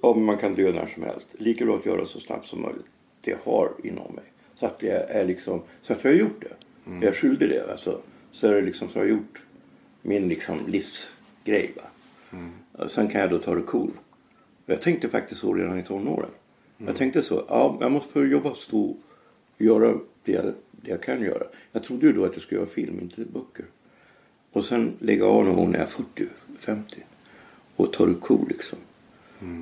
ja, 0.02 0.14
man 0.14 0.38
kan 0.38 0.54
dö 0.54 0.72
när 0.72 0.88
som 0.88 1.04
helst. 1.04 1.28
Lika 1.32 1.66
bra 1.66 1.78
att 1.78 1.86
göra 1.86 2.06
så 2.06 2.20
snabbt 2.20 2.48
som 2.48 2.62
möjligt. 2.62 2.86
Det 3.22 3.38
har 3.44 3.72
inom 3.84 4.16
mig. 4.16 4.24
Så 4.56 4.66
att 4.66 4.80
det 4.80 4.92
är 4.92 5.26
liksom, 5.26 5.62
så 5.82 5.94
att 5.94 6.04
jag 6.04 6.12
har 6.12 6.18
gjort 6.18 6.42
det. 6.42 6.56
Jag 6.94 7.04
är 7.04 7.14
skyldig 7.14 7.50
det. 7.50 7.72
Alltså. 7.72 8.02
Så 8.32 8.48
är 8.48 8.54
det 8.54 8.62
liksom 8.62 8.90
så 8.90 9.00
jag 9.00 9.04
har 9.04 9.10
gjort 9.10 9.44
min 10.02 10.28
liksom 10.28 10.58
livsgrej. 10.68 11.72
Va? 11.76 11.84
Och 12.72 12.92
Sen 12.92 13.08
kan 13.08 13.22
jag 13.22 13.30
då 13.30 13.40
ta 13.40 13.56
det 13.56 13.62
cool. 13.62 13.92
Jag 14.66 14.82
tänkte 14.82 15.10
faktiskt 15.10 15.42
så 15.42 15.54
redan 15.54 15.80
i 15.80 15.84
tonåren. 15.84 16.30
Jag 16.78 16.96
tänkte 16.96 17.22
så, 17.22 17.46
ja, 17.48 17.78
jag 17.82 17.92
måste 17.92 18.20
jobba 18.20 18.56
stå 18.56 18.82
och 18.82 18.98
göra 19.58 20.00
det 20.24 20.32
jag, 20.32 20.46
det 20.72 20.92
jag 20.92 21.02
kan 21.02 21.22
göra. 21.22 21.44
Jag 21.72 21.84
trodde 21.84 22.08
ju 22.08 22.14
då 22.14 22.26
att 22.26 22.34
jag 22.34 22.42
skulle 22.42 22.62
göra 22.62 22.70
film, 22.70 23.00
inte 23.02 23.22
böcker. 23.22 23.66
Och 24.52 24.66
sen 24.66 24.94
lägga 25.00 25.26
av 25.26 25.46
när 25.46 25.80
jag 25.80 25.82
är 25.82 25.86
40, 25.86 26.26
50 26.60 26.96
och 27.76 27.94
ta 27.94 28.06
det 28.06 28.14
cool 28.14 28.46
liksom. 28.50 28.78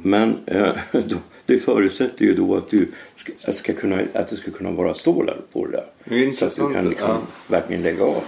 Men 0.03 0.37
eh, 0.45 0.75
då, 0.91 1.17
det 1.45 1.57
förutsätter 1.57 2.25
ju 2.25 2.33
då 2.33 2.55
att 2.55 2.69
du 2.69 2.89
ska, 3.15 3.33
att 3.43 3.55
ska 3.55 3.73
kunna, 3.73 4.01
att 4.13 4.27
det 4.27 4.35
ska 4.35 4.51
kunna 4.51 4.71
vara 4.71 4.93
stålar 4.93 5.41
på 5.51 5.65
det 5.65 5.71
där. 5.71 5.85
Det 6.03 6.31
så 6.31 6.45
att 6.45 6.55
du 6.55 6.73
kan 6.73 6.89
liksom 6.89 7.09
ja. 7.09 7.21
verkligen 7.47 7.81
lägga 7.81 8.03
av. 8.03 8.23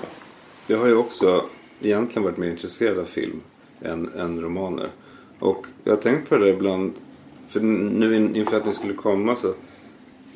Jag 0.67 0.77
har 0.77 0.87
ju 0.87 0.95
också 0.95 1.45
egentligen 1.81 2.23
varit 2.23 2.37
mer 2.37 2.49
intresserad 2.49 2.99
av 2.99 3.05
film 3.05 3.41
än, 3.81 4.11
än 4.17 4.41
romaner. 4.41 4.89
Och 5.39 5.67
jag 5.83 5.91
har 5.91 6.01
tänkt 6.01 6.29
på 6.29 6.37
det 6.37 6.49
ibland. 6.49 6.93
för 7.47 7.59
nu 7.59 8.15
in- 8.15 8.35
inför 8.35 8.57
att 8.57 8.65
ni 8.65 8.73
skulle 8.73 8.93
komma 8.93 9.35
så, 9.35 9.53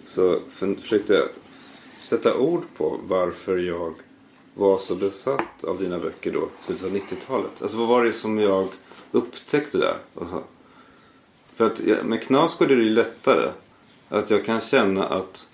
så 0.06 0.40
för, 0.50 0.74
försökte 0.74 1.14
jag 1.14 1.28
sätta 2.00 2.38
ord 2.38 2.64
på 2.78 3.00
varför 3.08 3.58
jag 3.58 3.94
var 4.54 4.78
så 4.78 4.96
besatt 4.96 5.64
av 5.64 5.80
dina 5.80 6.00
böcker 6.00 6.32
då, 6.32 6.50
i 6.60 6.64
slutet 6.64 6.86
av 6.86 6.92
90-talet. 6.92 7.62
Alltså 7.62 7.78
vad 7.78 7.88
var 7.88 8.04
det 8.04 8.14
som 8.14 8.40
jag 8.40 8.68
upptäckte 9.12 9.78
där? 9.78 9.98
För 11.56 11.66
att 11.66 12.06
med 12.06 12.24
Knausgård 12.24 12.72
är 12.72 12.76
det 12.76 12.84
ju 12.84 12.90
lättare. 12.90 13.52
Att 14.10 14.30
jag 14.30 14.46
kan 14.46 14.62
känna 14.62 15.06
att 15.06 15.48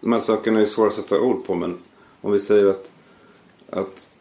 de 0.00 0.12
här 0.12 0.20
sakerna 0.20 0.60
är 0.60 0.64
svåra 0.64 0.88
att 0.88 0.94
sätta 0.94 1.20
ord 1.20 1.46
på 1.46 1.54
men 1.54 1.78
om 2.20 2.32
vi 2.32 2.40
säger 2.40 2.66
att, 2.66 2.92
att 3.70 4.14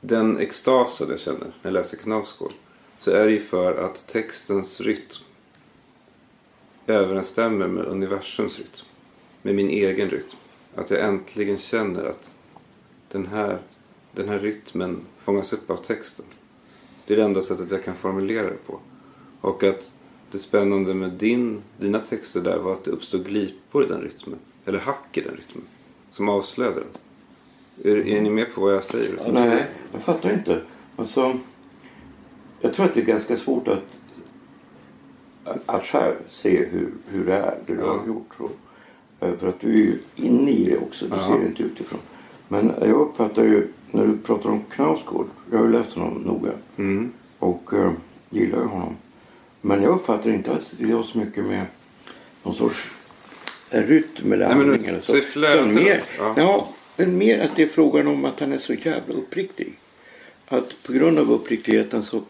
den 0.00 0.38
extasen 0.38 1.10
jag 1.10 1.20
känner 1.20 1.40
när 1.40 1.52
jag 1.62 1.72
läser 1.72 1.96
Knausgård 1.96 2.52
så 2.98 3.10
är 3.10 3.26
det 3.26 3.32
ju 3.32 3.40
för 3.40 3.84
att 3.84 4.06
textens 4.06 4.80
rytm 4.80 5.24
överensstämmer 6.86 7.68
med 7.68 7.84
universums 7.84 8.58
rytm. 8.58 8.86
Med 9.42 9.54
min 9.54 9.68
egen 9.70 10.10
rytm. 10.10 10.36
Att 10.74 10.90
jag 10.90 11.00
äntligen 11.00 11.58
känner 11.58 12.04
att 12.04 12.35
den 13.12 13.26
här, 13.26 13.58
den 14.12 14.28
här 14.28 14.38
rytmen 14.38 15.00
fångas 15.18 15.52
upp 15.52 15.70
av 15.70 15.76
texten. 15.76 16.24
Det 17.06 17.12
är 17.14 17.16
det 17.16 17.24
enda 17.24 17.42
sättet 17.42 17.70
jag 17.70 17.84
kan 17.84 17.94
formulera 17.94 18.46
det 18.46 18.66
på. 18.66 18.78
Och 19.40 19.62
att 19.64 19.92
det 20.30 20.38
spännande 20.38 20.94
med 20.94 21.10
din, 21.12 21.62
dina 21.78 22.00
texter 22.00 22.40
där 22.40 22.58
var 22.58 22.72
att 22.72 22.84
det 22.84 22.90
uppstod 22.90 23.26
glipor 23.26 23.84
i 23.84 23.88
den 23.88 24.00
rytmen. 24.00 24.38
Eller 24.64 24.78
hack 24.78 25.18
i 25.18 25.20
den 25.20 25.34
rytmen. 25.34 25.64
Som 26.10 26.28
avslöjade 26.28 26.80
den. 26.80 27.92
Är, 27.92 28.06
är 28.06 28.20
ni 28.22 28.30
med 28.30 28.54
på 28.54 28.60
vad 28.60 28.74
jag 28.74 28.84
säger? 28.84 29.30
Nej, 29.32 29.66
jag 29.92 30.02
fattar 30.02 30.32
inte. 30.32 30.60
Alltså, 30.96 31.38
jag 32.60 32.74
tror 32.74 32.86
att 32.86 32.94
det 32.94 33.00
är 33.00 33.04
ganska 33.04 33.36
svårt 33.36 33.68
att, 33.68 33.98
att 35.66 35.84
själv 35.84 36.14
se 36.28 36.64
hur, 36.64 36.90
hur 37.08 37.24
det 37.26 37.34
är, 37.34 37.58
det 37.66 37.74
du 37.74 37.80
Ja. 37.80 37.98
har 37.98 38.06
gjort. 38.06 38.30
Eh, 39.20 39.34
För 39.36 39.48
att 39.48 39.60
du 39.60 39.68
är 39.68 39.76
ju 39.76 39.98
inne 40.16 40.50
i 40.50 40.64
det 40.64 40.78
också, 40.78 41.06
du 41.08 41.16
Ja. 41.16 41.26
ser 41.26 41.38
det 41.38 41.46
inte 41.46 41.62
utifrån. 41.62 42.00
Men 42.48 42.72
jag 42.80 42.90
uppfattar 43.00 43.42
ju, 43.44 43.66
när 43.90 44.06
du 44.06 44.16
pratar 44.18 44.50
om 44.50 44.62
Knausgård, 44.70 45.26
jag 45.50 45.58
har 45.58 45.66
ju 45.66 45.72
läst 45.72 45.92
honom 45.92 46.22
noga 46.22 46.50
Mm. 46.78 47.12
och 47.38 47.72
eh, 47.72 47.92
gillar 48.30 48.58
ju 48.58 48.64
honom. 48.64 48.96
Men 49.60 49.82
jag 49.82 49.94
uppfattar 49.94 50.30
inte 50.30 50.52
att 50.52 50.74
det 50.78 50.92
har 50.92 51.02
så 51.02 51.18
mycket 51.18 51.44
med 51.44 51.64
någon 52.42 52.54
sorts 52.54 52.90
rytm 53.70 54.32
eller 54.32 54.46
handling 54.46 54.86
eller 54.86 55.00
så. 55.00 55.16
Utan 55.16 55.74
mer, 55.74 56.02
Ja. 56.18 56.34
ja. 56.36 56.68
men 56.96 57.18
mer 57.18 57.44
att 57.44 57.56
det 57.56 57.62
är 57.62 57.66
frågan 57.68 58.06
om 58.06 58.24
att 58.24 58.40
han 58.40 58.52
är 58.52 58.58
så 58.58 58.74
jävla 58.74 59.14
uppriktig. 59.14 59.72
Att 60.48 60.82
på 60.82 60.92
grund 60.92 61.18
av 61.18 61.32
uppriktigheten 61.32 62.02
så, 62.02 62.22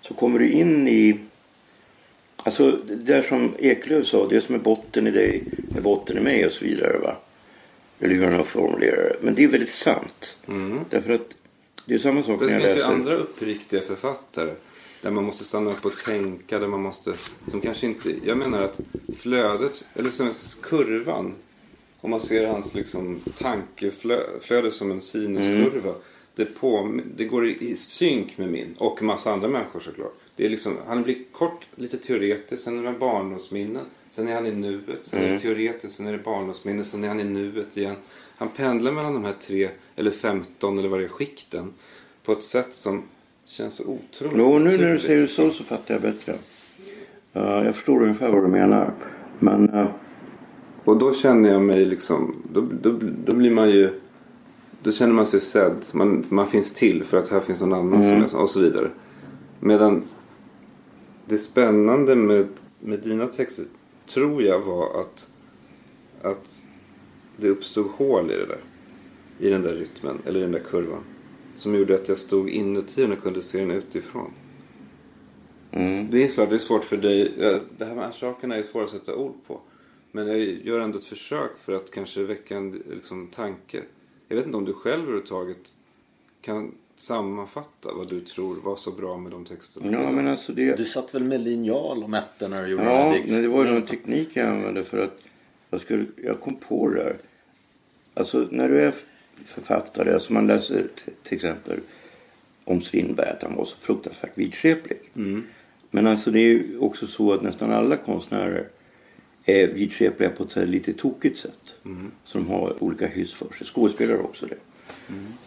så 0.00 0.14
kommer 0.14 0.38
du 0.38 0.48
in 0.50 0.88
i 0.88 1.20
Alltså 2.46 2.70
det 2.70 2.94
där 2.96 3.22
som 3.22 3.54
Eklöf 3.58 4.06
sa, 4.06 4.26
det 4.28 4.40
som 4.40 4.54
är 4.54 4.58
botten 4.58 5.06
i 5.06 5.10
dig 5.10 5.44
är 5.76 5.80
botten 5.80 6.18
i 6.18 6.20
mig 6.20 6.46
och 6.46 6.52
så 6.52 6.64
vidare. 6.64 6.98
Va? 6.98 7.16
Eller 8.00 8.14
hur 8.14 8.24
han 8.24 8.32
har 8.34 8.44
formulerat 8.44 8.98
det. 8.98 9.16
Men 9.20 9.34
det 9.34 9.44
är 9.44 9.48
väldigt 9.48 9.74
sant. 9.74 10.36
Därför 10.90 11.12
att 11.12 11.28
det 11.86 11.94
är 11.94 11.98
samma 11.98 12.22
sak 12.22 12.40
Det 12.40 12.46
när 12.46 12.52
jag 12.52 12.62
finns 12.62 12.72
ju 12.72 12.78
läser. 12.78 12.92
andra 12.92 13.14
uppriktiga 13.14 13.80
författare. 13.80 14.54
Där 15.02 15.10
man 15.10 15.24
måste 15.24 15.44
stanna 15.44 15.70
upp 15.70 15.84
och 15.84 15.96
tänka. 15.96 16.58
Där 16.58 16.68
man 16.68 16.80
måste, 16.82 17.14
som 17.50 17.60
kanske 17.60 17.86
inte, 17.86 18.14
jag 18.24 18.38
menar 18.38 18.62
att 18.62 18.80
flödet, 19.18 19.84
eller 19.94 20.10
som 20.10 20.30
kurvan. 20.62 21.34
Om 22.00 22.10
man 22.10 22.20
ser 22.20 22.46
hans 22.46 22.74
liksom 22.74 23.20
tankeflöde 23.38 24.70
som 24.70 24.90
en 24.90 25.00
sinuskurva. 25.00 25.94
Det, 26.36 26.44
på, 26.44 27.00
det 27.16 27.24
går 27.24 27.48
i, 27.48 27.70
i 27.70 27.76
synk 27.76 28.38
med 28.38 28.48
min 28.48 28.74
och 28.78 29.02
massa 29.02 29.32
andra 29.32 29.48
människor 29.48 29.80
såklart. 29.80 30.14
Det 30.36 30.44
är 30.44 30.48
liksom, 30.48 30.76
han 30.86 31.02
blir 31.02 31.16
kort, 31.32 31.66
lite 31.74 31.98
teoretisk, 31.98 32.62
sen 32.64 32.78
är 32.86 32.92
det 32.92 32.98
barndomsminnen. 32.98 33.84
Sen 34.14 34.28
är 34.28 34.34
han 34.34 34.46
i 34.46 34.50
nuet, 34.50 34.98
sen 35.00 35.20
är 35.20 35.32
det 35.32 35.38
teoretiskt, 35.38 35.96
sen 35.96 36.06
är 36.06 36.12
det 36.12 36.18
barndomsminnen, 36.18 36.84
sen 36.84 37.04
är 37.04 37.08
han 37.08 37.20
i 37.20 37.24
nuet 37.24 37.76
igen. 37.76 37.96
Han 38.36 38.48
pendlar 38.48 38.92
mellan 38.92 39.14
de 39.14 39.24
här 39.24 39.32
tre, 39.32 39.68
eller 39.96 40.10
femton 40.10 40.78
eller 40.78 40.88
vad 40.88 41.00
det 41.00 41.04
är, 41.04 41.08
skikten. 41.08 41.72
På 42.24 42.32
ett 42.32 42.42
sätt 42.42 42.68
som 42.74 43.02
känns 43.44 43.74
så 43.74 43.82
otroligt 43.82 44.34
Jo, 44.36 44.58
nu 44.58 44.78
när 44.78 44.92
du 44.92 44.98
säger 44.98 45.22
det 45.22 45.28
så 45.28 45.50
så 45.50 45.64
fattar 45.64 45.94
jag 45.94 46.02
bättre. 46.02 46.32
Uh, 47.36 47.66
jag 47.66 47.74
förstår 47.74 48.02
ungefär 48.02 48.30
vad 48.30 48.42
du 48.42 48.48
menar. 48.48 48.92
Men 49.38 49.70
uh, 49.70 49.86
Och 50.84 50.96
då 50.98 51.14
känner 51.14 51.52
jag 51.52 51.62
mig 51.62 51.84
liksom, 51.84 52.42
då, 52.52 52.60
då, 52.82 52.98
då 53.26 53.34
blir 53.34 53.50
man 53.50 53.70
ju, 53.70 54.00
då 54.82 54.92
känner 54.92 55.14
man 55.14 55.26
sig 55.26 55.40
sedd. 55.40 55.84
Man, 55.92 56.24
man 56.28 56.46
finns 56.46 56.72
till 56.72 57.04
för 57.04 57.16
att 57.16 57.28
här 57.28 57.40
finns 57.40 57.60
någon 57.60 57.72
annan 57.72 58.02
Mm. 58.02 58.28
som 58.28 58.38
är, 58.38 58.42
och 58.42 58.50
så 58.50 58.60
vidare. 58.60 58.90
Medan 59.60 60.02
det 61.26 61.38
spännande 61.38 62.14
med, 62.14 62.46
med 62.80 62.98
dina 63.00 63.26
texter 63.26 63.64
tror 64.06 64.42
jag 64.42 64.60
var 64.60 65.00
att, 65.00 65.28
att 66.22 66.62
det 67.36 67.48
uppstod 67.48 67.86
hål 67.86 68.30
i 68.30 68.34
det 68.34 68.46
där. 68.46 68.60
I 69.38 69.48
den 69.48 69.62
där 69.62 69.74
rytmen, 69.74 70.18
eller 70.26 70.40
i 70.40 70.42
den 70.42 70.52
där 70.52 70.62
kurvan. 70.70 71.02
Som 71.56 71.74
gjorde 71.74 71.94
att 71.94 72.08
jag 72.08 72.18
stod 72.18 72.48
inuti 72.48 73.04
och 73.04 73.22
kunde 73.22 73.42
se 73.42 73.58
den 73.58 73.70
utifrån. 73.70 74.30
mm. 75.70 76.10
Det 76.10 76.24
är 76.24 76.28
klart 76.28 76.50
det 76.50 76.56
är 76.56 76.58
svårt 76.58 76.84
för 76.84 76.96
dig. 76.96 77.32
Det 77.78 77.84
här 77.84 77.94
med 77.94 78.14
sakerna 78.14 78.56
är 78.56 78.62
svåra 78.62 78.84
att 78.84 78.90
sätta 78.90 79.14
ord 79.16 79.34
på. 79.46 79.60
Men 80.12 80.26
jag 80.26 80.38
gör 80.40 80.80
ändå 80.80 80.98
ett 80.98 81.04
försök 81.04 81.58
för 81.58 81.72
att 81.72 81.90
kanske 81.90 82.24
väcka 82.24 82.56
en 82.56 82.82
liksom, 82.90 83.26
tanke. 83.26 83.82
Jag 84.28 84.36
vet 84.36 84.46
inte 84.46 84.56
om 84.56 84.64
du 84.64 84.72
själv 84.72 85.02
överhuvudtaget 85.02 85.74
kan 86.40 86.74
sammanfatta 86.96 87.92
vad 87.94 88.08
du 88.08 88.20
tror 88.20 88.56
var 88.56 88.76
så 88.76 88.90
bra 88.90 89.16
med 89.16 89.32
de 89.32 89.44
texterna. 89.44 90.02
ja, 90.02 90.10
men 90.10 90.28
alltså 90.28 90.52
det... 90.52 90.76
Du 90.76 90.84
satt 90.84 91.14
väl 91.14 91.24
med 91.24 91.40
linjal 91.40 92.02
och 92.04 92.10
mätte 92.10 92.48
när 92.48 92.62
du 92.64 92.68
gjorde 92.70 92.84
den 92.84 92.92
Ja, 92.94 93.12
dikt? 93.12 93.30
men 93.30 93.42
det 93.42 93.48
var 93.48 93.64
ju 93.64 93.70
någon 93.70 93.82
teknik 93.82 94.28
jag 94.32 94.48
använde 94.48 94.84
för 94.84 94.98
att 94.98 95.18
jag, 95.70 95.80
skulle, 95.80 96.06
jag 96.24 96.40
kom 96.40 96.56
på 96.56 96.88
det 96.88 97.02
här. 97.02 97.16
Alltså 98.14 98.48
när 98.50 98.68
du 98.68 98.80
är 98.80 98.94
författare, 99.46 100.12
alltså 100.14 100.32
man 100.32 100.46
läser 100.46 100.86
till 101.22 101.34
exempel 101.36 101.80
om 102.64 102.80
Strindberg 102.82 103.28
att 103.28 103.42
han 103.42 103.56
var 103.56 103.64
så 103.64 103.76
fruktansvärt 103.76 104.38
vidskeplig. 104.38 104.98
Men 105.90 106.06
alltså 106.06 106.30
det 106.30 106.38
är 106.38 106.48
ju 106.48 106.78
också 106.78 107.06
så 107.06 107.32
att 107.32 107.42
nästan 107.42 107.72
alla 107.72 107.96
konstnärer 107.96 108.68
är 109.44 109.66
vidskepliga 109.68 110.30
på 110.30 110.42
ett 110.44 110.56
lite 110.68 110.92
tokigt 110.92 111.38
sätt. 111.38 111.74
Så 112.24 112.38
de 112.38 112.48
har 112.48 112.82
olika 112.82 113.06
hyss 113.06 113.34
för 113.34 113.52
sig. 113.52 113.66
Skådespelare 113.66 114.18
också 114.18 114.46
det. 114.46 114.56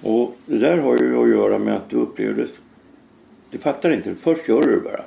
Och 0.01 0.37
det 0.45 0.57
där 0.57 0.77
har 0.77 0.97
ju 0.97 1.17
att 1.23 1.29
göra 1.29 1.57
med 1.59 1.75
att 1.75 1.89
du 1.89 1.95
upplever 1.95 2.33
det. 2.33 2.47
Du 3.49 3.57
fattar 3.57 3.91
inte. 3.91 4.15
Först 4.15 4.47
gör 4.47 4.61
du 4.61 4.75
det 4.75 4.81
bara. 4.81 5.03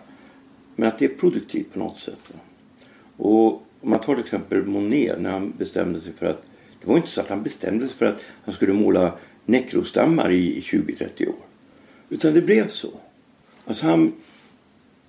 Men 0.76 0.88
att 0.88 0.98
det 0.98 1.04
är 1.04 1.08
produktivt 1.08 1.72
på 1.72 1.78
något 1.78 1.98
sätt. 2.00 2.32
Och 3.16 3.52
om 3.80 3.90
man 3.90 4.00
tar 4.00 4.14
till 4.14 4.24
exempel 4.24 4.64
Monet 4.64 5.20
när 5.20 5.30
han 5.30 5.52
bestämde 5.58 6.00
sig 6.00 6.12
för 6.12 6.26
att 6.26 6.50
det 6.80 6.88
var 6.88 6.96
inte 6.96 7.08
så 7.08 7.20
att 7.20 7.28
han 7.28 7.42
bestämde 7.42 7.86
sig 7.88 7.96
för 7.96 8.06
att 8.06 8.24
han 8.44 8.54
skulle 8.54 8.72
måla 8.72 9.12
nekrostammar 9.44 10.30
i, 10.30 10.56
i 10.58 10.60
20-30 10.60 11.28
år. 11.28 11.34
Utan 12.08 12.34
det 12.34 12.42
blev 12.42 12.68
så. 12.68 12.90
Alltså 13.66 13.86
han, 13.86 14.12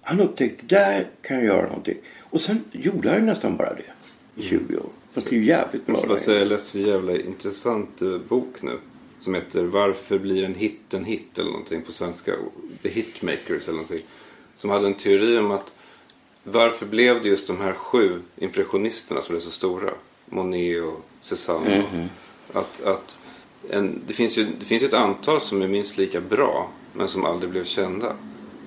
han 0.01 0.19
upptäckte 0.19 0.65
där 0.65 1.07
kan 1.21 1.37
jag 1.37 1.45
göra 1.45 1.67
någonting. 1.67 1.97
Och 2.19 2.41
sen 2.41 2.63
gjorde 2.71 3.09
han 3.09 3.25
nästan 3.25 3.57
bara 3.57 3.73
det 3.73 4.41
i 4.41 4.43
20 4.43 4.77
år. 4.77 4.89
Fast 5.11 5.29
det 5.29 5.35
är 5.35 5.39
ju 5.39 5.45
jävligt 5.45 5.73
Jag 5.73 5.85
bra. 5.85 5.93
måste 5.93 6.07
bara 6.07 6.17
säga, 6.17 6.39
jag 6.39 6.47
läste 6.47 6.79
en 6.79 6.85
jävla 6.85 7.19
intressant 7.19 8.01
eh, 8.01 8.17
bok 8.17 8.61
nu. 8.61 8.77
Som 9.21 9.33
heter 9.33 9.63
Varför 9.63 10.19
blir 10.19 10.43
en 10.43 10.55
hit 10.55 10.93
en 10.93 11.05
hit 11.05 11.39
eller 11.39 11.51
någonting 11.51 11.81
på 11.81 11.91
svenska. 11.91 12.35
The 12.81 12.89
Hitmakers 12.89 13.67
eller 13.67 13.77
någonting. 13.77 14.05
Som 14.55 14.69
hade 14.69 14.87
en 14.87 14.93
teori 14.93 15.37
om 15.37 15.51
att 15.51 15.73
varför 16.43 16.85
blev 16.85 17.21
det 17.21 17.29
just 17.29 17.47
de 17.47 17.61
här 17.61 17.73
sju 17.73 18.21
impressionisterna 18.37 19.21
som 19.21 19.33
blev 19.33 19.39
så 19.39 19.51
stora? 19.51 19.91
Monet 20.25 20.83
och 20.83 21.05
Cézanne. 21.19 22.09
Att, 22.53 22.81
att 22.81 23.19
en, 23.69 24.01
det, 24.07 24.13
finns 24.13 24.37
ju, 24.37 24.47
det 24.59 24.65
finns 24.65 24.83
ju 24.83 24.87
ett 24.87 24.93
antal 24.93 25.41
som 25.41 25.61
är 25.61 25.67
minst 25.67 25.97
lika 25.97 26.21
bra 26.21 26.69
men 26.93 27.07
som 27.07 27.25
aldrig 27.25 27.51
blev 27.51 27.63
kända. 27.63 28.15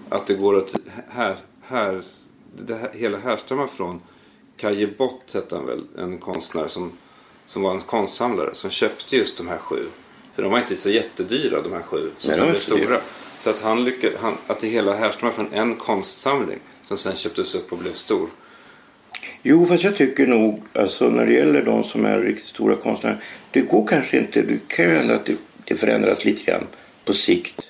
Att 0.09 0.26
det 0.26 0.34
går 0.34 0.57
att 0.59 0.74
här, 1.09 1.36
här, 1.62 2.02
det 2.57 2.74
här, 2.74 2.90
hela 2.94 3.18
härstammar 3.18 3.66
från 3.66 4.00
Kaje 4.57 4.86
Bott 4.86 5.34
hette 5.34 5.57
han 5.57 5.66
väl, 5.66 5.84
en 5.98 6.18
konstnär 6.18 6.68
som, 6.68 6.92
som 7.46 7.62
var 7.62 7.70
en 7.70 7.80
konstsamlare 7.80 8.55
som 8.55 8.70
köpte 8.70 9.16
just 9.16 9.38
de 9.38 9.48
här 9.48 9.59
sju. 9.59 9.86
För 10.35 10.43
de 10.43 10.53
var 10.53 10.59
inte 10.59 10.76
så 10.76 10.91
jättedyra 10.91 11.62
de 11.62 11.72
här 11.72 11.82
sju 11.82 12.11
som 12.18 12.30
Nej, 12.30 12.41
de 12.41 12.51
blev 12.51 12.61
så 12.61 12.74
dyra. 12.74 12.85
stora. 12.85 13.01
Så 13.41 13.51
att, 13.51 13.61
han 13.61 13.85
lyckade, 13.85 14.16
han, 14.18 14.35
att 14.47 14.61
det 14.61 14.66
hela 14.66 14.95
härstammar 14.97 15.32
från 15.32 15.53
en 15.53 15.74
konstsamling 15.74 16.59
som 16.85 16.99
sen 16.99 17.16
köptes 17.16 17.55
upp 17.55 17.72
och 17.72 17.78
blev 17.78 17.93
stor. 17.93 18.28
Jo, 19.43 19.66
fast 19.66 19.85
jag 19.85 19.97
tycker 19.97 20.26
nog, 20.26 20.62
alltså 20.72 21.09
när 21.09 21.26
det 21.26 21.32
gäller 21.32 21.62
de 21.62 21.85
som 21.85 22.05
är 22.05 22.20
riktigt 22.20 22.49
stora 22.49 22.76
konstnärer. 22.76 23.18
Det 23.51 23.61
går 23.61 23.87
kanske 23.87 24.18
inte, 24.18 24.43
det 24.43 24.68
kan 24.68 24.85
ju 24.85 24.91
hända 24.91 25.14
att 25.14 25.24
det, 25.24 25.37
det 25.64 25.76
förändras 25.76 26.24
lite 26.24 26.51
grann 26.51 26.66
på 27.05 27.12
sikt. 27.12 27.61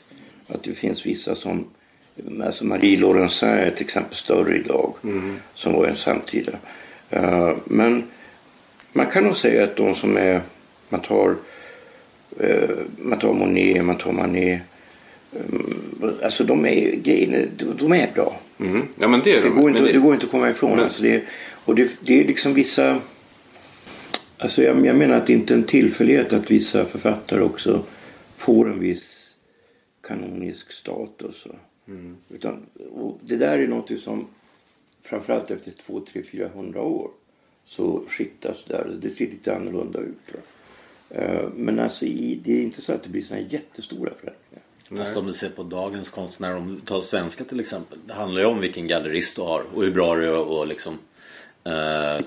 Att 0.49 0.63
det 0.63 0.73
finns 0.73 1.07
vissa 1.07 1.35
som, 1.35 1.67
alltså 2.45 2.65
Marie 2.65 2.99
Laurencin 3.01 3.49
är 3.49 3.71
till 3.71 3.87
exempel 3.87 4.17
större 4.17 4.57
idag. 4.57 4.95
Som 5.55 5.73
var 5.73 5.87
en 5.87 5.97
samtida. 5.97 6.53
Eh, 7.11 7.53
men 7.65 8.05
man 8.93 9.07
kan 9.07 9.25
nog 9.25 9.37
säga 9.37 9.65
att 9.65 9.77
de 9.77 9.95
som 9.95 10.17
är, 10.17 10.41
man 10.89 11.01
tar, 11.01 11.37
man 12.99 13.19
tar 13.19 13.33
Monet, 13.33 13.85
man 13.85 13.99
tar 13.99 14.13
Manet. 14.13 14.61
eh, 15.33 16.09
alltså 16.23 16.45
de 16.45 16.67
är, 16.67 16.91
grejerna, 16.97 17.49
de, 17.79 17.93
är 17.93 18.13
bra. 18.15 18.41
Mm. 18.61 18.83
Ja, 18.99 19.09
men 19.09 19.21
det, 19.25 19.33
är 19.33 19.43
Det 19.43 19.49
de. 19.49 19.55
går 19.61 19.71
inte, 19.71 19.83
Men 19.83 19.93
det 19.93 19.99
går 19.99 20.15
inte 20.15 20.27
att 20.27 20.31
komma 20.33 20.51
ifrån. 20.51 20.71
Men- 20.71 20.81
Alltså 20.85 21.03
det, 21.03 21.23
och 21.65 21.75
det, 21.75 21.97
det 22.01 22.21
är 22.21 22.25
liksom 22.27 22.55
vissa... 22.55 23.01
Alltså 24.39 24.63
jag, 24.63 24.87
jag 24.87 24.97
menar 24.97 25.17
att 25.17 25.27
det 25.27 25.33
inte 25.33 25.55
är 25.55 25.59
en 25.59 25.65
tillfällighet 25.65 26.33
att 26.33 26.51
vissa 26.51 26.85
författare 26.85 27.41
också 27.43 27.83
får 28.37 28.71
en 28.71 28.81
viss 28.81 29.35
kanonisk 30.07 30.73
status. 30.73 31.45
Mm. 31.89 32.17
Utan, 32.29 32.67
och 32.93 33.19
det 33.23 33.37
där 33.37 33.59
är 33.59 33.67
något 33.67 34.01
som 34.01 34.27
framförallt 35.03 35.51
efter 35.51 35.71
två, 35.87 36.01
tre, 36.01 36.23
fyra 36.23 36.49
hundra 36.55 36.83
år 36.83 37.11
så 37.67 38.03
skiktas 38.09 38.65
där. 38.65 38.97
Det 39.03 39.11
ser 39.11 39.25
lite 39.27 39.57
annorlunda 39.57 39.99
ut. 39.99 40.19
Va? 40.33 40.39
Eh, 41.19 41.49
Men 41.57 41.81
alltså 41.81 42.05
det 42.45 42.53
är 42.59 42.63
inte 42.63 42.83
så 42.83 42.93
att 42.93 43.03
det 43.03 43.09
blir 43.09 43.25
här 43.31 43.47
jättestora 43.51 44.11
förändringar. 44.21 45.05
Fast 45.05 45.17
om 45.17 45.27
du 45.27 45.33
ser 45.33 45.49
på 45.49 45.63
dagens 45.63 46.09
konstnärer, 46.11 46.57
om 46.57 46.75
du 46.75 46.81
tar 46.81 47.01
svenska 47.01 47.45
till 47.45 47.61
exempel. 47.61 47.99
Det 48.07 48.15
handlar 48.15 48.41
ju 48.41 48.47
om 48.47 48.61
vilken 48.61 48.87
gallerist 48.87 49.37
du 49.37 49.43
har 49.43 49.63
och 49.75 49.83
hur 49.83 49.91
bra 49.91 50.15
du 50.17 50.25
är 50.25 50.37
och 50.37 50.67
liksom 50.67 50.99
eh, 51.65 52.21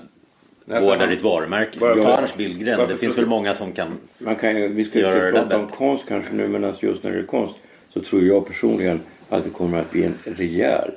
vårda 0.80 1.06
ditt 1.06 1.22
varumärke. 1.22 1.78
Bara- 1.80 1.94
Ta 1.94 2.16
Anders 2.16 2.34
Billgren. 2.34 2.88
Det 2.88 2.96
finns 2.96 3.18
väl 3.18 3.26
många 3.26 3.54
som 3.54 3.72
kan... 3.72 3.98
Man 4.18 4.36
kan, 4.36 4.74
vi 4.74 4.84
ska 4.84 4.98
Göra 4.98 5.28
inte 5.28 5.40
prata 5.40 5.58
om 5.58 5.68
konst 5.68 6.04
kanske 6.08 6.34
nu 6.34 6.48
men 6.48 6.64
alltså 6.64 6.86
just 6.86 7.02
när 7.02 7.10
det 7.12 7.18
är 7.18 7.22
konst 7.22 7.54
så 7.94 8.00
tror 8.00 8.24
jag 8.24 8.46
personligen 8.46 9.00
att 9.28 9.44
det 9.44 9.50
kommer 9.50 9.78
att 9.80 9.90
bli 9.90 10.04
en 10.04 10.14
rejäl 10.24 10.90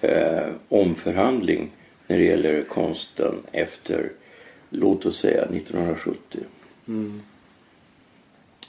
eh, 0.00 0.46
omförhandling 0.68 1.70
när 2.06 2.18
det 2.18 2.24
gäller 2.24 2.62
konsten 2.62 3.34
efter, 3.52 4.10
låt 4.70 5.06
oss 5.06 5.18
säga 5.18 5.42
1970. 5.42 6.38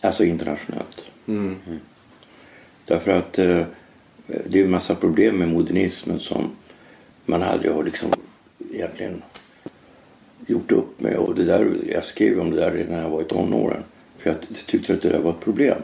Alltså 0.01 0.23
internationellt. 0.23 1.11
Mm. 1.27 1.55
Därför 2.85 3.11
att 3.11 3.39
eh, 3.39 3.65
det 4.27 4.59
är 4.59 4.63
en 4.63 4.71
massa 4.71 4.95
problem 4.95 5.37
med 5.37 5.47
modernismen 5.47 6.19
som 6.19 6.51
man 7.25 7.43
aldrig 7.43 7.71
har 7.71 7.83
liksom 7.83 8.09
egentligen 8.73 9.21
gjort 10.47 10.71
upp 10.71 11.01
med. 11.01 11.15
Och 11.15 11.35
det 11.35 11.43
där, 11.43 11.77
jag 11.89 12.03
skrev 12.03 12.39
om 12.39 12.51
det 12.51 12.55
där 12.55 12.71
redan 12.71 12.93
när 12.93 13.01
jag 13.01 13.09
var 13.09 13.21
i 13.21 13.25
tonåren. 13.25 13.83
För 14.17 14.29
jag 14.29 14.37
tyckte 14.65 14.93
att 14.93 15.01
det 15.01 15.09
där 15.09 15.19
var 15.19 15.31
ett 15.31 15.39
problem. 15.39 15.81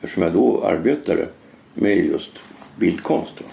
Eftersom 0.00 0.22
jag 0.22 0.32
då 0.32 0.64
arbetade 0.64 1.28
med 1.74 2.04
just 2.04 2.30
bildkonst. 2.76 3.40
va. 3.40 3.48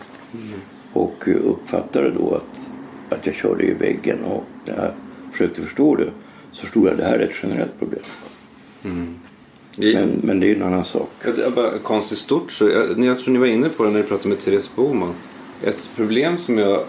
Och 0.93 1.27
uppfattade 1.27 2.11
då 2.11 2.35
att, 2.35 2.69
att 3.09 3.25
jag 3.25 3.35
körde 3.35 3.63
i 3.63 3.73
väggen 3.73 4.23
och 4.23 4.43
när 4.65 4.75
jag 4.75 4.91
försökte 5.31 5.61
förstå 5.61 5.95
det 5.95 6.11
så 6.51 6.61
förstod 6.61 6.85
jag 6.85 6.91
att 6.91 6.97
det 6.97 7.03
här 7.05 7.19
är 7.19 7.23
ett 7.29 7.35
generellt 7.43 7.79
problem. 7.79 8.01
Det- 9.75 9.93
Men, 9.93 10.19
men 10.23 10.39
det 10.39 10.51
är 10.51 10.55
en 10.55 10.63
annan 10.63 10.85
sak. 10.85 11.09
Bara, 11.55 11.77
konst 11.77 12.11
i 12.11 12.15
stort, 12.15 12.51
så 12.51 12.69
jag, 12.69 13.05
jag 13.05 13.19
tror 13.19 13.33
ni 13.33 13.39
var 13.39 13.45
inne 13.47 13.69
på 13.69 13.83
det 13.83 13.89
när 13.89 13.97
ni 13.97 14.03
pratade 14.05 14.29
med 14.29 14.39
Therese 14.39 14.71
Boman. 14.75 15.13
Ett 15.63 15.89
problem 15.95 16.37
som 16.37 16.57
jag, 16.57 16.83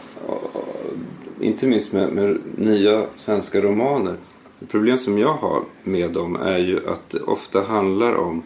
inte 1.40 1.66
minst 1.66 1.92
med, 1.92 2.12
med 2.12 2.38
nya 2.56 3.04
svenska 3.14 3.60
romaner. 3.60 4.14
Ett 4.62 4.68
problem 4.68 4.98
som 4.98 5.18
jag 5.18 5.32
har 5.34 5.62
med 5.84 6.10
dem 6.10 6.36
är 6.36 6.58
ju 6.58 6.88
att 6.88 7.10
det 7.10 7.20
ofta 7.20 7.62
handlar 7.62 8.14
om 8.14 8.42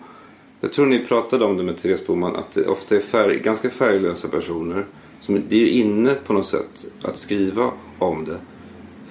jag 0.60 0.72
tror 0.72 0.86
ni 0.86 0.98
pratade 1.04 1.44
om 1.44 1.56
det 1.56 1.62
med 1.62 1.76
Therese 1.76 2.06
Boman 2.06 2.36
att 2.36 2.52
det 2.52 2.66
ofta 2.66 2.96
är 2.96 3.00
färg, 3.00 3.38
ganska 3.40 3.70
färglösa 3.70 4.28
personer. 4.28 4.84
Som, 5.20 5.42
det 5.48 5.56
är 5.56 5.60
ju 5.60 5.70
inne 5.70 6.14
på 6.14 6.32
något 6.32 6.46
sätt 6.46 6.86
att 7.02 7.18
skriva 7.18 7.70
om 7.98 8.24
det. 8.24 8.36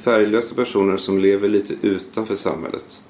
Färglösa 0.03 0.55
personer 0.55 0.97
som 0.97 1.19
lever 1.19 1.49
lite 1.49 1.75
utanför 1.81 2.35
samhället. 2.35 3.01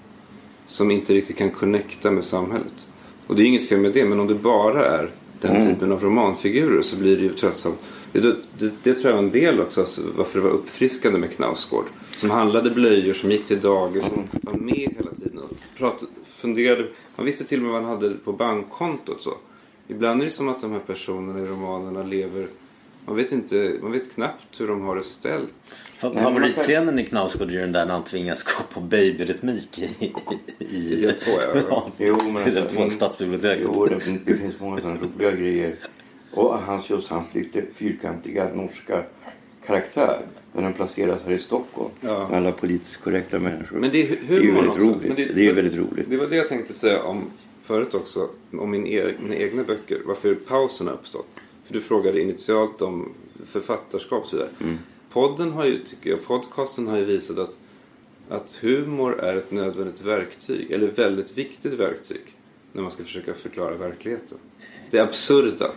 Som 0.67 0.91
inte 0.91 1.13
riktigt 1.13 1.37
kan 1.37 1.51
connecta 1.51 2.11
med 2.11 2.23
samhället. 2.23 2.87
Och 3.27 3.35
det 3.35 3.43
är 3.43 3.45
inget 3.45 3.69
fel 3.69 3.79
med 3.79 3.93
det 3.93 4.05
men 4.05 4.19
om 4.19 4.27
det 4.27 4.35
bara 4.35 4.85
är 4.85 5.09
den 5.41 5.67
typen 5.67 5.91
av 5.91 6.03
romanfigurer 6.03 6.81
så 6.81 6.97
blir 6.97 7.17
det 7.17 7.23
ju 7.23 7.33
tröttsamt. 7.33 7.79
Det, 8.11 8.19
det, 8.59 8.73
det 8.83 8.93
tror 8.93 9.05
jag 9.05 9.13
var 9.13 9.23
en 9.23 9.31
del 9.31 9.61
också 9.61 9.79
alltså, 9.79 10.01
varför 10.17 10.39
det 10.39 10.45
var 10.45 10.51
uppfriskande 10.51 11.19
med 11.19 11.31
Knausgård. 11.31 11.85
Som 12.11 12.29
handlade 12.29 12.69
blöjor, 12.69 13.13
som 13.13 13.31
gick 13.31 13.45
till 13.45 13.61
dagis, 13.61 14.05
som 14.05 14.23
var 14.41 14.53
med 14.53 14.95
hela 14.97 15.11
tiden 15.11 15.39
och 15.39 15.51
pratade, 15.77 16.11
funderade. 16.27 16.87
Man 17.15 17.25
visste 17.25 17.43
till 17.43 17.59
och 17.59 17.63
med 17.63 17.71
vad 17.71 17.81
han 17.81 17.91
hade 17.91 18.11
på 18.11 18.33
bankkontot. 18.33 19.21
Så. 19.21 19.33
Ibland 19.87 20.21
är 20.21 20.25
det 20.25 20.31
som 20.31 20.49
att 20.49 20.61
de 20.61 20.71
här 20.71 20.79
personerna 20.79 21.39
i 21.39 21.45
romanerna 21.45 22.03
lever 22.03 22.47
man 23.05 23.15
vet, 23.15 23.31
inte, 23.31 23.75
man 23.81 23.91
vet 23.91 24.13
knappt 24.13 24.61
hur 24.61 24.67
de 24.67 24.81
har 24.81 24.95
det 24.95 25.03
ställt. 25.03 25.53
Fa- 25.99 26.23
Favoritscenen 26.23 26.99
i 26.99 27.05
Knausgård 27.05 27.47
är 27.49 27.51
ju 27.53 27.59
den 27.59 27.71
där 27.71 27.85
när 27.85 27.93
han 27.93 28.03
tvingas 28.03 28.43
gå 28.43 28.63
på 28.73 28.79
babyrytmik 28.81 29.79
i... 29.79 30.13
i, 30.59 30.93
i 30.93 31.05
Det 31.05 31.13
två, 31.13 31.31
ja. 31.69 31.87
Jo, 31.97 32.17
men 32.23 32.33
det 32.33 32.59
är 32.59 32.61
alltså, 32.61 32.77
på 32.81 32.89
stadsbiblioteket. 32.89 33.67
Jo, 33.73 33.85
det, 33.85 33.99
finns- 33.99 34.23
det 34.25 34.33
finns 34.37 34.59
många 34.59 34.77
sådana 34.77 34.99
roliga 34.99 35.31
grejer. 35.31 35.75
Och 36.33 36.57
hans, 36.57 36.89
just 36.89 37.07
hans 37.09 37.33
lite 37.35 37.63
fyrkantiga 37.75 38.49
norska 38.53 39.03
karaktär. 39.65 40.21
När 40.55 40.61
den 40.63 40.73
placeras 40.73 41.21
här 41.25 41.31
i 41.31 41.39
Stockholm. 41.39 41.89
Ja. 42.01 42.27
Med 42.29 42.37
alla 42.37 42.51
politiskt 42.51 42.97
korrekta 42.97 43.39
människor. 43.39 43.77
Men 43.79 43.91
det 43.91 44.01
är 44.11 44.17
det 44.27 44.35
är 44.35 44.39
ju 44.41 44.51
väldigt 44.51 44.69
också. 44.71 44.81
roligt. 44.81 45.07
Men 45.07 45.15
Det, 45.35 45.47
är 45.49 45.53
väldigt 45.53 45.75
roligt. 45.75 46.09
Det 46.09 46.17
var 46.17 46.27
det 46.27 46.35
jag 46.35 46.47
tänkte 46.47 46.73
säga 46.73 47.03
om 47.03 47.25
förut 47.63 47.93
också. 47.95 48.29
Om 48.59 48.71
min 48.71 48.87
e- 48.87 49.13
mina 49.19 49.35
egna 49.35 49.63
böcker. 49.63 50.01
Varför 50.05 50.35
pausen 50.35 50.87
har 50.87 50.93
uppstått. 50.93 51.27
För 51.65 51.73
du 51.73 51.81
frågade 51.81 52.21
initialt 52.21 52.81
om 52.81 53.13
författarskap 53.45 54.23
och 54.23 54.29
så 54.29 54.35
vidare. 54.35 54.51
Mm. 54.61 54.77
Podden 55.09 55.51
har 55.51 55.65
ju, 55.65 55.83
tycker 55.83 56.09
jag, 56.09 56.25
podcasten 56.25 56.87
har 56.87 56.97
ju 56.97 57.05
visat 57.05 57.37
att, 57.37 57.57
att 58.29 58.55
humor 58.61 59.19
är 59.19 59.37
ett 59.37 59.51
nödvändigt 59.51 60.01
verktyg. 60.01 60.71
Eller 60.71 60.87
väldigt 60.87 61.37
viktigt 61.37 61.73
verktyg. 61.73 62.21
När 62.71 62.81
man 62.81 62.91
ska 62.91 63.03
försöka 63.03 63.33
förklara 63.33 63.75
verkligheten. 63.75 64.37
Det 64.91 64.99
absurda 64.99 65.71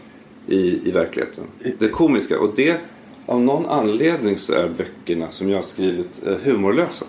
i, 0.47 0.89
i 0.89 0.91
verkligheten. 0.91 1.45
Det 1.79 1.89
komiska. 1.89 2.41
Och 2.41 2.55
det, 2.57 2.81
av 3.27 3.41
någon 3.41 3.67
anledning 3.67 4.37
så 4.37 4.53
är 4.53 4.69
böckerna 4.69 5.31
som 5.31 5.49
jag 5.49 5.57
har 5.57 5.63
skrivit 5.63 6.27
eh, 6.27 6.37
humorlösa. 6.37 7.07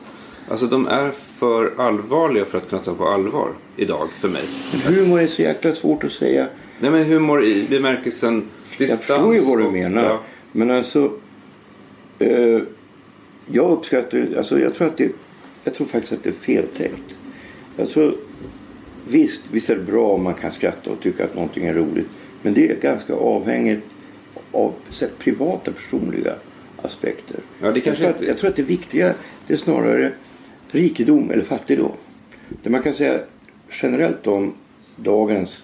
Alltså 0.50 0.66
de 0.66 0.88
är 0.88 1.12
för 1.12 1.74
allvarliga 1.78 2.46
för 2.46 2.58
att 2.58 2.70
kunna 2.70 2.82
ta 2.82 2.94
på 2.94 3.08
allvar 3.08 3.50
idag 3.76 4.10
för 4.12 4.30
mig. 4.30 4.44
Men 4.72 4.94
humor 4.94 5.20
är 5.20 5.28
så 5.28 5.42
jäkla 5.42 5.76
svårt 5.76 6.04
att 6.04 6.12
säga. 6.12 6.48
Nej 6.80 6.92
men 6.92 7.06
humor 7.06 7.44
i 7.44 7.68
bemärkelsen 7.70 8.50
Jag 8.78 8.88
distans. 8.88 9.02
förstår 9.02 9.36
ju 9.36 9.42
vad 9.42 9.58
du 9.58 9.72
menar. 9.72 10.04
Ja. 10.04 10.22
Men 10.52 10.72
alltså. 10.72 11.12
Eh, 12.20 12.62
jag 13.52 13.72
uppskattar 13.72 14.28
alltså 14.38 14.60
jag 14.60 14.74
tror 14.74 14.88
att 14.88 14.98
det. 14.98 15.12
Jag 15.64 15.74
tror 15.74 15.88
faktiskt 15.88 16.14
att 16.14 16.24
det 16.24 16.30
är 16.30 16.34
feltänkt. 16.34 17.18
Alltså, 17.80 18.16
visst, 19.08 19.42
visst 19.52 19.70
är 19.70 19.76
det 19.76 19.84
bra 19.84 20.12
om 20.12 20.24
man 20.24 20.34
kan 20.34 20.52
skratta 20.52 20.92
och 20.92 21.00
tycka 21.00 21.24
att 21.24 21.36
någonting 21.36 21.66
är 21.66 21.74
roligt. 21.74 22.08
Men 22.42 22.54
det 22.54 22.72
är 22.72 22.76
ganska 22.76 23.14
avhängigt 23.14 23.84
av 24.52 24.74
här, 25.02 25.10
privata 25.20 25.72
personliga 25.72 26.34
aspekter. 26.82 27.40
Ja, 27.62 27.72
det 27.72 27.82
kanske 27.82 28.04
jag, 28.04 28.18
tror 28.18 28.26
att, 28.26 28.30
jag 28.30 28.38
tror 28.38 28.50
att 28.50 28.56
det 28.56 28.64
viktiga 28.64 29.14
det 29.48 29.54
är 29.54 29.58
snarare 29.58 30.12
rikedom 30.72 31.32
eller 31.32 31.44
fattigdom. 31.44 31.92
Det 32.64 32.70
man 32.70 32.82
kan 32.82 32.94
säga 32.94 33.20
generellt 33.82 34.28
om 34.28 34.54
dagens 34.96 35.64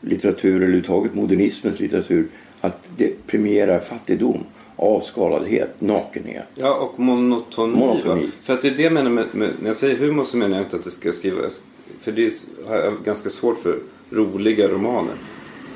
litteratur 0.00 0.50
eller 0.50 0.62
överhuvudtaget 0.62 1.14
modernismens 1.14 1.80
litteratur 1.80 2.26
att 2.66 2.88
det 2.96 3.26
premierar 3.26 3.80
fattigdom, 3.80 4.44
avskaladhet, 4.76 5.80
nakenhet. 5.80 6.44
Ja, 6.54 6.74
och 6.74 7.00
monotoni. 7.00 7.76
Monotoni. 7.78 8.28
För 8.42 8.52
att 8.54 8.62
det 8.62 8.68
är 8.68 8.72
det 8.76 8.82
jag 8.82 8.92
menar 8.92 9.10
med, 9.10 9.24
med, 9.32 9.50
när 9.60 9.66
jag 9.68 9.76
säger 9.76 9.96
humor 9.96 10.24
så 10.24 10.36
menar 10.36 10.56
jag 10.56 10.66
inte 10.66 10.76
att 10.76 10.84
det 10.84 10.90
ska 10.90 11.12
skrivas. 11.12 11.62
För 12.00 12.12
det 12.12 12.24
är- 12.24 13.04
ganska 13.04 13.30
svårt 13.30 13.58
för 13.58 13.78
roliga 14.10 14.68
romaner. 14.68 15.14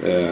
Eh, 0.06 0.28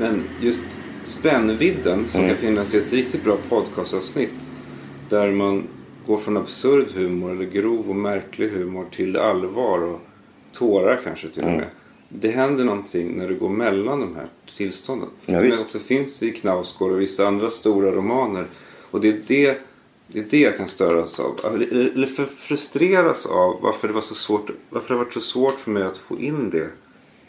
men 0.00 0.22
just 0.40 0.60
spännvidden 1.04 2.04
som 2.08 2.20
Mm. 2.20 2.34
kan 2.34 2.40
finnas 2.46 2.74
i 2.74 2.78
ett 2.78 2.92
riktigt 2.92 3.24
bra 3.24 3.36
podcastavsnitt. 3.48 4.32
Där 5.08 5.32
man 5.32 5.66
går 6.06 6.16
från 6.18 6.36
absurd 6.36 6.86
humor 6.94 7.30
eller 7.30 7.44
grov 7.44 7.88
och 7.90 7.96
märklig 7.96 8.48
humor 8.50 8.84
till 8.90 9.16
allvar 9.16 9.78
och 9.78 10.00
tårar 10.52 11.00
kanske 11.04 11.28
till 11.28 11.42
och 11.42 11.48
Mm. 11.48 11.64
Det 12.12 12.30
händer 12.30 12.64
någonting 12.64 13.16
när 13.16 13.28
du 13.28 13.38
går 13.38 13.48
mellan 13.48 14.00
de 14.00 14.16
här 14.16 14.26
tillstånden. 14.56 15.08
Ja, 15.26 15.40
visst. 15.40 15.60
också 15.60 15.78
finns 15.78 16.22
i 16.22 16.30
Knausgård 16.30 16.92
och 16.92 17.00
vissa 17.00 17.26
andra 17.26 17.50
stora 17.50 17.92
romaner. 17.92 18.44
Och 18.90 19.00
det 19.00 19.08
är 19.08 19.20
det, 19.26 19.58
det, 20.06 20.18
är 20.18 20.24
det 20.30 20.40
jag 20.40 20.56
kan 20.56 20.68
störas 20.68 21.20
av. 21.20 21.40
Eller, 21.54 21.66
eller 21.72 22.06
frustreras 22.26 23.26
av 23.26 23.58
varför 23.62 23.88
det 23.88 23.94
var 23.94 24.00
så 24.00 24.14
svårt. 24.14 24.50
Varför 24.70 24.88
det 24.88 24.94
har 24.94 25.04
varit 25.04 25.14
så 25.14 25.20
svårt 25.20 25.58
för 25.58 25.70
mig 25.70 25.82
att 25.82 25.98
få 25.98 26.18
in 26.18 26.50
det 26.50 26.70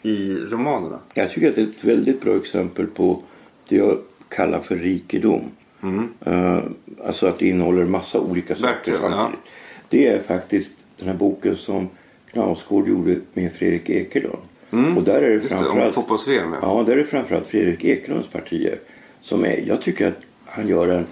i 0.02 0.36
romanerna. 0.36 0.98
Jag 1.14 1.30
tycker 1.30 1.48
att 1.48 1.56
det 1.56 1.62
är 1.62 1.66
ett 1.66 1.84
väldigt 1.84 2.20
bra 2.20 2.36
exempel 2.36 2.86
på 2.86 3.22
det 3.68 3.76
jag 3.76 3.98
kallar 4.28 4.60
för 4.60 4.76
rikedom. 4.76 5.50
Eh, 6.24 6.58
alltså 7.04 7.26
att 7.26 7.38
det 7.38 7.48
innehåller 7.48 7.84
massa 7.84 8.20
olika 8.20 8.54
saker 8.54 8.66
Verkligen, 8.66 9.00
samtidigt. 9.00 9.40
Det 9.88 10.06
är 10.06 10.22
faktiskt 10.22 10.72
den 10.96 11.08
här 11.08 11.14
boken 11.14 11.56
som 11.56 11.88
Knausgård 12.32 12.88
gjorde 12.88 13.20
med 13.34 13.52
Fredrik 13.52 13.90
Ekelund. 13.90 14.42
Och 14.96 15.02
där 15.02 15.22
är 15.22 15.34
det 15.34 15.40
framförallt, 15.40 15.94
fotbolls-VM. 15.94 16.52
Ja. 16.52 16.58
ja, 16.62 16.82
där 16.86 16.92
är 16.92 16.96
det 16.96 17.04
framförallt 17.04 17.46
Fredrik 17.46 17.84
Ekelunds 17.84 18.28
partier 18.28 18.78
som 19.20 19.44
är, 19.44 19.64
jag 19.66 19.82
tycker 19.82 20.08
att 20.08 20.20
han 20.46 20.68
gör 20.68 20.88
en, 20.88 21.06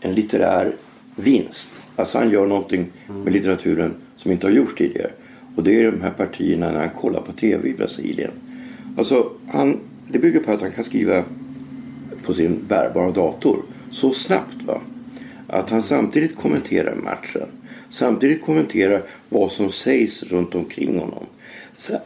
en 0.00 0.14
litterär 0.14 0.72
vinst. 1.16 1.70
Alltså 1.96 2.18
han 2.18 2.30
gör 2.30 2.46
någonting 2.46 2.86
med 3.24 3.32
litteraturen 3.32 3.94
som 4.16 4.32
inte 4.32 4.46
har 4.46 4.52
gjorts 4.52 4.74
tidigare. 4.74 5.10
Och 5.56 5.62
det 5.62 5.80
är 5.80 5.90
de 5.92 6.00
här 6.00 6.10
partierna 6.10 6.72
när 6.72 6.80
han 6.80 6.90
kollar 7.00 7.20
på 7.20 7.32
tv 7.32 7.68
i 7.68 7.72
Brasilien. 7.72 8.30
Alltså 8.96 9.30
han 9.48 9.80
det 10.08 10.18
bygger 10.18 10.40
på 10.40 10.52
att 10.52 10.60
han 10.60 10.72
kan 10.72 10.84
skriva 10.84 11.24
på 12.22 12.34
sin 12.34 12.64
bärbara 12.68 13.10
dator 13.10 13.62
så 13.90 14.10
snabbt 14.10 14.62
va. 14.62 14.80
Att 15.46 15.70
han 15.70 15.82
samtidigt 15.82 16.36
kommenterar 16.36 16.94
matchen. 16.94 17.48
Samtidigt 17.88 18.42
kommenterar 18.42 19.02
vad 19.28 19.52
som 19.52 19.72
sägs 19.72 20.22
runt 20.22 20.54
omkring 20.54 20.98
honom. 20.98 21.26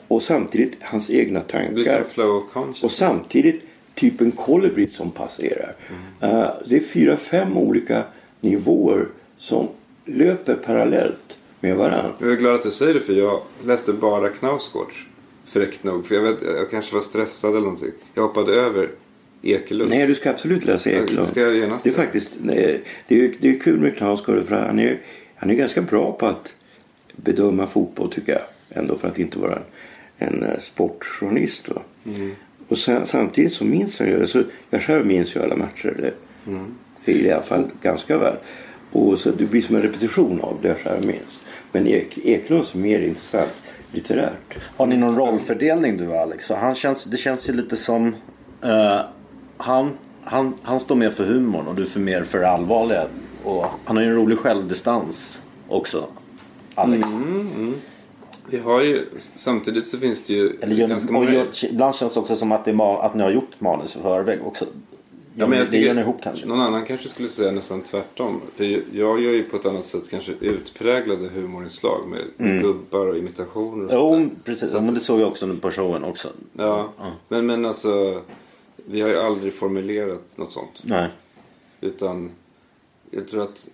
Och 0.09 0.23
samtidigt 0.23 0.77
hans 0.81 1.11
egna 1.11 1.41
tankar. 1.41 2.05
Och 2.83 2.91
samtidigt 2.91 3.63
typ 3.95 4.21
en 4.21 4.33
kolibri 4.33 4.89
som 4.89 5.11
passerar. 5.11 5.75
Eh, 6.21 6.47
det 6.67 6.77
är 6.77 6.81
fyra, 6.81 7.17
fem 7.17 7.57
olika 7.57 8.03
nivåer 8.41 9.09
som 9.39 9.69
löper 10.05 10.55
parallellt 10.55 11.39
med 11.61 11.77
varandra. 11.77 12.13
Jag 12.19 12.33
är 12.33 12.37
glad 12.37 12.55
att 12.55 12.63
du 12.63 12.71
säger 12.71 12.95
det 12.95 13.01
för 13.01 13.13
jag 13.13 13.41
läste 13.65 13.93
bara 13.93 14.29
Knausgårds. 14.29 14.97
Fräckt 15.45 15.85
nog. 15.85 16.07
För 16.07 16.15
jag, 16.15 16.23
vet, 16.23 16.43
jag 16.43 16.71
kanske 16.71 16.95
var 16.95 17.03
stressad 17.03 17.51
eller 17.51 17.61
någonting. 17.61 17.93
Jag 18.15 18.23
hoppade 18.23 18.53
över 18.53 18.91
Ekelund. 19.43 19.91
Nej, 19.91 20.07
du 20.07 20.15
ska 20.15 20.31
absolut 20.31 20.65
läsa 20.65 20.91
Ja, 20.91 21.03
Eklund. 21.03 21.29
ska 21.29 21.41
jag 21.41 21.57
genast 21.57 21.85
det 21.85 21.91
är 21.91 21.95
faktiskt 21.95 22.39
nej, 22.43 22.83
det 23.09 23.25
är, 23.25 23.35
det 23.41 23.49
är 23.49 23.61
kul 23.61 23.81
med 23.81 23.97
Knausgård 23.97 24.47
för 24.47 24.55
han 24.55 24.79
är, 24.79 24.99
han 25.35 25.51
är 25.51 25.55
ganska 25.55 25.83
bra 25.83 26.13
på 26.13 26.27
att 26.27 26.55
bedöma 27.17 27.67
fotboll 27.67 28.13
tycker 28.13 28.33
jag. 28.33 28.43
Ändå 28.71 28.99
för 28.99 29.09
att 29.09 29.19
inte 29.19 29.39
vara 29.39 29.59
en, 30.19 30.29
en 30.29 30.43
eh, 30.43 30.59
sportjournalist. 30.59 31.69
Va? 31.69 31.83
Mm. 32.07 32.35
Och 32.69 32.79
sen, 32.79 33.07
samtidigt 33.07 33.53
så 33.53 33.65
minns 33.65 33.99
han 33.99 34.09
ju, 34.09 34.21
alltså, 34.21 34.45
jag 34.71 34.83
själv 34.83 35.07
minns 35.07 35.37
ju 35.37 35.43
alla 35.43 35.57
matcher. 35.57 35.95
Det, 35.99 36.13
Mm. 36.47 36.75
I 37.05 37.31
alla 37.31 37.43
fall 37.43 37.65
ganska 37.83 38.19
väl. 38.19 38.35
Och 38.93 39.19
så 39.19 39.31
det 39.31 39.45
blir 39.45 39.63
som 39.63 39.77
en 39.77 39.83
repetition 39.83 40.41
av 40.41 40.59
det 40.63 40.69
jag 40.69 40.79
själv 40.79 41.07
minns. 41.07 41.45
Men 41.73 41.87
Ek, 41.87 42.19
Eklunds 42.25 42.75
är 42.75 42.79
mer 42.79 42.99
intressant 43.01 43.51
litterärt. 43.93 44.59
Har 44.77 44.87
ni 44.87 44.97
någon 44.97 45.17
rollfördelning 45.17 45.97
du 45.97 46.09
och 46.09 46.17
Alex? 46.17 46.47
För 46.47 46.55
han 46.55 46.75
känns, 46.75 47.05
det 47.05 47.17
känns 47.17 47.49
ju 47.49 47.53
lite 47.53 47.77
som... 47.77 48.15
eh, 48.63 49.01
han, 49.57 49.91
han, 50.25 50.55
han 50.63 50.81
står 50.81 50.95
mer 50.95 51.11
för 51.11 51.25
humorn 51.25 51.67
och 51.67 51.75
du 51.75 51.87
för 51.87 52.01
mer 52.01 52.23
för 52.23 52.39
det 52.39 52.49
allvarliga. 52.49 53.07
Och 53.45 53.67
han 53.85 53.97
har 53.97 54.05
ju 54.05 54.11
en 54.11 54.17
rolig 54.17 54.39
självdistans 54.39 55.43
också. 55.69 56.07
Alex. 56.75 57.09
Vi 58.51 58.59
har 58.59 58.81
ju, 58.83 59.07
samtidigt 59.19 59.87
så 59.87 59.99
finns 59.99 60.25
det 60.25 60.33
ju 60.33 60.59
Eller 60.61 60.89
ganska 60.89 61.13
många... 61.13 61.35
gör, 61.35 61.47
ibland 61.71 61.95
känns 61.95 62.15
det 62.15 62.21
också 62.21 62.37
som 62.37 62.53
att, 62.53 62.65
det 62.65 62.71
är, 62.71 63.03
att 63.07 63.15
ni 63.15 63.23
har 63.23 63.31
gjort 63.31 63.61
manus 63.61 63.97
i 63.97 63.99
förväg 64.01 64.39
också. 64.45 64.65
Ja, 65.41 65.47
men 65.47 65.59
jag 65.59 65.71
det 65.71 65.77
gör 65.79 65.95
ni 65.95 66.01
ihop 66.01 66.17
kanske? 66.23 66.47
Någon 66.47 66.61
annan 66.61 66.85
kanske 66.87 67.09
skulle 67.09 67.29
säga 67.29 67.53
nästan 67.53 67.81
tvärtom. 67.83 68.41
För 68.55 68.65
jag 68.97 69.21
gör 69.21 69.33
ju 69.33 69.43
på 69.43 69.57
ett 69.57 69.67
annat 69.67 69.85
sätt 69.85 70.11
kanske 70.11 70.33
utpräglade 70.41 71.29
humorinslag 71.29 72.01
med 72.09 72.63
gubbar 72.63 73.07
och 73.07 73.19
imitationer 73.19 73.97
och 73.99 74.15
Mm. 74.15 74.31
Jo, 74.31 74.31
precis. 74.45 74.71
Så 74.71 74.77
Ja, 74.77 74.79
att- 74.79 74.85
men 74.85 74.95
det 74.95 75.01
såg 75.01 75.21
jag 75.21 75.29
också 75.29 75.57
på 75.61 75.71
showen 75.71 76.05
också. 76.05 76.29
Ja, 76.53 76.93
men, 77.29 77.47
men 77.47 77.65
alltså 77.67 78.23
vi 78.77 79.01
har 79.01 79.09
ju 79.09 79.17
aldrig 79.19 79.53
formulerat 79.55 80.23
något 80.37 80.53
sånt. 80.53 80.83
Nej. 80.83 81.09
Utan 81.81 82.31
jag 83.11 83.29
tror 83.29 83.43
att 83.43 83.69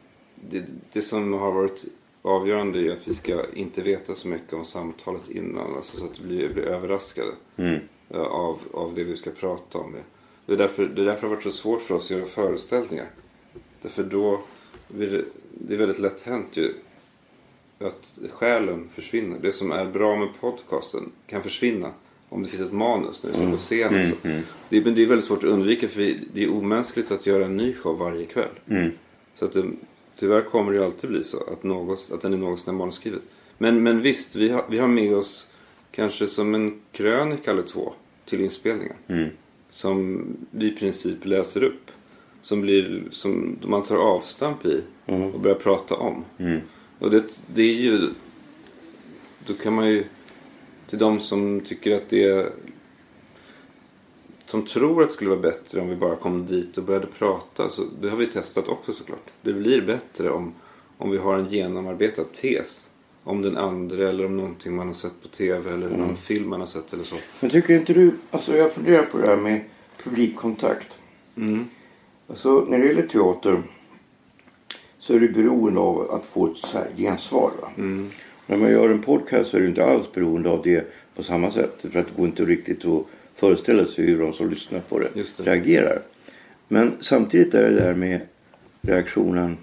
det, 0.50 0.64
det 0.92 1.02
som 1.02 1.32
har 1.32 1.52
varit 1.52 1.84
avgörande 2.24 2.78
är 2.80 2.92
att 2.92 3.08
vi 3.08 3.14
ska 3.14 3.42
inte 3.54 3.82
veta 3.82 4.14
så 4.14 4.28
mycket 4.28 4.52
om 4.52 4.64
samtalet 4.64 5.30
innan. 5.30 5.76
Alltså 5.76 5.96
så 5.96 6.04
att 6.04 6.20
vi 6.20 6.26
blir, 6.26 6.48
blir 6.48 6.64
överraskade 6.64 7.32
Mm. 7.56 7.80
eh, 8.10 8.20
av, 8.20 8.58
av 8.72 8.94
det 8.94 9.04
vi 9.04 9.16
ska 9.16 9.30
prata 9.30 9.78
om. 9.78 9.96
Det 10.46 10.52
är, 10.52 10.56
därför, 10.56 10.86
det 10.86 11.02
är 11.02 11.06
därför 11.06 11.20
det 11.20 11.26
har 11.28 11.34
varit 11.34 11.42
så 11.42 11.50
svårt 11.50 11.80
för 11.82 11.94
oss 11.94 12.10
att 12.10 12.16
göra 12.16 12.26
föreställningar. 12.26 13.06
Därför 13.82 14.02
då 14.02 14.40
blir 14.88 15.10
det, 15.10 15.24
det 15.50 15.74
är 15.74 15.78
väldigt 15.78 15.98
lätt 15.98 16.22
hänt 16.22 16.56
ju 16.56 16.68
att 17.78 18.18
själen 18.32 18.88
försvinner. 18.94 19.38
Det 19.42 19.52
som 19.52 19.72
är 19.72 19.84
bra 19.84 20.16
med 20.16 20.28
podcasten 20.40 21.12
kan 21.26 21.42
försvinna 21.42 21.90
om 22.28 22.42
det 22.42 22.48
finns 22.48 22.62
ett 22.62 22.72
manus 22.72 23.22
när 23.22 23.30
vi 23.30 23.36
står 23.36 23.50
på 23.50 23.56
scen. 23.56 23.94
så. 24.10 24.16
Det, 24.68 24.76
är, 24.76 24.84
men 24.84 24.94
det 24.94 25.02
är 25.02 25.06
väldigt 25.06 25.24
svårt 25.24 25.38
att 25.38 25.50
undvika 25.50 25.88
för 25.88 25.98
vi, 25.98 26.20
det 26.34 26.44
är 26.44 26.50
omänskligt 26.50 27.10
att 27.10 27.26
göra 27.26 27.44
en 27.44 27.56
ny 27.56 27.74
show 27.74 27.98
varje 27.98 28.24
kväll. 28.26 28.50
Så 29.34 29.44
att 29.44 29.52
det, 29.52 29.64
tyvärr 30.16 30.40
kommer 30.40 30.72
det 30.72 30.78
ju 30.78 30.84
alltid 30.84 31.10
bli 31.10 31.24
så 31.24 31.44
att, 31.52 31.62
något, 31.62 32.10
att 32.12 32.20
den 32.20 32.32
är 32.32 32.36
något 32.36 32.60
sånär 32.60 32.78
manusskrivet. 32.78 33.22
Men, 33.58 33.82
men 33.82 34.02
visst, 34.02 34.36
vi 34.36 34.48
har, 34.48 34.64
vi 34.70 34.78
har 34.78 34.88
med 34.88 35.14
oss 35.16 35.48
kanske 35.90 36.26
som 36.26 36.54
en 36.54 36.80
krönika 36.92 37.50
eller 37.50 37.62
två 37.62 37.92
till 38.24 38.40
inspelningen. 38.40 38.96
Som 39.68 40.24
vi 40.50 40.66
i 40.66 40.76
princip 40.76 41.24
läser 41.24 41.62
upp. 41.62 41.90
Som, 42.40 42.60
blir, 42.60 43.04
som 43.10 43.56
man 43.62 43.82
tar 43.82 43.96
avstamp 43.96 44.66
i 44.66 44.82
och 45.04 45.40
börjar 45.40 45.56
prata 45.56 45.94
om. 45.94 46.24
Och 46.98 47.10
det, 47.10 47.24
det 47.54 47.62
är 47.62 47.74
ju... 47.74 48.08
Då 49.46 49.54
kan 49.54 49.72
man 49.72 49.88
ju... 49.88 50.04
Till 50.86 50.98
de 50.98 51.20
som 51.20 51.60
tycker 51.60 51.96
att 51.96 52.08
det 52.08 52.24
är... 52.24 52.52
Som 54.46 54.66
tror 54.66 55.02
att 55.02 55.08
det 55.08 55.14
skulle 55.14 55.30
vara 55.30 55.40
bättre 55.40 55.80
om 55.80 55.88
vi 55.88 55.96
bara 55.96 56.16
kom 56.16 56.46
dit 56.46 56.78
och 56.78 56.84
började 56.84 57.06
prata. 57.06 57.68
Så 57.68 57.82
det 58.00 58.08
har 58.08 58.16
vi 58.16 58.26
testat 58.26 58.68
också 58.68 58.92
såklart. 58.92 59.30
Det 59.42 59.52
blir 59.52 59.82
bättre 59.82 60.30
om, 60.30 60.54
om 60.98 61.10
vi 61.10 61.18
har 61.18 61.34
en 61.34 61.46
genomarbetad 61.46 62.24
tes. 62.24 62.90
Om 63.26 63.42
den 63.42 63.56
andra 63.56 64.08
eller 64.08 64.26
om 64.26 64.36
någonting 64.36 64.76
man 64.76 64.86
har 64.86 64.94
sett 64.94 65.22
på 65.22 65.28
tv 65.28 65.72
eller 65.72 65.88
någon 65.88 66.16
film 66.16 66.48
man 66.50 66.60
har 66.60 66.66
sett 66.66 66.92
eller 66.92 67.04
så. 67.04 67.16
Men 67.40 67.50
tycker 67.50 67.74
inte 67.74 67.92
du, 67.92 68.12
alltså 68.30 68.56
jag 68.56 68.72
funderar 68.72 69.02
på 69.02 69.18
det 69.18 69.26
här 69.26 69.36
med 69.36 69.60
publikkontakt. 70.02 70.98
Alltså 72.28 72.66
när 72.68 72.78
det 72.78 72.86
gäller 72.86 73.02
teater 73.02 73.62
så 74.98 75.14
är 75.14 75.20
du 75.20 75.28
beroende 75.28 75.80
av 75.80 76.10
att 76.10 76.24
få 76.24 76.46
ett 76.46 76.56
så 76.56 76.78
här 76.78 76.88
gensvar. 76.96 77.50
Va? 77.62 77.68
När 78.46 78.56
man 78.56 78.70
gör 78.70 78.88
en 78.88 79.02
podcast 79.02 79.50
så 79.50 79.56
är 79.56 79.60
du 79.60 79.68
inte 79.68 79.84
alls 79.84 80.12
beroende 80.12 80.50
av 80.50 80.62
det 80.62 80.92
på 81.16 81.22
samma 81.22 81.50
sätt. 81.50 81.76
För 81.80 82.00
att 82.00 82.06
det 82.06 82.16
går 82.16 82.26
inte 82.26 82.44
riktigt 82.44 82.84
att 82.84 83.06
föreställa 83.34 83.86
sig 83.86 84.04
hur 84.04 84.18
de 84.18 84.32
som 84.32 84.50
lyssnar 84.50 84.80
på 84.80 84.98
det, 84.98 85.08
det. 85.14 85.22
reagerar. 85.22 86.02
Men 86.68 86.92
samtidigt 87.00 87.54
är 87.54 87.70
det 87.70 87.74
där 87.74 87.94
med 87.94 88.20
reaktionen 88.80 89.56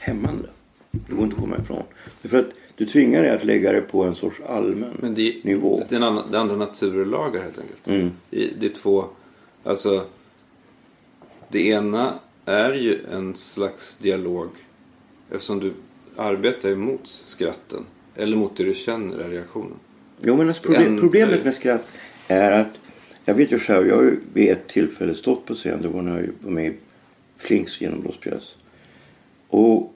hämmande. 0.00 0.48
Det 0.90 1.14
går 1.14 1.24
inte 1.24 1.36
att 1.36 1.42
komma 1.42 1.56
ifrån. 1.58 1.82
För 2.22 2.38
att 2.38 2.50
du 2.76 2.86
tvingar 2.86 3.22
dig 3.22 3.30
att 3.30 3.44
lägga 3.44 3.72
det 3.72 3.80
på 3.80 4.04
en 4.04 4.14
sorts 4.14 4.40
allmän 4.48 4.90
Men 5.00 5.14
det, 5.14 5.44
nivå. 5.44 5.84
det 5.88 5.94
är 5.94 5.96
en 5.96 6.02
annan, 6.02 6.30
det 6.30 6.36
är 6.36 6.40
andra 6.40 6.56
naturlagar 6.56 7.42
helt 7.42 7.58
enkelt. 7.58 7.88
Mm. 7.88 8.10
Det 8.30 8.66
är 8.66 8.74
två, 8.74 9.04
alltså. 9.64 10.04
Det 11.48 11.66
ena 11.66 12.14
är 12.44 12.72
ju 12.72 13.00
en 13.12 13.34
slags 13.34 13.96
dialog. 13.96 14.48
Eftersom 15.30 15.60
du 15.60 15.72
arbetar 16.16 16.70
emot 16.70 17.00
skratten. 17.04 17.84
Eller 18.16 18.36
mot 18.36 18.56
det 18.56 18.64
du 18.64 18.74
känner 18.74 19.18
är 19.18 19.28
reaktionen. 19.28 19.78
Jo 20.20 20.36
men 20.36 20.48
alltså 20.48 20.62
problem, 20.62 20.98
problemet 20.98 21.44
med 21.44 21.54
skratt 21.54 21.88
är 22.28 22.52
att 22.52 22.68
jag 23.24 23.34
vet 23.34 23.52
ju 23.52 23.58
själv, 23.58 23.88
jag 23.88 23.96
har 23.96 24.02
ju 24.02 24.16
vid 24.32 24.50
ett 24.50 24.68
tillfälle 24.68 25.14
stått 25.14 25.46
på 25.46 25.54
scen, 25.54 25.82
det 25.82 25.88
var 25.88 26.02
när 26.02 26.20
jag 26.20 26.28
var 26.40 26.50
med 26.50 26.66
i 26.66 26.74
Flinks 27.38 27.80
genombrottspjäs. 27.80 28.56
Och 29.48 29.94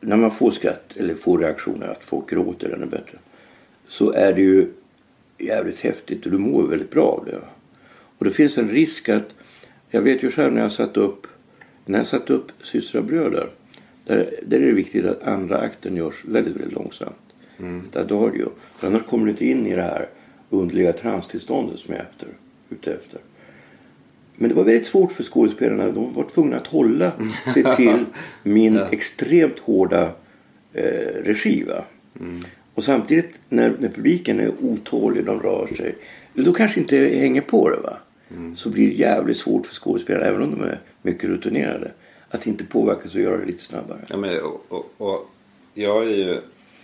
när 0.00 0.16
man 0.16 0.30
får 0.30 0.50
skratt 0.50 0.96
eller 0.96 1.14
får 1.14 1.38
reaktioner 1.38 1.88
att 1.88 2.04
folk 2.04 2.30
gråter 2.30 2.70
ännu 2.70 2.86
bättre. 2.86 3.18
Så 3.86 4.10
är 4.10 4.32
det 4.32 4.42
ju 4.42 4.68
jävligt 5.38 5.80
häftigt 5.80 6.26
och 6.26 6.32
du 6.32 6.38
mår 6.38 6.62
väldigt 6.66 6.90
bra 6.90 7.06
av 7.06 7.24
det. 7.24 7.38
Och 8.18 8.24
det 8.24 8.30
finns 8.30 8.58
en 8.58 8.68
risk 8.68 9.08
att, 9.08 9.34
jag 9.90 10.02
vet 10.02 10.22
ju 10.22 10.30
själv 10.30 10.52
när 10.52 10.60
jag 10.60 10.72
satt 10.72 10.96
upp, 10.96 11.26
när 11.84 11.98
jag 11.98 12.06
satt 12.06 12.30
upp 12.30 12.52
Systrar 12.60 13.02
Bröder. 13.02 13.48
Där, 14.04 14.34
där 14.46 14.60
är 14.60 14.66
det 14.66 14.72
viktigt 14.72 15.04
att 15.04 15.22
andra 15.22 15.58
akten 15.58 15.96
görs 15.96 16.24
väldigt, 16.24 16.56
väldigt 16.56 16.72
långsamt. 16.72 17.16
Ett 17.88 17.96
adagio. 17.96 18.50
För 18.76 18.86
annars 18.86 19.02
kommer 19.02 19.24
du 19.24 19.30
inte 19.30 19.46
in 19.46 19.66
i 19.66 19.76
det 19.76 19.82
här 19.82 20.08
underliga 20.50 20.92
transtillståndet 20.92 21.78
som 21.78 21.94
är 21.94 21.98
efter, 21.98 22.28
ute 22.70 22.92
efter. 22.92 23.20
Men 24.36 24.48
det 24.48 24.54
var 24.54 24.64
väldigt 24.64 24.86
svårt 24.86 25.12
för 25.12 25.22
skådespelarna. 25.22 25.90
De 25.90 26.12
var 26.12 26.24
tvungna 26.24 26.56
att 26.56 26.66
hålla 26.66 27.12
sig 27.54 27.64
till 27.76 28.04
min 28.42 28.80
extremt 28.90 29.58
hårda 29.58 30.12
eh, 30.72 31.22
regi. 31.24 31.62
Va? 31.62 31.84
Och 32.74 32.84
samtidigt 32.84 33.38
när, 33.48 33.76
när 33.78 33.88
publiken 33.88 34.40
är 34.40 34.52
otålig, 34.60 35.24
de 35.24 35.40
rör 35.40 35.66
sig. 35.66 35.94
Då 36.34 36.52
kanske 36.52 36.80
inte 36.80 36.96
hänger 36.96 37.40
på 37.40 37.70
det. 37.70 37.76
va 37.76 37.96
Så 38.56 38.70
blir 38.70 38.88
det 38.88 38.94
jävligt 38.94 39.36
svårt 39.36 39.66
för 39.66 39.74
skådespelarna, 39.74 40.26
även 40.26 40.42
om 40.42 40.50
de 40.50 40.62
är 40.62 40.80
mycket 41.02 41.30
rutinerade. 41.30 41.90
Att 42.28 42.46
inte 42.46 42.64
påverkas 42.64 43.14
och 43.14 43.20
göra 43.20 43.36
det 43.36 43.46
lite 43.46 43.64
snabbare. 43.64 43.98
Ja, 44.08 44.16
men, 44.16 44.40
och, 44.40 44.64
och, 44.68 44.94
och 44.98 45.30
jag 45.74 46.04
är 46.04 46.16
ju, 46.16 46.40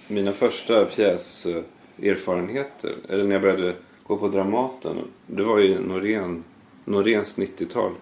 mina 0.08 0.32
första 0.32 0.84
pjäserfarenheter, 0.84 2.94
eller 3.08 3.24
när 3.24 3.32
jag 3.32 3.42
började 3.42 3.74
gå 4.10 4.16
på 4.16 4.28
Dramaten. 4.28 4.96
Det 5.26 5.42
var 5.42 5.58
ju 5.58 5.80
Norén, 5.80 6.44
Noréns 6.84 7.38
90-tal. 7.38 7.92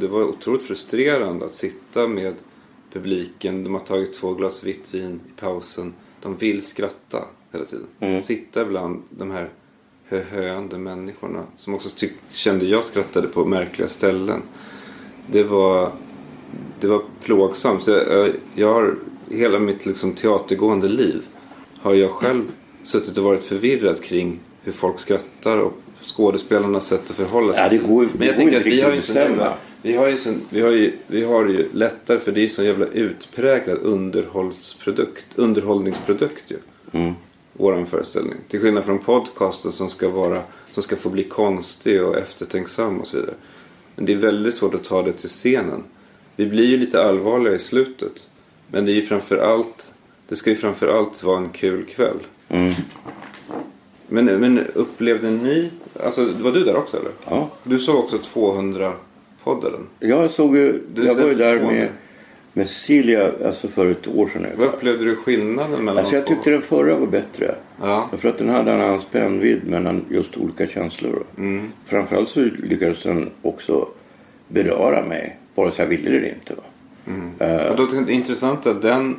Det 0.00 0.06
var 0.06 0.22
otroligt 0.22 0.62
frustrerande 0.62 1.44
att 1.44 1.54
sitta 1.54 2.08
med 2.08 2.34
publiken. 2.92 3.64
De 3.64 3.74
har 3.74 3.80
tagit 3.80 4.14
två 4.14 4.34
glas 4.34 4.64
vitt 4.64 4.94
vin 4.94 5.20
i 5.28 5.40
pausen. 5.40 5.94
De 6.20 6.36
vill 6.36 6.62
skratta 6.62 7.24
hela 7.52 7.64
tiden. 7.64 8.22
Sitta 8.22 8.64
bland 8.64 9.02
de 9.10 9.30
här 9.30 9.50
höhöande 10.04 10.78
människorna. 10.78 11.44
Som 11.56 11.74
också 11.74 11.88
tyck, 11.96 12.12
kände 12.30 12.66
jag 12.66 12.84
skrattade 12.84 13.28
på 13.28 13.44
märkliga 13.44 13.88
ställen. 13.88 14.42
Det 15.26 15.42
var, 15.42 15.92
det 16.80 16.86
var 16.86 17.02
plågsamt. 17.22 17.82
Så 17.82 17.90
jag, 17.90 18.08
jag, 18.08 18.30
jag 18.54 18.74
har 18.74 18.98
hela 19.30 19.58
mitt 19.58 19.86
liksom, 19.86 20.12
teatergående 20.12 20.88
liv 20.88 21.22
har 21.80 21.94
jag 21.94 22.10
själv 22.10 22.42
suttit 22.82 23.18
och 23.18 23.24
varit 23.24 23.44
förvirrad 23.44 24.02
kring 24.02 24.40
hur 24.62 24.72
folk 24.72 24.98
skrattar 24.98 25.56
och 25.56 25.72
skådespelarnas 26.06 26.86
sätt 26.86 27.10
att 27.10 27.16
förhålla 27.16 27.54
sig. 27.54 27.62
Ja, 27.62 27.68
det 27.68 27.78
går, 27.78 28.08
Men 28.12 28.26
jag 28.26 28.36
det 28.36 28.36
tänker 28.36 28.60
att 28.60 28.66
vi 28.66 28.80
har 28.80 28.90
ju 28.90 28.96
bestämma. 28.96 29.52
vi 29.82 29.96
har 29.96 30.08
ju 30.08 30.16
sån, 30.16 30.40
vi 30.50 30.60
har 30.60 30.70
ju, 30.70 30.92
vi 31.06 31.24
har 31.24 31.48
ju 31.48 31.68
lättare 31.72 32.18
för 32.18 32.32
det 32.32 32.44
är 32.44 32.48
så 32.48 32.64
jävla 32.64 32.86
utpräglad 32.86 33.78
underhållsprodukt, 33.82 35.26
underhållningsprodukt 35.34 36.50
ju. 36.50 36.56
Mm. 36.92 37.14
Våran 37.52 37.86
föreställning. 37.86 38.34
Till 38.48 38.60
skillnad 38.60 38.84
från 38.84 38.98
podcasten 38.98 39.72
som 39.72 39.88
ska 39.88 40.08
vara, 40.08 40.42
som 40.72 40.82
ska 40.82 40.96
få 40.96 41.08
bli 41.08 41.24
konstig 41.24 42.02
och 42.02 42.18
eftertänksam 42.18 43.00
och 43.00 43.06
så 43.06 43.16
vidare. 43.16 43.34
Men 43.96 44.04
det 44.04 44.12
är 44.12 44.16
väldigt 44.16 44.54
svårt 44.54 44.74
att 44.74 44.84
ta 44.84 45.02
det 45.02 45.12
till 45.12 45.28
scenen. 45.28 45.84
Vi 46.36 46.46
blir 46.46 46.64
ju 46.64 46.76
lite 46.76 47.02
allvarliga 47.04 47.54
i 47.54 47.58
slutet. 47.58 48.28
Men 48.68 48.86
det 48.86 48.92
är 48.92 48.94
ju 48.94 49.02
framför 49.02 49.36
allt, 49.36 49.92
det 50.28 50.36
ska 50.36 50.50
ju 50.50 50.56
framför 50.56 50.88
allt 50.88 51.22
vara 51.22 51.38
en 51.38 51.48
kul 51.48 51.84
kväll. 51.84 52.18
Mm. 52.48 52.72
Men, 54.08 54.24
men 54.24 54.66
upplevde 54.74 55.30
ni, 55.30 55.70
alltså 56.04 56.28
var 56.40 56.52
du 56.52 56.64
där 56.64 56.76
också 56.76 56.96
eller? 56.96 57.12
Ja. 57.30 57.48
Du 57.64 57.78
såg 57.78 57.96
också 57.96 58.16
200-poddaren. 58.16 59.86
Jag 59.98 60.30
såg 60.30 60.56
ju, 60.56 60.82
Du 60.94 61.04
jag 61.04 61.14
var 61.14 61.28
ju 61.28 61.34
där 61.34 61.60
med, 61.60 61.88
med 62.52 62.68
Cecilia 62.68 63.32
alltså 63.46 63.68
för 63.68 63.90
ett 63.90 64.08
år 64.08 64.28
sedan 64.28 64.46
Vad 64.56 64.68
upplevde 64.68 65.04
du 65.04 65.16
skillnaden 65.16 65.84
mellan 65.84 65.98
Alltså 65.98 66.14
jag 66.14 66.26
två? 66.26 66.34
tyckte 66.34 66.50
den 66.50 66.62
förra 66.62 66.96
var 66.98 67.06
bättre. 67.06 67.54
Ja. 67.82 68.08
Därför 68.10 68.28
att 68.28 68.38
den 68.38 68.48
hade 68.48 68.72
en 68.72 68.80
annan 68.80 69.00
spännvidd 69.00 69.60
mellan 69.66 70.04
just 70.10 70.36
olika 70.36 70.66
känslor. 70.66 71.24
Mm. 71.38 71.72
Framförallt 71.86 72.28
så 72.28 72.40
lyckades 72.40 73.02
den 73.02 73.30
också 73.42 73.88
beröra 74.48 75.04
mig. 75.04 75.38
Vare 75.54 75.72
sig 75.72 75.84
jag 75.84 75.90
ville 75.90 76.10
det 76.10 76.16
eller 76.16 76.28
inte. 76.28 76.54
Va? 76.54 76.62
Och 77.70 77.76
då 77.76 77.86
tyckte 77.86 78.04
det 78.04 78.12
är 78.12 78.14
intressant 78.14 78.66
att 78.66 78.82
den 78.82 79.16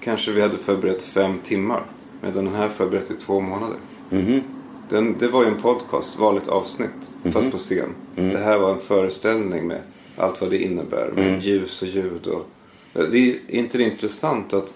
kanske 0.00 0.32
vi 0.32 0.40
hade 0.42 0.56
förberett 0.56 1.02
fem 1.02 1.38
timmar. 1.44 1.82
Medan 2.20 2.44
den 2.44 2.54
här 2.54 2.68
förberett 2.68 3.10
i 3.10 3.14
två 3.14 3.40
månader. 3.40 3.76
Mhm. 4.12 4.42
Den, 4.88 5.18
det 5.18 5.28
var 5.28 5.42
ju 5.42 5.48
en 5.48 5.60
podcast, 5.62 6.18
vanligt 6.18 6.48
avsnitt. 6.48 7.10
Fast 7.32 7.50
på 7.50 7.56
scen. 7.56 7.94
Det 8.14 8.38
här 8.38 8.58
var 8.58 8.72
en 8.72 8.78
föreställning 8.78 9.66
med 9.66 9.80
allt 10.16 10.40
vad 10.40 10.50
det 10.50 10.58
innebär. 10.62 11.12
Med 11.14 11.42
ljus 11.42 11.82
och 11.82 11.88
ljud. 11.88 12.26
Och, 12.26 12.46
det 12.92 13.18
är 13.18 13.36
inte 13.48 13.78
det 13.78 13.84
intressant 13.84 14.52
att 14.52 14.74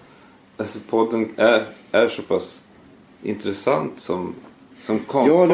alltså, 0.57 0.79
podden 0.89 1.29
är, 1.37 1.63
är 1.91 2.07
så 2.07 2.21
pass 2.21 2.61
intressant 3.23 3.99
som, 3.99 4.33
som 4.81 4.95
Ja, 4.95 5.01
konstform 5.07 5.47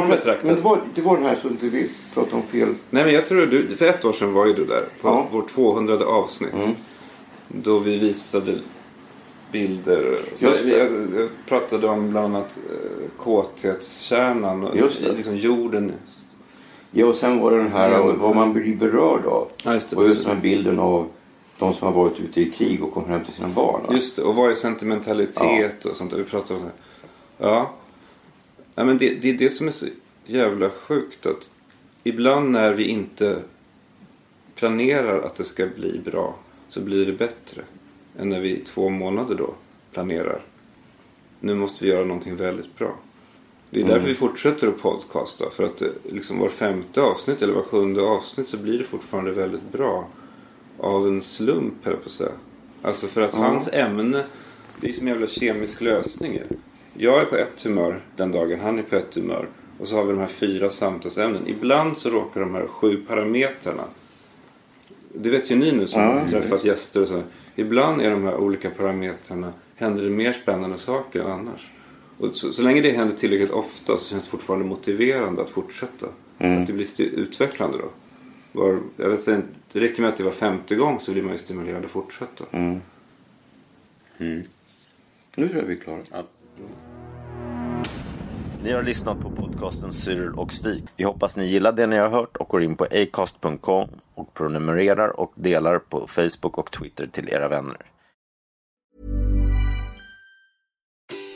men 0.44 0.56
det 0.56 0.62
var, 0.62 0.82
det 0.96 1.02
var 1.02 1.16
den 1.18 1.26
här 1.26 1.38
så 1.42 1.48
inte 1.48 1.66
vi 1.70 1.90
pratar 2.14 2.38
om 2.38 2.44
fel. 2.44 2.70
Nej 2.90 3.04
men 3.04 3.14
jag 3.14 3.26
tror 3.26 3.46
du, 3.46 3.76
för 3.76 3.86
ett 3.86 4.06
år 4.06 4.14
sedan 4.14 4.34
var 4.34 4.46
ju 4.46 4.54
du 4.54 4.66
där 4.66 4.86
på 5.02 5.08
Ja. 5.08 5.28
vårt 5.32 5.50
200 5.50 6.06
avsnitt. 6.06 6.54
Då 7.48 7.80
vi 7.80 7.98
visade 7.98 8.56
bilder. 9.54 10.18
Så 10.36 10.46
jag, 10.46 10.68
jag 10.70 11.30
pratade 11.48 11.88
om 11.88 12.10
bland 12.10 12.36
annat 12.36 12.60
eh, 12.72 13.24
kåthetskärnan 13.24 14.64
och 14.64 14.78
Just 14.78 15.02
det. 15.02 15.12
liksom 15.14 15.36
jorden. 15.36 15.92
Ja, 16.92 17.06
och 17.06 17.16
sen 17.16 17.40
var 17.40 17.52
det 17.52 17.58
den 17.58 17.72
här 17.72 17.92
Ja. 17.92 18.16
vad 18.18 18.36
man 18.36 18.54
blir 18.54 18.76
berörd 18.76 19.26
av. 19.26 19.48
Ja, 19.64 19.74
just 19.74 19.90
det, 19.90 19.96
och 19.96 20.08
just 20.08 20.24
den 20.26 20.36
här 20.36 20.42
bilden 20.42 20.80
av 20.80 21.08
de 21.60 21.74
som 21.74 21.88
har 21.88 22.04
varit 22.04 22.20
ute 22.20 22.42
i 22.42 22.50
krig 22.52 22.84
och 22.84 22.94
kommer 22.94 23.08
hem 23.08 23.24
till 23.26 23.34
sina 23.34 23.48
barn. 23.48 23.82
va? 23.88 23.94
Just 23.94 24.16
det, 24.16 24.22
och 24.22 24.36
vad 24.36 24.52
är 24.52 24.56
sentimentalitet 24.56 25.86
och 25.86 25.96
sånt 25.96 26.12
där. 26.12 26.18
Vi 26.18 26.24
pratade 26.24 26.60
om 26.60 26.66
det. 26.66 26.72
Ja. 27.46 27.72
ja 28.76 28.84
men 28.86 28.98
det, 28.98 29.10
det 29.22 29.30
är 29.30 29.34
det 29.34 29.50
som 29.50 29.68
är 29.68 29.72
så 29.72 29.86
jävla 30.26 30.70
sjukt 30.70 31.26
att 31.26 31.52
ibland 32.04 32.52
när 32.52 32.74
vi 32.74 32.84
inte 32.84 33.38
planerar 34.56 35.22
att 35.22 35.36
det 35.36 35.44
ska 35.44 35.66
bli 35.76 36.00
bra 36.06 36.36
så 36.70 36.82
blir 36.82 37.06
det 37.06 37.14
bättre 37.14 37.62
än 38.20 38.30
när 38.30 38.40
vi 38.40 38.50
i 38.50 38.60
två 38.60 38.90
månader 38.90 39.36
då 39.36 39.54
planerar. 39.92 40.42
Nu 41.40 41.56
måste 41.56 41.86
vi 41.86 41.92
göra 41.92 42.06
någonting 42.06 42.36
väldigt 42.36 42.78
bra. 42.78 42.96
Det 43.70 43.82
är 43.82 43.88
därför 43.88 44.08
vi 44.08 44.14
fortsätter 44.14 44.68
att 44.68 44.82
podcasta. 44.82 45.50
För 45.50 45.64
att 45.64 45.78
det, 45.78 45.92
liksom 46.12 46.40
var 46.40 46.50
femte 46.50 47.02
avsnitt 47.02 47.42
eller 47.42 47.54
var 47.54 47.62
sjunde 47.62 48.02
avsnitt 48.02 48.48
så 48.48 48.58
blir 48.58 48.78
det 48.78 48.84
fortfarande 48.84 49.32
väldigt 49.32 49.72
bra. 49.72 50.08
Av 50.78 51.08
en 51.08 51.22
slump 51.22 51.86
höll 51.86 51.96
på 51.96 52.10
säga. 52.10 52.32
Alltså 52.82 53.08
för 53.08 53.22
att 53.22 53.34
hans 53.34 53.70
ämne, 53.74 54.24
det 54.82 54.90
är 54.90 54.94
som 54.94 55.08
en 55.08 55.14
jävla 55.14 55.28
kemisk 55.28 55.82
lösning. 55.82 56.40
Jag 56.94 57.22
är 57.22 57.26
på 57.26 57.36
ett 57.36 57.64
humör 57.64 58.02
den 58.16 58.32
dagen, 58.32 58.60
han 58.60 58.80
är 58.80 58.84
på 58.84 58.96
ett 58.96 59.16
humör. 59.16 59.48
Och 59.80 59.88
så 59.88 59.96
har 59.96 60.04
vi 60.04 60.12
de 60.12 60.20
här 60.20 60.28
fyra 60.28 60.70
samtalsämnen. 60.70 61.48
Ibland 61.48 61.98
så 61.98 62.10
råkar 62.10 62.42
de 62.42 62.56
här 62.56 62.68
sju 62.68 62.98
parametrarna. 63.08 63.84
Det 65.14 65.30
vet 65.30 65.52
ju 65.52 65.56
ni 65.56 65.72
nu 65.72 65.88
som 65.88 66.02
jag 66.02 66.30
träffat 66.30 66.66
gäster 66.66 67.02
och 67.02 67.08
så. 67.08 67.24
Ibland 67.56 68.02
är 68.02 68.10
de 68.10 68.24
här 68.24 68.38
olika 68.38 68.70
parametrarna, 68.70 69.54
händer 69.76 70.04
det 70.04 70.10
mer 70.10 70.34
spännande 70.34 70.78
saker 70.78 71.20
än 71.20 71.32
annars. 71.32 71.72
Och 72.18 72.36
så, 72.36 72.54
så 72.54 72.62
länge 72.62 72.82
det 72.82 72.92
händer 72.92 73.16
tillräckligt 73.16 73.52
ofta 73.52 73.98
så 73.98 74.10
känns 74.10 74.24
det 74.24 74.30
fortfarande 74.30 74.66
motiverande 74.66 75.42
att 75.42 75.50
fortsätta. 75.50 76.06
Att 76.38 76.68
det 76.68 76.74
blir 76.74 77.02
utvecklande 77.02 77.78
då. 77.78 77.90
Var, 78.52 78.80
jag 78.98 79.10
vet 79.10 79.28
inte, 79.28 79.48
det 79.72 79.80
räcker 79.80 80.02
med 80.02 80.10
att 80.10 80.18
det 80.18 80.24
var 80.24 80.32
femte 80.32 80.76
gång 80.76 81.00
så 81.00 81.12
blir 81.12 81.24
man 81.24 81.32
ju 81.32 81.38
stimulerad 81.38 81.86
att 81.86 81.92
fortsätta. 81.92 82.46
Nu 85.36 85.48
tror 85.48 85.56
jag 85.56 85.64
vi 85.64 85.74
är 85.74 85.80
klara. 85.80 86.24
Ni 88.64 88.72
har 88.72 88.84
lyssnat 88.84 89.20
på 89.20 89.30
podcasten 89.30 89.94
Cyril 89.94 90.34
och 90.34 90.54
Stig. 90.54 90.84
Vi 90.98 91.04
hoppas 91.04 91.36
ni 91.36 91.46
gillar 91.46 91.72
det 91.72 91.88
ni 91.88 91.98
har 91.98 92.10
hört 92.10 92.38
och 92.38 92.48
går 92.48 92.64
in 92.64 92.76
på 92.76 92.84
acast.com 92.84 93.90
och 94.14 94.34
prenumererar 94.34 95.20
och 95.20 95.34
delar 95.36 95.80
på 95.80 96.08
Facebook 96.08 96.58
och 96.58 96.72
Twitter 96.72 97.08
till 97.08 97.30
era 97.30 97.48
vänner. 97.48 97.78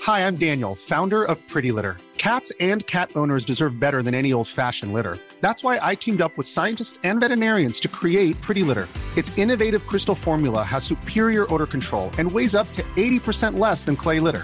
Hi, 0.07 0.21
I'm 0.21 0.37
Daniel, 0.37 0.75
founder 0.75 1.31
of 1.31 1.37
Pretty 1.53 1.71
Litter. 1.71 1.97
Cats 2.17 2.53
and 2.59 2.85
cat 2.85 3.09
owners 3.15 3.45
deserve 3.45 3.79
better 3.79 4.01
than 4.01 4.13
any 4.13 4.33
old 4.33 4.47
fashioned 4.47 4.93
litter. 4.93 5.17
That's 5.41 5.63
why 5.63 5.91
I 5.91 5.95
teamed 5.95 6.21
up 6.21 6.37
with 6.37 6.47
scientists 6.47 6.99
and 7.03 7.19
veterinarians 7.19 7.79
to 7.81 7.87
create 7.87 8.41
Pretty 8.41 8.63
Litter. 8.63 8.87
Its 9.17 9.37
innovative 9.37 9.85
crystal 9.87 10.15
formula 10.15 10.63
has 10.63 10.83
superior 10.83 11.45
odor 11.53 11.67
control 11.67 12.09
and 12.17 12.31
weighs 12.31 12.55
up 12.55 12.71
to 12.73 12.83
80% 12.95 13.59
less 13.59 13.85
than 13.85 13.95
clay 13.95 14.19
litter. 14.21 14.43